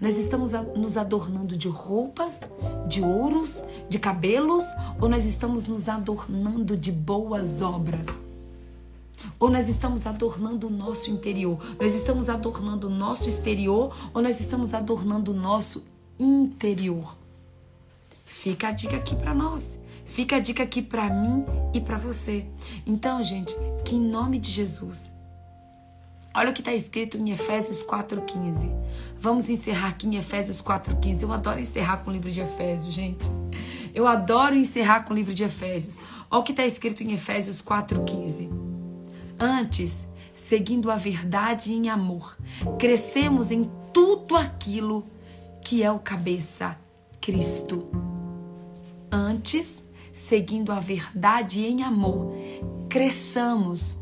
Nós 0.00 0.16
estamos 0.16 0.52
nos 0.74 0.96
adornando 0.96 1.58
de 1.58 1.68
roupas, 1.68 2.40
de 2.88 3.02
ouros, 3.02 3.62
de 3.90 3.98
cabelos, 3.98 4.64
ou 4.98 5.10
nós 5.10 5.26
estamos 5.26 5.66
nos 5.66 5.90
adornando 5.90 6.74
de 6.74 6.90
boas 6.90 7.60
obras? 7.60 8.29
Ou 9.38 9.50
nós 9.50 9.68
estamos 9.68 10.06
adornando 10.06 10.66
o 10.66 10.70
nosso 10.70 11.10
interior? 11.10 11.58
Nós 11.80 11.94
estamos 11.94 12.28
adornando 12.28 12.86
o 12.86 12.90
nosso 12.90 13.28
exterior 13.28 13.94
ou 14.12 14.22
nós 14.22 14.40
estamos 14.40 14.74
adornando 14.74 15.32
o 15.32 15.34
nosso 15.34 15.84
interior? 16.18 17.16
Fica 18.24 18.68
a 18.68 18.72
dica 18.72 18.96
aqui 18.96 19.14
para 19.14 19.34
nós. 19.34 19.78
Fica 20.04 20.36
a 20.36 20.40
dica 20.40 20.62
aqui 20.62 20.82
para 20.82 21.08
mim 21.10 21.44
e 21.72 21.80
para 21.80 21.98
você. 21.98 22.46
Então, 22.86 23.22
gente, 23.22 23.54
que 23.84 23.94
em 23.94 24.00
nome 24.00 24.38
de 24.38 24.50
Jesus. 24.50 25.12
Olha 26.34 26.50
o 26.50 26.52
que 26.52 26.60
está 26.60 26.72
escrito 26.72 27.16
em 27.16 27.30
Efésios 27.30 27.82
4,15. 27.82 28.72
Vamos 29.18 29.50
encerrar 29.50 29.88
aqui 29.88 30.06
em 30.06 30.16
Efésios 30.16 30.62
4,15. 30.62 31.22
Eu 31.22 31.32
adoro 31.32 31.60
encerrar 31.60 31.98
com 31.98 32.10
o 32.10 32.12
livro 32.12 32.30
de 32.30 32.40
Efésios, 32.40 32.94
gente. 32.94 33.28
Eu 33.92 34.06
adoro 34.06 34.54
encerrar 34.54 35.04
com 35.04 35.12
o 35.12 35.16
livro 35.16 35.34
de 35.34 35.42
Efésios. 35.42 35.98
Olha 36.30 36.40
o 36.40 36.44
que 36.44 36.52
está 36.52 36.64
escrito 36.64 37.02
em 37.02 37.12
Efésios 37.12 37.60
4,15. 37.60 38.69
Antes, 39.42 40.06
seguindo 40.34 40.90
a 40.90 40.96
verdade 40.96 41.72
em 41.72 41.88
amor, 41.88 42.36
crescemos 42.78 43.50
em 43.50 43.70
tudo 43.90 44.36
aquilo 44.36 45.02
que 45.64 45.82
é 45.82 45.90
o 45.90 45.98
cabeça, 45.98 46.76
Cristo. 47.22 47.88
Antes, 49.10 49.82
seguindo 50.12 50.70
a 50.70 50.78
verdade 50.78 51.64
em 51.64 51.82
amor, 51.82 52.34
cresçamos 52.90 53.96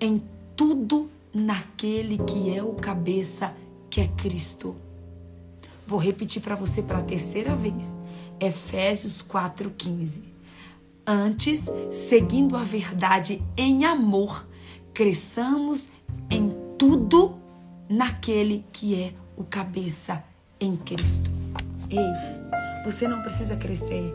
em 0.00 0.22
tudo 0.54 1.10
naquele 1.34 2.18
que 2.18 2.56
é 2.56 2.62
o 2.62 2.74
cabeça, 2.74 3.52
que 3.90 4.00
é 4.00 4.06
Cristo. 4.06 4.76
Vou 5.84 5.98
repetir 5.98 6.40
para 6.40 6.54
você 6.54 6.80
pela 6.80 7.02
terceira 7.02 7.56
vez. 7.56 7.98
Efésios 8.38 9.20
4:15. 9.20 10.22
Antes, 11.04 11.64
seguindo 11.90 12.56
a 12.56 12.62
verdade 12.62 13.42
em 13.56 13.84
amor, 13.84 14.45
cresçamos 14.96 15.90
em 16.30 16.50
tudo 16.78 17.36
naquele 17.86 18.64
que 18.72 18.94
é 18.94 19.12
o 19.36 19.44
cabeça 19.44 20.24
em 20.58 20.74
Cristo. 20.74 21.30
Ei, 21.90 22.82
você 22.82 23.06
não 23.06 23.20
precisa 23.20 23.56
crescer 23.56 24.14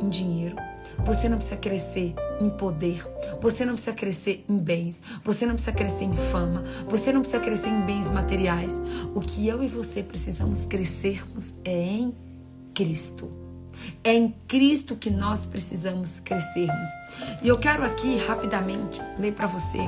em 0.00 0.08
dinheiro, 0.08 0.56
você 1.04 1.28
não 1.28 1.36
precisa 1.36 1.58
crescer 1.58 2.14
em 2.40 2.48
poder, 2.48 3.04
você 3.38 3.66
não 3.66 3.74
precisa 3.74 3.94
crescer 3.94 4.46
em 4.48 4.56
bens, 4.56 5.02
você 5.22 5.44
não 5.44 5.56
precisa 5.56 5.76
crescer 5.76 6.04
em 6.04 6.14
fama, 6.14 6.64
você 6.86 7.12
não 7.12 7.20
precisa 7.20 7.42
crescer 7.42 7.68
em 7.68 7.82
bens 7.82 8.10
materiais. 8.10 8.80
O 9.14 9.20
que 9.20 9.46
eu 9.46 9.62
e 9.62 9.68
você 9.68 10.02
precisamos 10.02 10.64
crescermos 10.64 11.52
é 11.66 11.70
em 11.70 12.14
Cristo. 12.72 13.43
É 14.06 14.12
em 14.12 14.34
Cristo 14.46 14.96
que 14.96 15.08
nós 15.08 15.46
precisamos 15.46 16.20
crescermos. 16.20 16.88
E 17.42 17.48
eu 17.48 17.58
quero 17.58 17.82
aqui 17.82 18.18
rapidamente 18.18 19.00
ler 19.18 19.32
para 19.32 19.46
você 19.46 19.78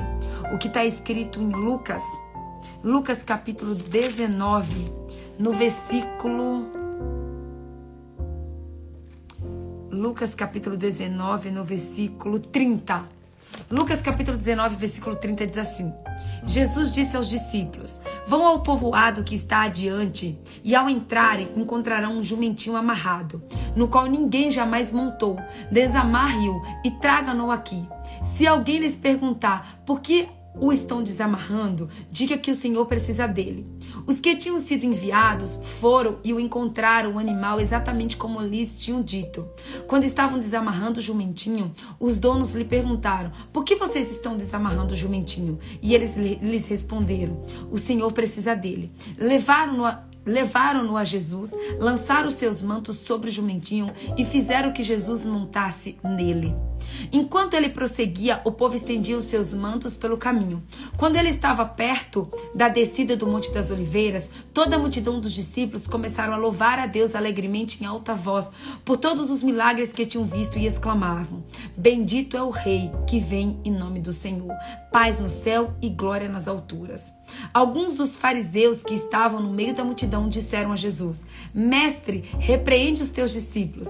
o 0.51 0.57
que 0.57 0.67
está 0.67 0.83
escrito 0.83 1.39
em 1.39 1.51
Lucas, 1.51 2.01
Lucas 2.83 3.21
capítulo 3.21 3.75
19, 3.75 4.73
no 5.37 5.53
versículo. 5.53 6.65
Lucas 9.91 10.33
capítulo 10.33 10.75
19, 10.75 11.51
no 11.51 11.63
versículo 11.63 12.39
30. 12.39 13.03
Lucas 13.69 14.01
capítulo 14.01 14.35
19, 14.35 14.77
versículo 14.77 15.15
30 15.15 15.45
diz 15.45 15.57
assim: 15.59 15.93
Jesus 16.45 16.91
disse 16.91 17.15
aos 17.15 17.29
discípulos: 17.29 18.01
Vão 18.27 18.45
ao 18.45 18.61
povoado 18.61 19.23
que 19.23 19.35
está 19.35 19.61
adiante, 19.61 20.37
e 20.63 20.75
ao 20.75 20.89
entrarem 20.89 21.49
encontrarão 21.55 22.17
um 22.17 22.23
jumentinho 22.23 22.75
amarrado, 22.75 23.41
no 23.75 23.87
qual 23.87 24.05
ninguém 24.05 24.51
jamais 24.51 24.91
montou. 24.91 25.37
Desamarre-o 25.71 26.61
e 26.83 26.91
traga-no 26.91 27.51
aqui. 27.51 27.87
Se 28.23 28.45
alguém 28.45 28.79
lhes 28.79 28.95
perguntar 28.95 29.79
por 29.85 29.99
que 29.99 30.27
o 30.59 30.71
estão 30.71 31.03
desamarrando, 31.03 31.89
diga 32.09 32.37
que 32.37 32.51
o 32.51 32.55
Senhor 32.55 32.85
precisa 32.85 33.27
dele. 33.27 33.76
Os 34.07 34.21
que 34.21 34.37
tinham 34.37 34.57
sido 34.57 34.85
enviados 34.85 35.59
foram 35.79 36.17
e 36.23 36.33
o 36.33 36.39
encontraram 36.39 37.15
o 37.15 37.19
animal 37.19 37.59
exatamente 37.59 38.15
como 38.15 38.41
lhes 38.41 38.81
tinham 38.81 39.01
dito. 39.01 39.45
Quando 39.85 40.05
estavam 40.05 40.39
desamarrando 40.39 40.99
o 40.99 41.03
jumentinho, 41.03 41.73
os 41.99 42.17
donos 42.17 42.53
lhe 42.53 42.63
perguntaram: 42.63 43.33
Por 43.51 43.65
que 43.65 43.75
vocês 43.75 44.09
estão 44.09 44.37
desamarrando 44.37 44.93
o 44.93 44.97
jumentinho? 44.97 45.59
E 45.81 45.93
eles 45.93 46.15
lhes 46.15 46.67
responderam: 46.67 47.37
O 47.69 47.77
Senhor 47.77 48.11
precisa 48.13 48.55
dele. 48.55 48.89
Levaram-no 49.17 49.85
Levaram-no 50.27 50.97
a 50.97 51.05
Jesus, 51.05 51.51
lançaram 51.79 52.29
seus 52.29 52.61
mantos 52.61 52.97
sobre 52.97 53.29
o 53.29 53.33
jumentinho 53.33 53.89
e 54.17 54.25
fizeram 54.25 54.73
que 54.73 54.83
Jesus 54.83 55.25
montasse 55.25 55.97
nele. 56.03 56.53
Enquanto 57.11 57.53
ele 57.53 57.69
prosseguia, 57.69 58.41
o 58.43 58.51
povo 58.51 58.75
estendia 58.75 59.17
os 59.17 59.23
seus 59.23 59.53
mantos 59.53 59.95
pelo 59.95 60.17
caminho. 60.17 60.61
Quando 60.97 61.15
ele 61.15 61.29
estava 61.29 61.65
perto 61.65 62.29
da 62.53 62.67
descida 62.67 63.15
do 63.15 63.25
Monte 63.25 63.53
das 63.53 63.71
Oliveiras, 63.71 64.29
toda 64.53 64.75
a 64.75 64.79
multidão 64.79 65.19
dos 65.19 65.33
discípulos 65.33 65.87
começaram 65.87 66.33
a 66.33 66.37
louvar 66.37 66.77
a 66.77 66.85
Deus 66.85 67.15
alegremente 67.15 67.81
em 67.81 67.87
alta 67.87 68.13
voz 68.13 68.51
por 68.83 68.97
todos 68.97 69.31
os 69.31 69.41
milagres 69.41 69.93
que 69.93 70.05
tinham 70.05 70.25
visto 70.25 70.57
e 70.57 70.65
exclamavam: 70.65 71.43
Bendito 71.77 72.35
é 72.35 72.43
o 72.43 72.49
Rei 72.49 72.91
que 73.07 73.19
vem 73.19 73.59
em 73.63 73.71
nome 73.71 73.99
do 73.99 74.11
Senhor. 74.11 74.53
Paz 74.91 75.19
no 75.19 75.29
céu 75.29 75.73
e 75.81 75.89
glória 75.89 76.27
nas 76.27 76.47
alturas. 76.47 77.16
Alguns 77.53 77.97
dos 77.97 78.17
fariseus 78.17 78.83
que 78.83 78.93
estavam 78.93 79.41
no 79.41 79.51
meio 79.51 79.73
da 79.73 79.83
multidão 79.83 80.29
disseram 80.29 80.71
a 80.71 80.75
Jesus: 80.75 81.25
Mestre, 81.53 82.23
repreende 82.39 83.01
os 83.01 83.09
teus 83.09 83.31
discípulos. 83.31 83.89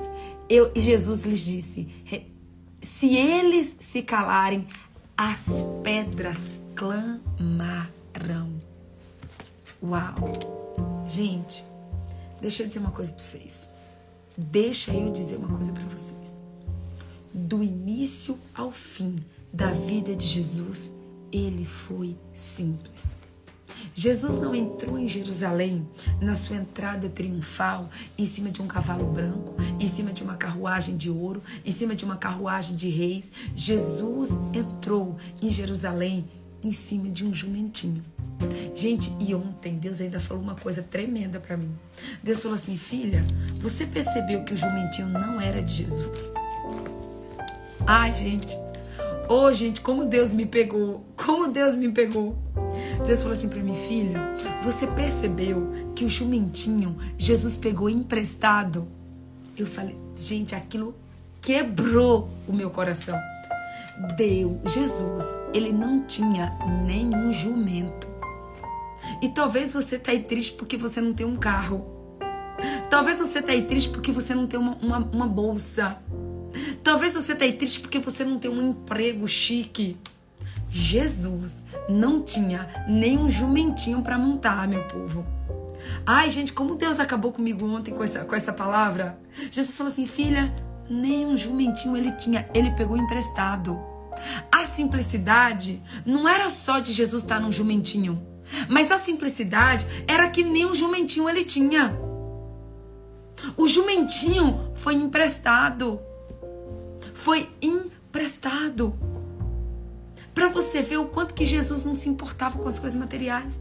Eu, 0.49 0.71
e 0.73 0.79
Jesus 0.79 1.23
lhes 1.23 1.45
disse: 1.45 1.87
Se 2.81 3.15
eles 3.15 3.77
se 3.79 4.01
calarem, 4.01 4.67
as 5.17 5.65
pedras 5.83 6.49
clamarão. 6.75 8.53
Uau! 9.83 10.15
Gente, 11.05 11.63
deixa 12.41 12.63
eu 12.63 12.67
dizer 12.67 12.79
uma 12.79 12.91
coisa 12.91 13.11
para 13.11 13.23
vocês. 13.23 13.69
Deixa 14.37 14.93
eu 14.93 15.11
dizer 15.11 15.37
uma 15.37 15.47
coisa 15.47 15.73
para 15.73 15.85
vocês. 15.85 16.39
Do 17.33 17.63
início 17.63 18.37
ao 18.53 18.71
fim 18.71 19.15
da 19.51 19.71
vida 19.71 20.15
de 20.15 20.25
Jesus, 20.25 20.91
ele 21.31 21.65
foi 21.65 22.15
simples. 22.33 23.17
Jesus 23.97 24.37
não 24.37 24.53
entrou 24.53 24.99
em 24.99 25.07
Jerusalém 25.07 25.83
na 26.21 26.35
sua 26.35 26.57
entrada 26.57 27.09
triunfal 27.09 27.89
em 28.15 28.27
cima 28.27 28.51
de 28.51 28.61
um 28.61 28.67
cavalo 28.67 29.03
branco, 29.07 29.55
em 29.79 29.87
cima 29.87 30.13
de 30.13 30.21
uma 30.21 30.35
carruagem 30.35 30.95
de 30.95 31.09
ouro, 31.09 31.41
em 31.65 31.71
cima 31.71 31.95
de 31.95 32.05
uma 32.05 32.15
carruagem 32.15 32.75
de 32.75 32.89
reis. 32.89 33.31
Jesus 33.55 34.37
entrou 34.53 35.17
em 35.41 35.49
Jerusalém 35.49 36.29
em 36.63 36.71
cima 36.71 37.09
de 37.09 37.25
um 37.25 37.33
jumentinho. 37.33 38.05
Gente, 38.75 39.11
e 39.19 39.33
ontem 39.33 39.79
Deus 39.79 39.99
ainda 39.99 40.19
falou 40.19 40.43
uma 40.43 40.53
coisa 40.53 40.83
tremenda 40.83 41.39
para 41.39 41.57
mim. 41.57 41.75
Deus 42.21 42.39
falou 42.43 42.53
assim: 42.53 42.77
"Filha, 42.77 43.25
você 43.59 43.83
percebeu 43.83 44.43
que 44.43 44.53
o 44.53 44.57
jumentinho 44.57 45.07
não 45.07 45.41
era 45.41 45.59
de 45.59 45.73
Jesus?" 45.73 46.31
Ai, 47.87 48.13
gente. 48.13 48.55
Ô, 49.27 49.45
oh, 49.45 49.51
gente, 49.51 49.81
como 49.81 50.05
Deus 50.05 50.31
me 50.33 50.45
pegou. 50.45 51.03
Como 51.17 51.47
Deus 51.47 51.75
me 51.75 51.91
pegou. 51.91 52.37
Deus 53.05 53.19
falou 53.21 53.33
assim 53.33 53.49
para 53.49 53.61
mim, 53.61 53.75
filha, 53.75 54.19
você 54.63 54.87
percebeu 54.87 55.91
que 55.95 56.05
o 56.05 56.09
jumentinho 56.09 56.97
Jesus 57.17 57.57
pegou 57.57 57.89
emprestado? 57.89 58.87
Eu 59.57 59.65
falei, 59.65 59.95
gente, 60.15 60.55
aquilo 60.55 60.95
quebrou 61.41 62.29
o 62.47 62.53
meu 62.53 62.69
coração. 62.69 63.17
Deus, 64.15 64.73
Jesus, 64.73 65.35
ele 65.53 65.71
não 65.71 66.03
tinha 66.03 66.55
nenhum 66.85 67.31
jumento. 67.31 68.07
E 69.21 69.29
talvez 69.29 69.73
você 69.73 69.97
tá 69.97 70.11
aí 70.11 70.21
triste 70.21 70.53
porque 70.53 70.77
você 70.77 71.01
não 71.01 71.13
tem 71.13 71.25
um 71.25 71.35
carro. 71.35 71.85
Talvez 72.89 73.19
você 73.19 73.41
tá 73.41 73.51
aí 73.51 73.63
triste 73.63 73.89
porque 73.89 74.11
você 74.11 74.35
não 74.35 74.45
tem 74.45 74.59
uma, 74.59 74.75
uma, 74.75 74.97
uma 74.97 75.27
bolsa. 75.27 75.97
Talvez 76.83 77.15
você 77.15 77.35
tá 77.35 77.45
aí 77.45 77.53
triste 77.53 77.79
porque 77.79 77.99
você 77.99 78.23
não 78.23 78.37
tem 78.37 78.51
um 78.51 78.69
emprego 78.69 79.27
chique. 79.27 79.97
Jesus 80.69 81.63
não 81.89 82.21
tinha 82.21 82.67
nem 82.87 83.17
um 83.17 83.29
jumentinho 83.29 84.01
para 84.01 84.17
montar, 84.17 84.67
meu 84.67 84.83
povo. 84.83 85.25
Ai, 86.05 86.29
gente, 86.29 86.53
como 86.53 86.75
Deus 86.75 86.99
acabou 86.99 87.31
comigo 87.31 87.65
ontem 87.65 87.93
com 87.93 88.03
essa, 88.03 88.25
com 88.25 88.35
essa 88.35 88.51
palavra. 88.51 89.17
Jesus 89.51 89.77
falou 89.77 89.91
assim: 89.91 90.05
filha, 90.05 90.53
nem 90.89 91.25
um 91.25 91.37
jumentinho 91.37 91.95
ele 91.95 92.11
tinha, 92.11 92.47
ele 92.53 92.71
pegou 92.71 92.97
emprestado. 92.97 93.79
A 94.51 94.65
simplicidade 94.65 95.81
não 96.05 96.27
era 96.27 96.49
só 96.49 96.79
de 96.79 96.91
Jesus 96.91 97.23
estar 97.23 97.39
num 97.39 97.51
jumentinho, 97.51 98.21
mas 98.67 98.91
a 98.91 98.97
simplicidade 98.97 99.85
era 100.07 100.29
que 100.29 100.43
nem 100.43 100.65
um 100.65 100.73
jumentinho 100.73 101.29
ele 101.29 101.43
tinha. 101.43 101.97
O 103.55 103.67
jumentinho 103.67 104.71
foi 104.73 104.95
emprestado. 104.95 105.99
Foi 107.13 107.49
emprestado. 107.61 108.97
Para 110.37 110.49
você 110.49 110.83
ver 110.83 110.97
o 110.97 111.05
quanto 111.05 111.33
que 111.33 111.43
Jesus 111.43 111.83
não 111.83 111.95
se 111.95 112.07
importava 112.07 112.59
com 112.59 112.69
as 112.69 112.77
coisas 112.77 112.95
materiais. 112.95 113.59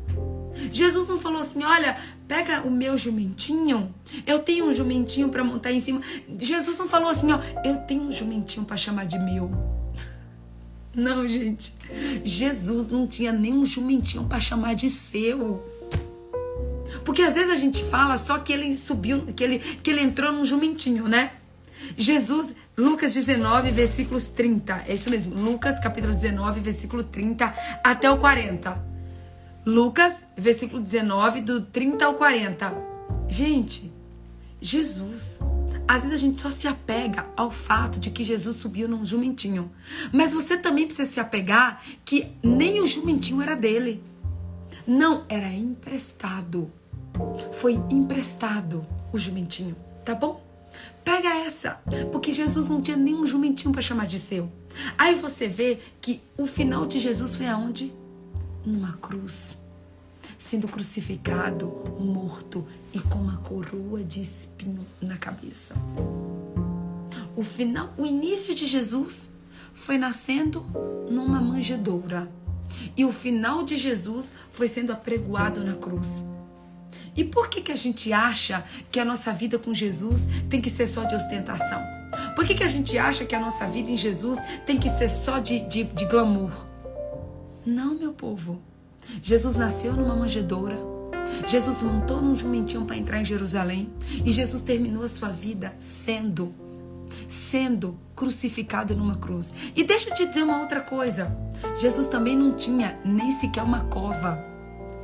Jesus 0.71 1.09
não 1.09 1.19
falou 1.19 1.41
assim: 1.41 1.65
olha, 1.65 1.99
pega 2.29 2.67
o 2.67 2.71
meu 2.71 2.99
jumentinho, 2.99 3.95
eu 4.27 4.41
tenho 4.41 4.67
um 4.67 4.73
jumentinho 4.73 5.31
para 5.31 5.43
montar 5.43 5.73
em 5.73 5.81
cima. 5.81 6.03
Jesus 6.39 6.77
não 6.77 6.87
falou 6.87 7.09
assim: 7.09 7.33
ó, 7.33 7.41
eu 7.65 7.79
tenho 7.87 8.03
um 8.03 8.13
jumentinho 8.13 8.67
para 8.67 8.77
chamar 8.77 9.07
de 9.07 9.19
meu. 9.19 9.51
Não, 10.95 11.27
gente. 11.27 11.73
Jesus 12.23 12.89
não 12.89 13.07
tinha 13.07 13.33
nenhum 13.33 13.65
jumentinho 13.65 14.25
para 14.25 14.39
chamar 14.39 14.75
de 14.75 14.91
seu. 14.91 15.63
Porque 17.07 17.23
às 17.23 17.35
vezes 17.35 17.51
a 17.51 17.57
gente 17.57 17.85
fala 17.85 18.19
só 18.19 18.39
que 18.39 18.53
ele 18.53 18.77
subiu, 18.77 19.23
que 19.35 19.43
ele, 19.43 19.59
que 19.59 19.91
ele 19.91 20.03
entrou 20.03 20.31
num 20.31 20.45
jumentinho, 20.45 21.09
né? 21.09 21.33
Jesus, 21.97 22.55
Lucas 22.77 23.15
19, 23.15 23.71
versículos 23.71 24.29
30. 24.29 24.85
É 24.89 24.95
isso 24.95 25.11
mesmo. 25.11 25.35
Lucas, 25.35 25.79
capítulo 25.81 26.15
19, 26.15 26.61
versículo 26.61 27.05
30 27.05 27.53
até 27.83 28.11
o 28.11 28.19
40. 28.19 28.83
Lucas, 29.65 30.25
versículo 30.37 30.81
19, 30.81 31.41
do 31.41 31.61
30 31.61 32.05
ao 32.05 32.15
40. 32.15 32.73
Gente, 33.29 33.93
Jesus. 34.61 35.41
Às 35.89 36.03
vezes 36.03 36.13
a 36.13 36.27
gente 36.27 36.39
só 36.39 36.51
se 36.51 36.67
apega 36.67 37.27
ao 37.37 37.51
fato 37.51 38.01
de 38.01 38.11
que 38.11 38.25
Jesus 38.25 38.57
subiu 38.57 38.89
num 38.89 39.05
jumentinho. 39.05 39.71
Mas 40.13 40.33
você 40.33 40.57
também 40.57 40.87
precisa 40.87 41.09
se 41.09 41.21
apegar 41.21 41.81
que 42.05 42.29
nem 42.43 42.81
o 42.81 42.87
jumentinho 42.87 43.43
era 43.43 43.55
dele. 43.55 44.03
Não, 44.87 45.25
era 45.29 45.49
emprestado. 45.49 46.71
Foi 47.53 47.75
emprestado 47.91 48.87
o 49.13 49.19
jumentinho, 49.19 49.75
tá 50.05 50.15
bom? 50.15 50.46
Pega 51.07 51.29
essa, 51.29 51.81
porque 52.11 52.33
Jesus 52.33 52.69
não 52.69 52.83
tinha 52.83 52.97
nenhum 52.97 53.25
jumentinho 53.25 53.71
para 53.71 53.81
chamar 53.81 54.09
de 54.09 54.19
seu. 54.19 54.51
Aí 54.99 55.15
você 55.15 55.47
vê 55.47 55.79
que 56.01 56.21
o 56.37 56.49
final 56.49 56.85
de 56.85 56.99
Jesus 56.99 57.37
foi 57.37 57.47
aonde? 57.47 57.95
Numa 58.65 58.95
cruz, 58.95 59.57
sendo 60.37 60.67
crucificado, 60.67 61.73
morto 62.01 62.67
e 62.93 62.99
com 62.99 63.21
uma 63.21 63.37
coroa 63.37 64.03
de 64.03 64.21
espinho 64.21 64.85
na 65.01 65.17
cabeça. 65.17 65.77
O 67.37 67.43
final, 67.45 67.95
o 67.97 68.05
início 68.05 68.53
de 68.53 68.67
Jesus 68.67 69.31
foi 69.73 69.99
nascendo 69.99 70.61
numa 71.09 71.41
manjedoura. 71.41 72.29
E 72.97 73.05
o 73.05 73.13
final 73.13 73.63
de 73.63 73.77
Jesus 73.77 74.35
foi 74.51 74.67
sendo 74.67 74.93
apregoado 74.93 75.63
na 75.63 75.77
cruz. 75.77 76.25
E 77.17 77.25
por 77.25 77.49
que, 77.49 77.61
que 77.61 77.73
a 77.73 77.77
gente 77.77 78.13
acha 78.13 78.65
que 78.91 79.01
a 79.01 79.05
nossa 79.05 79.33
vida 79.33 79.59
com 79.59 79.73
Jesus 79.73 80.29
tem 80.49 80.61
que 80.61 80.71
ser 80.71 80.87
só 80.87 81.05
de 81.05 81.15
ostentação? 81.15 81.83
Por 82.35 82.45
que, 82.45 82.55
que 82.55 82.63
a 82.63 82.69
gente 82.69 82.99
acha 82.99 83.25
que 83.25 83.35
a 83.35 83.41
nossa 83.41 83.67
vida 83.67 83.91
em 83.91 83.97
Jesus 83.97 84.39
tem 84.67 84.79
que 84.79 84.89
ser 84.89 85.09
só 85.09 85.39
de, 85.39 85.61
de, 85.61 85.85
de 85.85 86.05
glamour? 86.07 86.51
Não, 87.65 87.95
meu 87.95 88.13
povo. 88.13 88.61
Jesus 89.23 89.57
nasceu 89.57 89.95
numa 89.95 90.15
manjedoura. 90.15 90.79
Jesus 91.47 91.83
montou 91.83 92.21
num 92.21 92.35
jumentinho 92.35 92.85
para 92.85 92.97
entrar 92.97 93.21
em 93.21 93.25
Jerusalém. 93.25 93.91
E 94.25 94.31
Jesus 94.31 94.63
terminou 94.63 95.03
a 95.03 95.09
sua 95.09 95.29
vida 95.31 95.75
sendo, 95.81 96.55
sendo 97.29 97.99
crucificado 98.15 98.95
numa 98.95 99.17
cruz. 99.17 99.53
E 99.75 99.83
deixa 99.83 100.11
eu 100.11 100.15
te 100.15 100.27
dizer 100.27 100.43
uma 100.43 100.61
outra 100.61 100.81
coisa. 100.81 101.37
Jesus 101.79 102.09
também 102.09 102.37
não 102.37 102.53
tinha 102.53 102.99
nem 103.05 103.31
sequer 103.31 103.63
uma 103.63 103.85
cova 103.85 104.45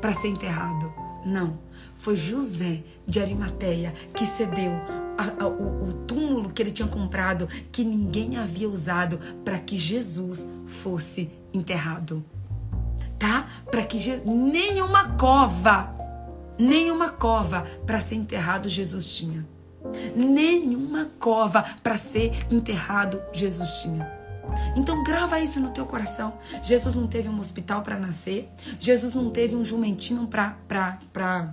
para 0.00 0.12
ser 0.12 0.28
enterrado. 0.28 1.01
Não. 1.24 1.58
Foi 1.94 2.16
José 2.16 2.82
de 3.06 3.20
Arimateia 3.20 3.94
que 4.14 4.26
cedeu 4.26 4.72
a, 5.16 5.44
a, 5.44 5.48
o, 5.48 5.88
o 5.88 5.92
túmulo 6.06 6.50
que 6.50 6.62
ele 6.62 6.70
tinha 6.70 6.88
comprado, 6.88 7.48
que 7.70 7.84
ninguém 7.84 8.36
havia 8.36 8.68
usado, 8.68 9.18
para 9.44 9.58
que 9.58 9.78
Jesus 9.78 10.46
fosse 10.66 11.30
enterrado. 11.52 12.24
Tá? 13.18 13.46
Para 13.70 13.84
que 13.84 13.98
Je 13.98 14.16
nenhuma 14.24 15.10
cova, 15.16 15.94
nenhuma 16.58 17.08
cova 17.10 17.66
para 17.86 18.00
ser 18.00 18.16
enterrado 18.16 18.68
Jesus 18.68 19.14
tinha. 19.14 19.46
Nenhuma 20.14 21.10
cova 21.18 21.64
para 21.82 21.96
ser 21.96 22.32
enterrado 22.50 23.20
Jesus 23.32 23.82
tinha. 23.82 24.21
Então 24.76 25.02
grava 25.02 25.40
isso 25.40 25.60
no 25.60 25.70
teu 25.70 25.86
coração. 25.86 26.34
Jesus 26.62 26.94
não 26.94 27.06
teve 27.06 27.28
um 27.28 27.38
hospital 27.38 27.82
para 27.82 27.98
nascer. 27.98 28.48
Jesus 28.78 29.14
não 29.14 29.30
teve 29.30 29.54
um 29.54 29.64
jumentinho 29.64 30.26
para 30.26 30.56
para 30.68 31.52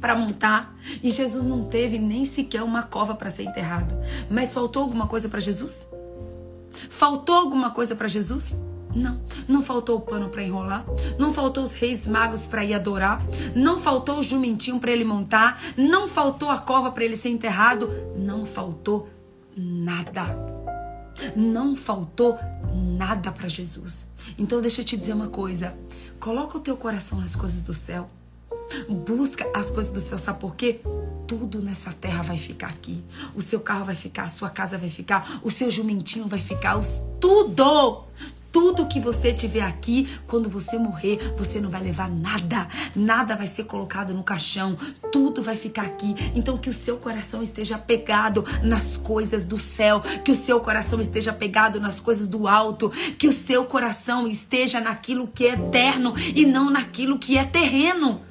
para 0.00 0.14
montar 0.14 0.76
e 1.02 1.10
Jesus 1.10 1.44
não 1.44 1.64
teve 1.64 1.98
nem 1.98 2.24
sequer 2.24 2.62
uma 2.62 2.82
cova 2.82 3.14
para 3.14 3.30
ser 3.30 3.44
enterrado. 3.44 3.96
Mas 4.30 4.54
faltou 4.54 4.82
alguma 4.82 5.06
coisa 5.06 5.28
para 5.28 5.40
Jesus? 5.40 5.88
Faltou 6.88 7.34
alguma 7.34 7.70
coisa 7.70 7.96
para 7.96 8.08
Jesus? 8.08 8.56
Não, 8.94 9.20
não 9.46 9.62
faltou 9.62 9.98
o 9.98 10.00
pano 10.00 10.28
para 10.28 10.42
enrolar, 10.42 10.84
não 11.18 11.32
faltou 11.32 11.62
os 11.62 11.74
reis 11.74 12.08
magos 12.08 12.46
para 12.46 12.64
ir 12.64 12.72
adorar, 12.74 13.22
não 13.54 13.78
faltou 13.78 14.18
o 14.18 14.22
jumentinho 14.22 14.80
para 14.80 14.90
ele 14.90 15.04
montar, 15.04 15.60
não 15.76 16.08
faltou 16.08 16.48
a 16.48 16.58
cova 16.58 16.90
para 16.90 17.04
ele 17.04 17.14
ser 17.14 17.28
enterrado, 17.28 17.90
não 18.16 18.46
faltou 18.46 19.08
nada. 19.54 20.57
Não 21.36 21.74
faltou 21.74 22.38
nada 22.74 23.32
para 23.32 23.48
Jesus. 23.48 24.08
Então 24.38 24.60
deixa 24.60 24.80
eu 24.80 24.84
te 24.84 24.96
dizer 24.96 25.12
uma 25.12 25.28
coisa, 25.28 25.76
coloca 26.20 26.58
o 26.58 26.60
teu 26.60 26.76
coração 26.76 27.20
nas 27.20 27.34
coisas 27.34 27.62
do 27.62 27.74
céu. 27.74 28.08
Busca 28.88 29.50
as 29.54 29.70
coisas 29.70 29.92
do 29.92 30.00
céu, 30.00 30.18
sabe 30.18 30.40
por 30.40 30.54
quê? 30.54 30.80
Tudo 31.26 31.62
nessa 31.62 31.92
terra 31.92 32.22
vai 32.22 32.36
ficar 32.36 32.68
aqui. 32.68 33.02
O 33.34 33.40
seu 33.40 33.60
carro 33.60 33.84
vai 33.84 33.94
ficar, 33.94 34.24
a 34.24 34.28
sua 34.28 34.50
casa 34.50 34.76
vai 34.76 34.90
ficar, 34.90 35.40
o 35.42 35.50
seu 35.50 35.70
jumentinho 35.70 36.26
vai 36.26 36.38
ficar, 36.38 36.76
os, 36.76 37.02
tudo! 37.20 38.04
Tudo 38.50 38.86
que 38.86 39.00
você 39.00 39.32
tiver 39.32 39.62
aqui, 39.62 40.08
quando 40.26 40.48
você 40.48 40.78
morrer, 40.78 41.34
você 41.36 41.60
não 41.60 41.70
vai 41.70 41.82
levar 41.82 42.10
nada. 42.10 42.66
Nada 42.94 43.36
vai 43.36 43.46
ser 43.46 43.64
colocado 43.64 44.14
no 44.14 44.24
caixão. 44.24 44.76
Tudo 45.12 45.42
vai 45.42 45.56
ficar 45.56 45.82
aqui. 45.82 46.14
Então 46.34 46.56
que 46.56 46.70
o 46.70 46.72
seu 46.72 46.96
coração 46.96 47.42
esteja 47.42 47.78
pegado 47.78 48.44
nas 48.62 48.96
coisas 48.96 49.44
do 49.44 49.58
céu, 49.58 50.00
que 50.24 50.30
o 50.30 50.34
seu 50.34 50.60
coração 50.60 51.00
esteja 51.00 51.32
pegado 51.32 51.80
nas 51.80 52.00
coisas 52.00 52.28
do 52.28 52.48
alto, 52.48 52.90
que 53.18 53.28
o 53.28 53.32
seu 53.32 53.64
coração 53.64 54.26
esteja 54.26 54.80
naquilo 54.80 55.28
que 55.28 55.44
é 55.44 55.52
eterno 55.52 56.14
e 56.34 56.46
não 56.46 56.70
naquilo 56.70 57.18
que 57.18 57.36
é 57.36 57.44
terreno. 57.44 58.27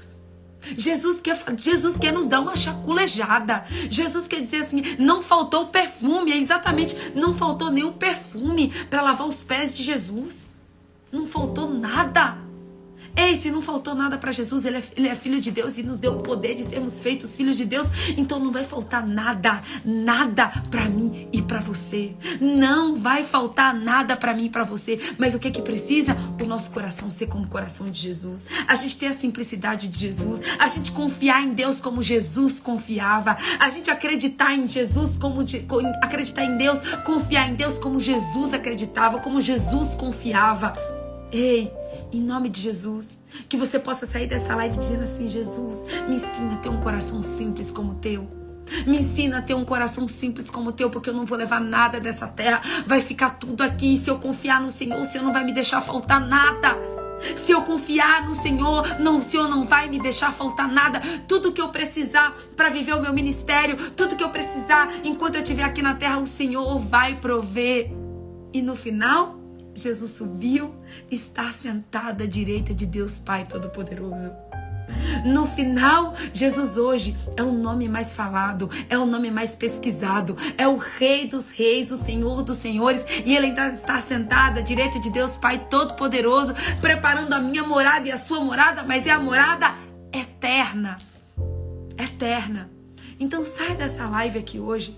Jesus 0.59 1.21
quer, 1.21 1.37
Jesus 1.57 1.97
quer 1.97 2.11
nos 2.11 2.27
dar 2.27 2.41
uma 2.41 2.55
chaculejada. 2.55 3.63
Jesus 3.89 4.27
quer 4.27 4.41
dizer 4.41 4.59
assim: 4.59 4.81
não 4.97 5.21
faltou 5.21 5.67
perfume, 5.67 6.31
é 6.31 6.37
exatamente, 6.37 6.95
não 7.15 7.35
faltou 7.35 7.71
nenhum 7.71 7.93
perfume 7.93 8.69
para 8.89 9.01
lavar 9.01 9.27
os 9.27 9.43
pés 9.43 9.75
de 9.75 9.83
Jesus. 9.83 10.47
Não 11.11 11.25
faltou 11.25 11.69
nada. 11.69 12.46
Ei, 13.17 13.35
se 13.35 13.49
não 13.49 13.63
faltou 13.63 13.95
nada 13.95 14.15
para 14.15 14.31
Jesus, 14.31 14.63
ele 14.63 14.77
é, 14.77 14.83
ele 14.95 15.07
é, 15.07 15.15
filho 15.15 15.41
de 15.41 15.49
Deus 15.49 15.79
e 15.79 15.83
nos 15.83 15.97
deu 15.97 16.13
o 16.13 16.21
poder 16.21 16.53
de 16.53 16.63
sermos 16.63 17.01
feitos 17.01 17.35
filhos 17.35 17.57
de 17.57 17.65
Deus. 17.65 17.87
Então 18.15 18.39
não 18.39 18.51
vai 18.51 18.63
faltar 18.63 19.05
nada, 19.07 19.61
nada 19.83 20.47
para 20.69 20.85
mim 20.85 21.27
e 21.33 21.41
para 21.41 21.59
você. 21.59 22.13
Não 22.39 22.95
vai 22.95 23.23
faltar 23.23 23.73
nada 23.73 24.15
para 24.15 24.35
mim 24.35 24.45
e 24.45 24.49
para 24.49 24.63
você. 24.63 24.99
Mas 25.17 25.33
o 25.33 25.39
que 25.39 25.49
que 25.49 25.63
precisa? 25.63 26.15
O 26.39 26.45
nosso 26.45 26.69
coração 26.69 27.09
ser 27.09 27.25
como 27.25 27.45
o 27.45 27.47
coração 27.47 27.89
de 27.89 27.99
Jesus. 27.99 28.45
A 28.67 28.75
gente 28.75 28.95
ter 28.97 29.07
a 29.07 29.13
simplicidade 29.13 29.87
de 29.87 29.99
Jesus. 29.99 30.41
A 30.59 30.67
gente 30.67 30.91
confiar 30.91 31.43
em 31.43 31.53
Deus 31.53 31.81
como 31.81 32.03
Jesus 32.03 32.59
confiava. 32.59 33.35
A 33.59 33.69
gente 33.69 33.89
acreditar 33.89 34.53
em 34.53 34.67
Jesus 34.67 35.17
como 35.17 35.43
acreditar 36.03 36.45
em 36.45 36.55
Deus, 36.55 36.79
confiar 37.03 37.49
em 37.49 37.55
Deus 37.55 37.79
como 37.79 37.99
Jesus 37.99 38.53
acreditava, 38.53 39.19
como 39.19 39.41
Jesus 39.41 39.95
confiava. 39.95 40.73
Ei, 41.31 41.71
em 42.11 42.21
nome 42.21 42.49
de 42.49 42.61
Jesus, 42.61 43.17
que 43.49 43.57
você 43.57 43.79
possa 43.79 44.05
sair 44.05 44.27
dessa 44.27 44.55
live 44.55 44.77
dizendo 44.77 45.03
assim: 45.03 45.27
Jesus, 45.27 45.85
me 46.07 46.15
ensina 46.15 46.53
a 46.53 46.57
ter 46.57 46.69
um 46.69 46.79
coração 46.79 47.21
simples 47.21 47.71
como 47.71 47.91
o 47.91 47.95
teu. 47.95 48.27
Me 48.85 48.97
ensina 48.97 49.39
a 49.39 49.41
ter 49.41 49.53
um 49.53 49.63
coração 49.63 50.07
simples 50.07 50.49
como 50.49 50.69
o 50.69 50.71
teu, 50.73 50.89
porque 50.89 51.09
eu 51.09 51.13
não 51.13 51.25
vou 51.25 51.37
levar 51.37 51.61
nada 51.61 51.99
dessa 51.99 52.27
terra. 52.27 52.61
Vai 52.85 53.01
ficar 53.01 53.31
tudo 53.31 53.61
aqui. 53.61 53.95
Se 53.95 54.09
eu 54.09 54.19
confiar 54.19 54.61
no 54.61 54.69
Senhor, 54.69 54.99
o 54.99 55.05
Senhor 55.05 55.23
não 55.23 55.31
vai 55.31 55.43
me 55.43 55.53
deixar 55.53 55.81
faltar 55.81 56.19
nada. 56.19 56.77
Se 57.35 57.51
eu 57.51 57.61
confiar 57.63 58.27
no 58.27 58.35
Senhor, 58.35 58.99
não, 58.99 59.19
o 59.19 59.23
Senhor 59.23 59.47
não 59.47 59.63
vai 59.63 59.89
me 59.89 59.99
deixar 59.99 60.31
faltar 60.31 60.67
nada. 60.67 60.99
Tudo 61.27 61.51
que 61.51 61.61
eu 61.61 61.69
precisar 61.69 62.35
para 62.55 62.69
viver 62.69 62.93
o 62.93 63.01
meu 63.01 63.13
ministério, 63.13 63.91
tudo 63.91 64.15
que 64.15 64.23
eu 64.23 64.29
precisar 64.29 64.91
enquanto 65.03 65.35
eu 65.35 65.41
estiver 65.41 65.63
aqui 65.63 65.81
na 65.81 65.95
terra, 65.95 66.19
o 66.19 66.27
Senhor 66.27 66.77
vai 66.77 67.15
prover. 67.15 67.91
E 68.53 68.61
no 68.61 68.75
final, 68.75 69.36
Jesus 69.77 70.11
subiu, 70.11 70.73
está 71.09 71.51
sentado 71.51 72.23
à 72.23 72.25
direita 72.25 72.73
de 72.73 72.83
Deus 72.83 73.19
Pai 73.19 73.45
Todo-Poderoso. 73.45 74.31
No 75.23 75.45
final, 75.45 76.15
Jesus 76.33 76.77
hoje 76.77 77.15
é 77.35 77.43
o 77.43 77.51
nome 77.51 77.87
mais 77.87 78.15
falado, 78.15 78.69
é 78.89 78.97
o 78.97 79.05
nome 79.05 79.29
mais 79.29 79.55
pesquisado, 79.55 80.35
é 80.57 80.67
o 80.67 80.77
Rei 80.77 81.27
dos 81.27 81.51
Reis, 81.51 81.91
o 81.91 81.97
Senhor 81.97 82.41
dos 82.41 82.57
Senhores, 82.57 83.05
e 83.23 83.35
Ele 83.35 83.47
ainda 83.47 83.67
está 83.67 84.01
sentado 84.01 84.57
à 84.57 84.61
direita 84.61 84.99
de 84.99 85.11
Deus 85.11 85.37
Pai 85.37 85.67
Todo-Poderoso, 85.69 86.55
preparando 86.81 87.33
a 87.33 87.39
minha 87.39 87.63
morada 87.63 88.07
e 88.07 88.11
a 88.11 88.17
sua 88.17 88.39
morada, 88.39 88.83
mas 88.83 89.05
é 89.05 89.11
a 89.11 89.19
morada 89.19 89.75
eterna. 90.11 90.97
Eterna. 91.99 92.71
Então 93.19 93.45
sai 93.45 93.75
dessa 93.75 94.07
live 94.07 94.39
aqui 94.39 94.59
hoje 94.59 94.97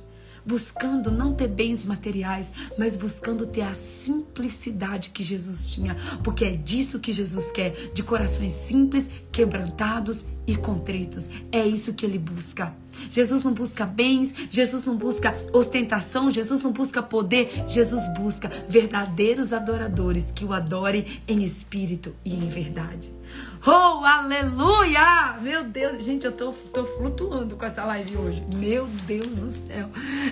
buscando 0.49 1.11
não 1.11 1.31
ter 1.31 1.47
bens 1.47 1.85
materiais, 1.85 2.51
mas 2.75 2.97
buscando 2.97 3.45
ter 3.45 3.61
a 3.61 3.75
simplicidade 3.75 5.11
que 5.11 5.21
Jesus 5.21 5.69
tinha, 5.69 5.95
porque 6.23 6.43
é 6.43 6.55
disso 6.55 6.99
que 6.99 7.11
Jesus 7.11 7.51
quer, 7.51 7.91
de 7.93 8.01
corações 8.01 8.53
simples, 8.53 9.11
quebrantados 9.31 10.25
e 10.47 10.55
contritos. 10.55 11.29
É 11.51 11.63
isso 11.63 11.93
que 11.93 12.03
ele 12.03 12.17
busca. 12.17 12.75
Jesus 13.11 13.43
não 13.43 13.53
busca 13.53 13.85
bens, 13.85 14.33
Jesus 14.49 14.85
não 14.85 14.97
busca 14.97 15.35
ostentação, 15.53 16.31
Jesus 16.31 16.63
não 16.63 16.71
busca 16.71 17.03
poder, 17.03 17.65
Jesus 17.67 18.11
busca 18.17 18.49
verdadeiros 18.67 19.53
adoradores 19.53 20.31
que 20.33 20.43
o 20.43 20.51
adorem 20.51 21.05
em 21.27 21.43
espírito 21.43 22.15
e 22.25 22.33
em 22.33 22.49
verdade. 22.49 23.18
Oh, 23.65 24.05
aleluia! 24.05 25.37
Meu 25.41 25.65
Deus, 25.65 26.01
gente, 26.03 26.25
eu 26.25 26.31
tô, 26.31 26.53
tô 26.53 26.85
flutuando 26.85 27.57
com 27.57 27.65
essa 27.65 27.83
live 27.83 28.15
hoje. 28.15 28.45
Meu 28.55 28.87
Deus 29.05 29.35
do 29.35 29.49
céu. 29.49 29.89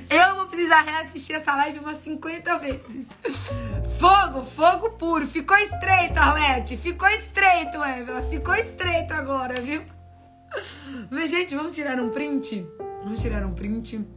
Eu 0.09 0.35
vou 0.35 0.45
precisar 0.45 0.81
reassistir 0.81 1.35
essa 1.35 1.53
live 1.55 1.79
umas 1.79 1.97
50 1.97 2.57
vezes. 2.57 3.09
Fogo, 3.99 4.43
fogo 4.43 4.91
puro. 4.91 5.27
Ficou 5.27 5.57
estreito, 5.57 6.17
Arlete. 6.17 6.77
Ficou 6.77 7.09
estreito, 7.09 7.83
Évila. 7.83 8.21
Ficou 8.23 8.55
estreito 8.55 9.13
agora, 9.13 9.59
viu? 9.59 9.83
Mas, 11.11 11.29
gente, 11.29 11.53
vamos 11.53 11.75
tirar 11.75 11.99
um 11.99 12.09
print? 12.09 12.65
Vamos 13.03 13.21
tirar 13.21 13.45
um 13.45 13.53
print. 13.53 14.07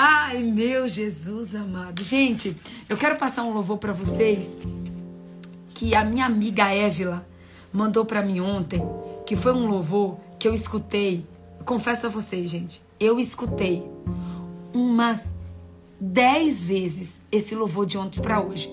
Ai, 0.00 0.44
meu 0.44 0.86
Jesus 0.86 1.56
amado. 1.56 2.04
Gente, 2.04 2.56
eu 2.88 2.96
quero 2.96 3.16
passar 3.16 3.42
um 3.42 3.52
louvor 3.52 3.78
para 3.78 3.92
vocês 3.92 4.56
que 5.74 5.92
a 5.92 6.04
minha 6.04 6.24
amiga 6.24 6.72
Évila 6.72 7.26
mandou 7.72 8.04
para 8.04 8.22
mim 8.22 8.38
ontem, 8.38 8.80
que 9.26 9.34
foi 9.34 9.52
um 9.52 9.66
louvor 9.66 10.16
que 10.38 10.46
eu 10.46 10.54
escutei. 10.54 11.26
Confesso 11.64 12.06
a 12.06 12.08
vocês, 12.08 12.48
gente, 12.48 12.80
eu 13.00 13.18
escutei 13.18 13.82
umas 14.72 15.34
dez 16.00 16.64
vezes 16.64 17.20
esse 17.32 17.56
louvor 17.56 17.84
de 17.84 17.98
ontem 17.98 18.22
para 18.22 18.40
hoje. 18.40 18.72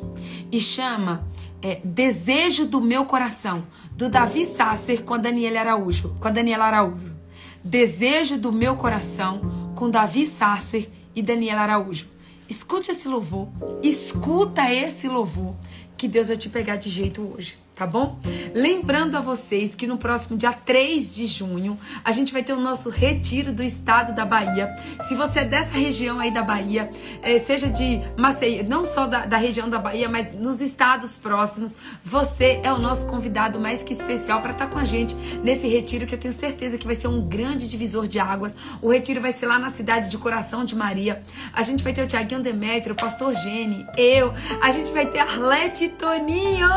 E 0.51 0.59
chama 0.59 1.27
é, 1.59 1.81
Desejo 1.83 2.67
do 2.67 2.79
Meu 2.79 3.03
Coração, 3.03 3.65
do 3.93 4.09
Davi 4.09 4.45
Sasser 4.45 5.01
com 5.01 5.15
a 5.15 5.17
Daniela 5.17 5.59
Araújo. 5.61 6.15
Com 6.19 6.27
a 6.27 6.31
Daniela 6.31 6.65
Araújo. 6.65 7.15
Desejo 7.63 8.37
do 8.37 8.51
Meu 8.51 8.75
Coração, 8.75 9.73
com 9.73 9.89
Davi 9.89 10.27
Sasser 10.27 10.87
e 11.15 11.21
Daniela 11.21 11.61
Araújo. 11.61 12.07
Escute 12.49 12.91
esse 12.91 13.07
louvor, 13.07 13.47
escuta 13.81 14.71
esse 14.71 15.07
louvor, 15.07 15.55
que 15.97 16.07
Deus 16.07 16.27
vai 16.27 16.37
te 16.37 16.49
pegar 16.49 16.75
de 16.75 16.89
jeito 16.89 17.21
hoje 17.21 17.64
tá 17.75 17.85
bom? 17.85 18.17
Lembrando 18.53 19.17
a 19.17 19.19
vocês 19.19 19.75
que 19.75 19.85
no 19.85 19.97
próximo 19.97 20.37
dia 20.37 20.53
3 20.53 21.13
de 21.13 21.25
junho 21.25 21.77
a 22.03 22.11
gente 22.11 22.31
vai 22.31 22.41
ter 22.41 22.53
o 22.53 22.59
nosso 22.59 22.89
retiro 22.89 23.51
do 23.51 23.61
estado 23.61 24.13
da 24.13 24.25
Bahia. 24.25 24.73
Se 25.01 25.13
você 25.13 25.41
é 25.41 25.45
dessa 25.45 25.73
região 25.73 26.19
aí 26.19 26.31
da 26.31 26.41
Bahia, 26.41 26.89
é, 27.21 27.37
seja 27.37 27.67
de 27.67 28.01
Maceió, 28.17 28.63
não 28.63 28.85
só 28.85 29.05
da, 29.05 29.25
da 29.25 29.37
região 29.37 29.69
da 29.69 29.77
Bahia, 29.77 30.07
mas 30.07 30.33
nos 30.33 30.61
estados 30.61 31.17
próximos, 31.17 31.75
você 32.03 32.61
é 32.63 32.71
o 32.71 32.79
nosso 32.79 33.07
convidado 33.07 33.59
mais 33.59 33.83
que 33.83 33.91
especial 33.91 34.41
para 34.41 34.51
estar 34.51 34.67
tá 34.67 34.71
com 34.71 34.79
a 34.79 34.85
gente 34.85 35.15
nesse 35.43 35.67
retiro 35.67 36.07
que 36.07 36.15
eu 36.15 36.19
tenho 36.19 36.33
certeza 36.33 36.77
que 36.77 36.85
vai 36.85 36.95
ser 36.95 37.09
um 37.09 37.27
grande 37.27 37.67
divisor 37.69 38.07
de 38.07 38.19
águas. 38.19 38.55
O 38.81 38.89
retiro 38.89 39.19
vai 39.19 39.33
ser 39.33 39.47
lá 39.47 39.59
na 39.59 39.69
cidade 39.69 40.09
de 40.09 40.17
Coração 40.17 40.63
de 40.63 40.75
Maria. 40.75 41.21
A 41.51 41.61
gente 41.61 41.83
vai 41.83 41.91
ter 41.91 42.03
o 42.03 42.07
Tiaguinho 42.07 42.41
Demetrio, 42.41 42.93
o 42.93 42.97
pastor 42.97 43.33
Gene, 43.33 43.85
eu, 43.97 44.33
a 44.61 44.71
gente 44.71 44.93
vai 44.93 45.05
ter 45.05 45.19
Arlete 45.19 45.89
Toninho. 45.89 46.69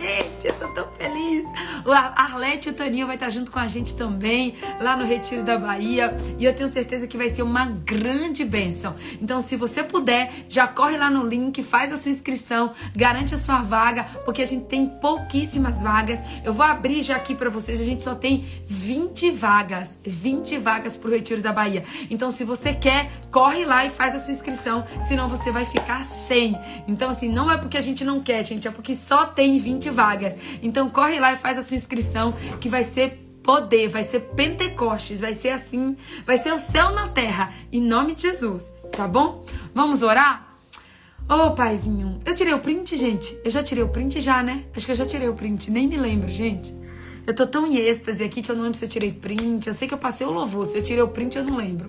Gente, 0.00 0.21
gente, 0.22 0.46
eu 0.46 0.54
tô 0.54 0.68
tão 0.68 0.88
feliz. 0.92 1.46
O 1.84 1.92
Arlete 1.92 2.68
e 2.68 2.72
o 2.72 2.74
Toninho 2.74 3.06
vai 3.06 3.16
estar 3.16 3.30
junto 3.30 3.50
com 3.50 3.58
a 3.58 3.66
gente 3.66 3.94
também, 3.94 4.54
lá 4.80 4.96
no 4.96 5.04
Retiro 5.04 5.42
da 5.42 5.58
Bahia. 5.58 6.16
E 6.38 6.44
eu 6.44 6.54
tenho 6.54 6.68
certeza 6.68 7.06
que 7.06 7.16
vai 7.16 7.28
ser 7.28 7.42
uma 7.42 7.66
grande 7.66 8.44
bênção. 8.44 8.94
Então, 9.20 9.40
se 9.40 9.56
você 9.56 9.82
puder, 9.82 10.32
já 10.48 10.66
corre 10.66 10.96
lá 10.96 11.10
no 11.10 11.26
link, 11.26 11.62
faz 11.62 11.92
a 11.92 11.96
sua 11.96 12.10
inscrição, 12.10 12.72
garante 12.94 13.34
a 13.34 13.38
sua 13.38 13.62
vaga, 13.62 14.04
porque 14.24 14.42
a 14.42 14.44
gente 14.44 14.66
tem 14.66 14.86
pouquíssimas 14.86 15.82
vagas. 15.82 16.20
Eu 16.44 16.54
vou 16.54 16.64
abrir 16.64 17.02
já 17.02 17.16
aqui 17.16 17.34
para 17.34 17.50
vocês, 17.50 17.80
a 17.80 17.84
gente 17.84 18.02
só 18.02 18.14
tem 18.14 18.44
20 18.66 19.30
vagas. 19.32 19.98
20 20.04 20.58
vagas 20.58 20.96
pro 20.96 21.10
Retiro 21.10 21.42
da 21.42 21.52
Bahia. 21.52 21.84
Então, 22.10 22.30
se 22.30 22.44
você 22.44 22.72
quer, 22.72 23.10
corre 23.30 23.64
lá 23.64 23.84
e 23.84 23.90
faz 23.90 24.14
a 24.14 24.18
sua 24.18 24.34
inscrição, 24.34 24.84
senão 25.00 25.28
você 25.28 25.50
vai 25.50 25.64
ficar 25.64 26.04
sem. 26.04 26.56
Então, 26.86 27.10
assim, 27.10 27.28
não 27.28 27.50
é 27.50 27.56
porque 27.56 27.76
a 27.76 27.80
gente 27.80 28.04
não 28.04 28.20
quer, 28.20 28.42
gente, 28.42 28.68
é 28.68 28.70
porque 28.70 28.94
só 28.94 29.26
tem 29.26 29.58
20 29.58 29.90
vagas 29.90 30.11
vagas. 30.12 30.36
Então 30.62 30.90
corre 30.90 31.18
lá 31.18 31.32
e 31.32 31.36
faz 31.36 31.58
a 31.58 31.62
sua 31.62 31.76
inscrição 31.76 32.32
que 32.60 32.68
vai 32.68 32.84
ser 32.84 33.18
poder, 33.42 33.88
vai 33.88 34.04
ser 34.04 34.20
Pentecostes, 34.20 35.20
vai 35.20 35.34
ser 35.34 35.48
assim, 35.48 35.96
vai 36.24 36.36
ser 36.36 36.52
o 36.52 36.58
céu 36.58 36.92
na 36.92 37.08
terra, 37.08 37.52
em 37.72 37.80
nome 37.80 38.14
de 38.14 38.22
Jesus, 38.22 38.72
tá 38.92 39.08
bom? 39.08 39.44
Vamos 39.74 40.02
orar? 40.02 40.48
Ô, 41.28 41.46
oh, 41.46 41.50
paizinho, 41.52 42.20
eu 42.24 42.34
tirei 42.34 42.52
o 42.52 42.58
print, 42.58 42.96
gente. 42.96 43.36
Eu 43.44 43.50
já 43.50 43.62
tirei 43.62 43.82
o 43.82 43.88
print 43.88 44.20
já, 44.20 44.42
né? 44.42 44.64
Acho 44.76 44.86
que 44.86 44.92
eu 44.92 44.96
já 44.96 45.06
tirei 45.06 45.28
o 45.28 45.34
print, 45.34 45.70
nem 45.70 45.88
me 45.88 45.96
lembro, 45.96 46.28
gente. 46.28 46.74
Eu 47.26 47.34
tô 47.34 47.46
tão 47.46 47.66
em 47.66 47.76
êxtase 47.76 48.22
aqui 48.22 48.42
que 48.42 48.50
eu 48.50 48.56
não 48.56 48.64
lembro 48.64 48.76
se 48.76 48.84
eu 48.84 48.88
tirei 48.88 49.12
print. 49.12 49.68
Eu 49.68 49.74
sei 49.74 49.86
que 49.86 49.94
eu 49.94 49.98
passei 49.98 50.26
o 50.26 50.30
louvor, 50.30 50.66
se 50.66 50.76
eu 50.76 50.82
tirei 50.82 51.02
o 51.02 51.08
print 51.08 51.38
eu 51.38 51.44
não 51.44 51.56
lembro. 51.56 51.88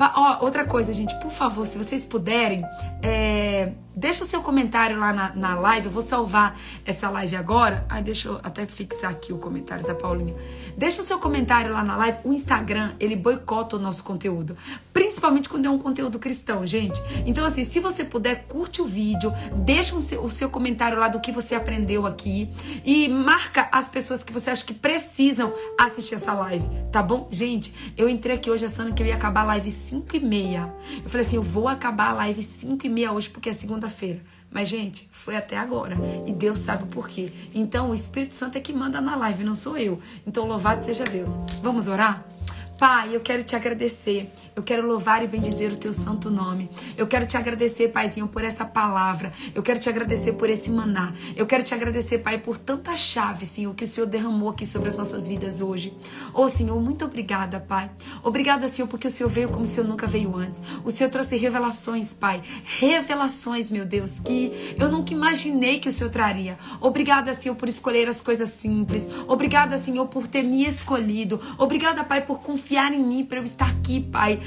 Ó, 0.00 0.44
outra 0.44 0.64
coisa, 0.64 0.92
gente, 0.92 1.14
por 1.20 1.30
favor, 1.30 1.66
se 1.66 1.76
vocês 1.76 2.06
puderem, 2.06 2.64
é 3.02 3.72
Deixa 4.00 4.24
o 4.24 4.26
seu 4.26 4.40
comentário 4.40 4.98
lá 4.98 5.12
na, 5.12 5.34
na 5.34 5.54
live. 5.56 5.86
Eu 5.86 5.92
vou 5.92 6.00
salvar 6.00 6.58
essa 6.86 7.10
live 7.10 7.36
agora. 7.36 7.84
Ai, 7.86 8.02
deixa 8.02 8.28
eu 8.28 8.40
até 8.42 8.64
fixar 8.64 9.10
aqui 9.10 9.30
o 9.30 9.36
comentário 9.36 9.86
da 9.86 9.94
Paulinha. 9.94 10.34
Deixa 10.80 11.02
o 11.02 11.04
seu 11.04 11.18
comentário 11.18 11.74
lá 11.74 11.84
na 11.84 11.94
live. 11.94 12.20
O 12.24 12.32
Instagram, 12.32 12.92
ele 12.98 13.14
boicota 13.14 13.76
o 13.76 13.78
nosso 13.78 14.02
conteúdo. 14.02 14.56
Principalmente 14.94 15.46
quando 15.46 15.66
é 15.66 15.70
um 15.70 15.76
conteúdo 15.76 16.18
cristão, 16.18 16.66
gente. 16.66 16.98
Então, 17.26 17.44
assim, 17.44 17.64
se 17.64 17.80
você 17.80 18.02
puder, 18.02 18.46
curte 18.46 18.80
o 18.80 18.86
vídeo. 18.86 19.30
Deixa 19.56 19.94
o 19.94 20.00
seu, 20.00 20.24
o 20.24 20.30
seu 20.30 20.48
comentário 20.48 20.98
lá 20.98 21.08
do 21.08 21.20
que 21.20 21.32
você 21.32 21.54
aprendeu 21.54 22.06
aqui. 22.06 22.48
E 22.82 23.10
marca 23.10 23.68
as 23.70 23.90
pessoas 23.90 24.24
que 24.24 24.32
você 24.32 24.48
acha 24.48 24.64
que 24.64 24.72
precisam 24.72 25.52
assistir 25.78 26.14
essa 26.14 26.32
live. 26.32 26.64
Tá 26.90 27.02
bom? 27.02 27.28
Gente, 27.30 27.92
eu 27.94 28.08
entrei 28.08 28.36
aqui 28.36 28.50
hoje 28.50 28.64
achando 28.64 28.94
que 28.94 29.02
eu 29.02 29.06
ia 29.06 29.16
acabar 29.16 29.42
a 29.42 29.48
live 29.48 29.70
5 29.70 30.16
e 30.16 30.20
meia. 30.20 30.74
Eu 31.04 31.10
falei 31.10 31.26
assim, 31.26 31.36
eu 31.36 31.42
vou 31.42 31.68
acabar 31.68 32.08
a 32.08 32.14
live 32.14 32.42
5 32.42 32.86
e 32.86 32.88
meia 32.88 33.12
hoje, 33.12 33.28
porque 33.28 33.50
é 33.50 33.52
segunda 33.52 33.90
feira 33.90 34.22
Mas, 34.50 34.68
gente, 34.68 35.08
foi 35.12 35.36
até 35.36 35.56
agora. 35.56 35.96
E 36.26 36.32
Deus 36.32 36.58
sabe 36.58 36.84
o 36.84 36.86
porquê. 36.86 37.30
Então, 37.54 37.90
o 37.90 37.94
Espírito 37.94 38.34
Santo 38.34 38.58
é 38.58 38.60
que 38.60 38.72
manda 38.72 39.00
na 39.00 39.14
live, 39.16 39.44
não 39.44 39.54
sou 39.54 39.78
eu. 39.78 40.00
Então, 40.26 40.46
louvado 40.46 40.84
seja 40.84 41.04
Deus. 41.04 41.38
Vamos 41.62 41.86
orar? 41.86 42.24
Pai, 42.80 43.14
eu 43.14 43.20
quero 43.20 43.42
te 43.42 43.54
agradecer. 43.54 44.32
Eu 44.56 44.62
quero 44.62 44.86
louvar 44.86 45.22
e 45.22 45.26
bendizer 45.26 45.70
o 45.70 45.76
teu 45.76 45.92
santo 45.92 46.30
nome. 46.30 46.70
Eu 46.96 47.06
quero 47.06 47.26
te 47.26 47.36
agradecer, 47.36 47.88
Paizinho, 47.88 48.26
por 48.26 48.42
essa 48.42 48.64
palavra. 48.64 49.30
Eu 49.54 49.62
quero 49.62 49.78
te 49.78 49.90
agradecer 49.90 50.32
por 50.32 50.48
esse 50.48 50.70
maná. 50.70 51.12
Eu 51.36 51.44
quero 51.46 51.62
te 51.62 51.74
agradecer, 51.74 52.20
Pai, 52.20 52.38
por 52.38 52.56
tanta 52.56 52.96
chave, 52.96 53.44
Senhor, 53.44 53.74
que 53.74 53.84
o 53.84 53.86
Senhor 53.86 54.06
derramou 54.06 54.48
aqui 54.48 54.64
sobre 54.64 54.88
as 54.88 54.96
nossas 54.96 55.28
vidas 55.28 55.60
hoje. 55.60 55.94
Oh, 56.32 56.48
Senhor, 56.48 56.80
muito 56.80 57.04
obrigada, 57.04 57.60
Pai. 57.60 57.90
Obrigada, 58.22 58.66
Senhor, 58.66 58.88
porque 58.88 59.08
o 59.08 59.10
Senhor 59.10 59.28
veio 59.28 59.50
como 59.50 59.64
o 59.64 59.66
Senhor 59.66 59.86
nunca 59.86 60.06
veio 60.06 60.34
antes. 60.34 60.62
O 60.82 60.90
Senhor 60.90 61.10
trouxe 61.10 61.36
revelações, 61.36 62.14
Pai. 62.14 62.40
Revelações, 62.64 63.70
meu 63.70 63.84
Deus, 63.84 64.20
que 64.20 64.74
eu 64.80 64.90
nunca 64.90 65.12
imaginei 65.12 65.80
que 65.80 65.88
o 65.88 65.92
Senhor 65.92 66.08
traria. 66.08 66.58
Obrigada, 66.80 67.34
Senhor, 67.34 67.56
por 67.56 67.68
escolher 67.68 68.08
as 68.08 68.22
coisas 68.22 68.48
simples. 68.48 69.06
Obrigada, 69.28 69.76
Senhor, 69.76 70.06
por 70.06 70.26
ter 70.26 70.42
me 70.42 70.64
escolhido. 70.64 71.38
Obrigada, 71.58 72.02
Pai, 72.02 72.24
por 72.24 72.40
confiar 72.40 72.69
confiar 72.70 72.92
em 72.92 73.04
mim 73.04 73.24
para 73.24 73.38
eu 73.38 73.42
estar 73.42 73.68
aqui, 73.68 74.00
Pai, 74.00 74.38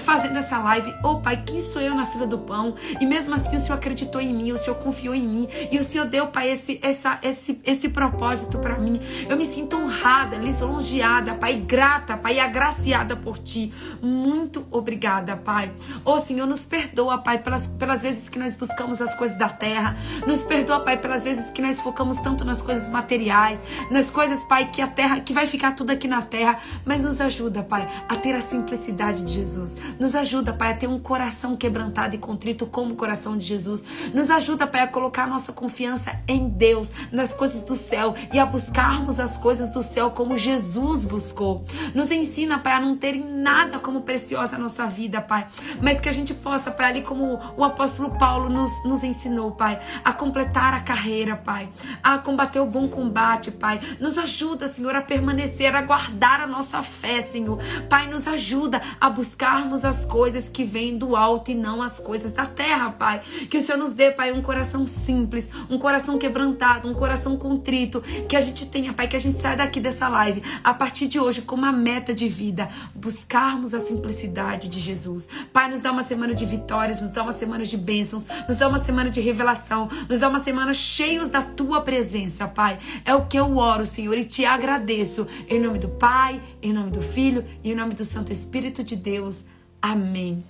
fazendo 0.00 0.36
essa 0.36 0.58
live. 0.58 0.92
Oh, 1.04 1.18
Pai, 1.18 1.44
quem 1.46 1.60
sou 1.60 1.80
eu 1.80 1.94
na 1.94 2.06
fila 2.06 2.26
do 2.26 2.38
pão? 2.38 2.74
E 3.00 3.06
mesmo 3.06 3.32
assim 3.36 3.54
o 3.54 3.60
Senhor 3.60 3.76
acreditou 3.76 4.20
em 4.20 4.34
mim, 4.34 4.50
o 4.50 4.58
Senhor 4.58 4.76
confiou 4.80 5.14
em 5.14 5.22
mim 5.22 5.48
e 5.70 5.78
o 5.78 5.84
Senhor 5.84 6.04
deu, 6.08 6.26
Pai, 6.26 6.50
esse, 6.50 6.80
essa, 6.82 7.20
esse, 7.22 7.60
esse 7.64 7.88
propósito 7.88 8.58
para 8.58 8.76
mim. 8.76 9.00
Eu 9.28 9.36
me 9.36 9.46
sinto 9.46 9.76
honrada, 9.76 10.36
lisonjeada, 10.36 11.34
Pai, 11.36 11.54
grata, 11.54 12.16
Pai, 12.16 12.40
agraciada 12.40 13.14
por 13.14 13.38
Ti. 13.38 13.72
Muito 14.02 14.66
obrigada, 14.72 15.36
Pai. 15.36 15.70
Oh, 16.04 16.18
Senhor, 16.18 16.48
nos 16.48 16.64
perdoa, 16.64 17.18
Pai, 17.18 17.38
pelas, 17.38 17.68
pelas 17.68 18.02
vezes 18.02 18.28
que 18.28 18.40
nós 18.40 18.56
buscamos 18.56 19.00
as 19.00 19.14
coisas 19.14 19.38
da 19.38 19.50
terra. 19.50 19.96
Nos 20.26 20.42
perdoa, 20.42 20.80
Pai, 20.80 20.98
pelas 20.98 21.22
vezes 21.22 21.52
que 21.52 21.62
nós 21.62 21.80
focamos 21.80 22.18
tanto 22.18 22.44
nas 22.44 22.60
coisas 22.60 22.88
materiais, 22.88 23.62
nas 23.88 24.10
coisas, 24.10 24.42
Pai, 24.42 24.68
que 24.68 24.82
a 24.82 24.88
terra, 24.88 25.20
que 25.20 25.32
vai 25.32 25.46
ficar 25.46 25.76
tudo 25.76 25.92
aqui 25.92 26.08
na 26.08 26.22
terra. 26.22 26.58
Mas 26.84 27.04
nos 27.04 27.20
ajuda, 27.20 27.67
Pai, 27.68 27.86
a 28.08 28.16
ter 28.16 28.34
a 28.34 28.40
simplicidade 28.40 29.22
de 29.22 29.32
Jesus. 29.32 29.76
Nos 29.98 30.14
ajuda, 30.14 30.52
Pai, 30.52 30.72
a 30.72 30.76
ter 30.76 30.86
um 30.86 30.98
coração 30.98 31.54
quebrantado 31.54 32.14
e 32.14 32.18
contrito 32.18 32.66
como 32.66 32.92
o 32.92 32.96
coração 32.96 33.36
de 33.36 33.44
Jesus. 33.44 33.84
Nos 34.14 34.30
ajuda, 34.30 34.66
Pai, 34.66 34.82
a 34.82 34.88
colocar 34.88 35.26
nossa 35.26 35.52
confiança 35.52 36.18
em 36.26 36.48
Deus, 36.48 36.90
nas 37.12 37.34
coisas 37.34 37.62
do 37.62 37.74
céu 37.74 38.14
e 38.32 38.38
a 38.38 38.46
buscarmos 38.46 39.20
as 39.20 39.36
coisas 39.36 39.70
do 39.70 39.82
céu 39.82 40.10
como 40.10 40.36
Jesus 40.36 41.04
buscou. 41.04 41.64
Nos 41.94 42.10
ensina, 42.10 42.58
Pai, 42.58 42.72
a 42.74 42.80
não 42.80 42.96
ter 42.96 43.14
nada 43.18 43.78
como 43.78 44.02
preciosa 44.02 44.56
a 44.56 44.58
nossa 44.58 44.86
vida, 44.86 45.20
Pai, 45.20 45.46
mas 45.80 46.00
que 46.00 46.08
a 46.08 46.12
gente 46.12 46.32
possa, 46.32 46.70
Pai, 46.70 46.86
ali 46.86 47.02
como 47.02 47.38
o 47.56 47.64
apóstolo 47.64 48.16
Paulo 48.18 48.48
nos, 48.48 48.82
nos 48.84 49.04
ensinou, 49.04 49.52
Pai, 49.52 49.78
a 50.04 50.12
completar 50.12 50.74
a 50.74 50.80
carreira, 50.80 51.36
Pai, 51.36 51.68
a 52.02 52.18
combater 52.18 52.60
o 52.60 52.66
bom 52.66 52.88
combate, 52.88 53.50
Pai. 53.50 53.80
Nos 54.00 54.16
ajuda, 54.16 54.66
Senhor, 54.66 54.94
a 54.94 55.02
permanecer, 55.02 55.74
a 55.74 55.82
guardar 55.82 56.40
a 56.40 56.46
nossa 56.46 56.82
fé, 56.82 57.20
Senhor, 57.20 57.57
Pai, 57.88 58.08
nos 58.08 58.26
ajuda 58.26 58.80
a 59.00 59.10
buscarmos 59.10 59.84
as 59.84 60.04
coisas 60.04 60.48
que 60.48 60.64
vêm 60.64 60.96
do 60.96 61.16
alto 61.16 61.50
e 61.50 61.54
não 61.54 61.82
as 61.82 61.98
coisas 62.00 62.32
da 62.32 62.46
terra, 62.46 62.90
Pai. 62.90 63.20
Que 63.48 63.58
o 63.58 63.60
Senhor 63.60 63.78
nos 63.78 63.92
dê, 63.92 64.10
Pai, 64.10 64.32
um 64.32 64.42
coração 64.42 64.86
simples, 64.86 65.50
um 65.68 65.78
coração 65.78 66.18
quebrantado, 66.18 66.88
um 66.88 66.94
coração 66.94 67.36
contrito. 67.36 68.00
Que 68.28 68.36
a 68.36 68.40
gente 68.40 68.66
tenha, 68.66 68.92
Pai, 68.92 69.08
que 69.08 69.16
a 69.16 69.20
gente 69.20 69.40
saia 69.40 69.56
daqui 69.56 69.80
dessa 69.80 70.08
live 70.08 70.42
a 70.62 70.74
partir 70.74 71.06
de 71.06 71.18
hoje 71.18 71.42
com 71.42 71.56
uma 71.56 71.72
meta 71.72 72.12
de 72.14 72.28
vida, 72.28 72.68
buscarmos 72.94 73.74
a 73.74 73.78
simplicidade 73.78 74.68
de 74.68 74.80
Jesus. 74.80 75.28
Pai, 75.52 75.70
nos 75.70 75.80
dá 75.80 75.90
uma 75.90 76.02
semana 76.02 76.34
de 76.34 76.44
vitórias, 76.46 77.00
nos 77.00 77.10
dá 77.10 77.22
uma 77.22 77.32
semana 77.32 77.64
de 77.64 77.76
bênçãos, 77.76 78.26
nos 78.46 78.58
dá 78.58 78.68
uma 78.68 78.78
semana 78.78 79.10
de 79.10 79.20
revelação, 79.20 79.88
nos 80.08 80.20
dá 80.20 80.28
uma 80.28 80.38
semana 80.38 80.72
cheios 80.74 81.28
da 81.28 81.42
tua 81.42 81.80
presença, 81.80 82.46
Pai. 82.46 82.78
É 83.04 83.14
o 83.14 83.26
que 83.26 83.38
eu 83.38 83.56
oro, 83.56 83.84
Senhor, 83.86 84.16
e 84.16 84.24
te 84.24 84.44
agradeço. 84.44 85.26
Em 85.48 85.60
nome 85.60 85.78
do 85.78 85.88
Pai, 85.88 86.40
em 86.62 86.72
nome 86.72 86.90
do 86.90 87.02
Filho 87.02 87.44
e 87.62 87.72
em 87.72 87.74
nome 87.74 87.94
do 87.94 88.04
Santo 88.04 88.32
Espírito 88.32 88.82
de 88.82 88.96
Deus. 88.96 89.44
Amém. 89.80 90.44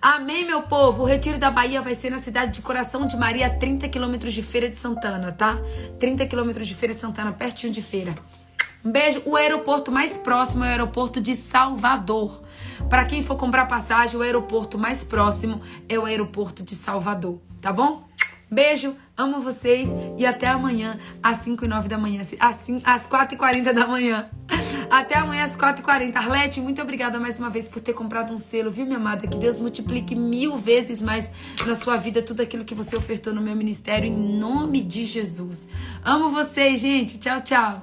Amém, 0.00 0.46
meu 0.46 0.62
povo. 0.62 1.02
O 1.02 1.06
retiro 1.06 1.38
da 1.38 1.50
Bahia 1.50 1.82
vai 1.82 1.94
ser 1.94 2.10
na 2.10 2.18
cidade 2.18 2.52
de 2.52 2.62
Coração 2.62 3.06
de 3.06 3.16
Maria, 3.16 3.50
30 3.50 3.88
quilômetros 3.88 4.32
de 4.32 4.42
Feira 4.42 4.68
de 4.68 4.76
Santana, 4.76 5.30
tá? 5.30 5.58
30 5.98 6.26
quilômetros 6.26 6.66
de 6.66 6.74
Feira 6.74 6.94
de 6.94 7.00
Santana, 7.00 7.32
pertinho 7.32 7.72
de 7.72 7.82
Feira. 7.82 8.14
Um 8.82 8.90
beijo. 8.90 9.22
O 9.26 9.36
aeroporto 9.36 9.92
mais 9.92 10.16
próximo 10.16 10.64
é 10.64 10.68
o 10.68 10.70
aeroporto 10.70 11.20
de 11.20 11.34
Salvador. 11.34 12.42
Para 12.88 13.04
quem 13.04 13.22
for 13.22 13.36
comprar 13.36 13.66
passagem, 13.66 14.18
o 14.18 14.22
aeroporto 14.22 14.78
mais 14.78 15.04
próximo 15.04 15.60
é 15.86 15.98
o 15.98 16.06
aeroporto 16.06 16.62
de 16.62 16.74
Salvador, 16.74 17.38
tá 17.60 17.72
bom? 17.72 18.08
Beijo, 18.50 18.96
amo 19.16 19.40
vocês 19.40 19.90
e 20.16 20.26
até 20.26 20.48
amanhã 20.48 20.98
às 21.22 21.38
5 21.38 21.64
e 21.64 21.68
9 21.68 21.88
da 21.88 21.98
manhã, 21.98 22.22
assim, 22.40 22.82
às 22.84 23.06
4 23.06 23.34
e 23.34 23.38
40 23.38 23.72
da 23.72 23.86
manhã. 23.86 24.28
Até 24.90 25.16
amanhã 25.16 25.44
às 25.44 25.54
4 25.54 25.80
e 25.80 25.84
40 25.84 26.18
Arlete, 26.18 26.60
muito 26.60 26.82
obrigada 26.82 27.20
mais 27.20 27.38
uma 27.38 27.48
vez 27.48 27.68
por 27.68 27.80
ter 27.80 27.92
comprado 27.92 28.34
um 28.34 28.38
selo, 28.38 28.72
viu, 28.72 28.84
minha 28.84 28.98
amada? 28.98 29.28
Que 29.28 29.38
Deus 29.38 29.60
multiplique 29.60 30.16
mil 30.16 30.56
vezes 30.56 31.00
mais 31.00 31.30
na 31.64 31.76
sua 31.76 31.96
vida 31.96 32.20
tudo 32.20 32.42
aquilo 32.42 32.64
que 32.64 32.74
você 32.74 32.96
ofertou 32.96 33.32
no 33.32 33.40
meu 33.40 33.54
ministério, 33.54 34.08
em 34.08 34.16
nome 34.16 34.80
de 34.80 35.06
Jesus. 35.06 35.68
Amo 36.04 36.30
vocês, 36.30 36.80
gente. 36.80 37.20
Tchau, 37.20 37.40
tchau. 37.40 37.82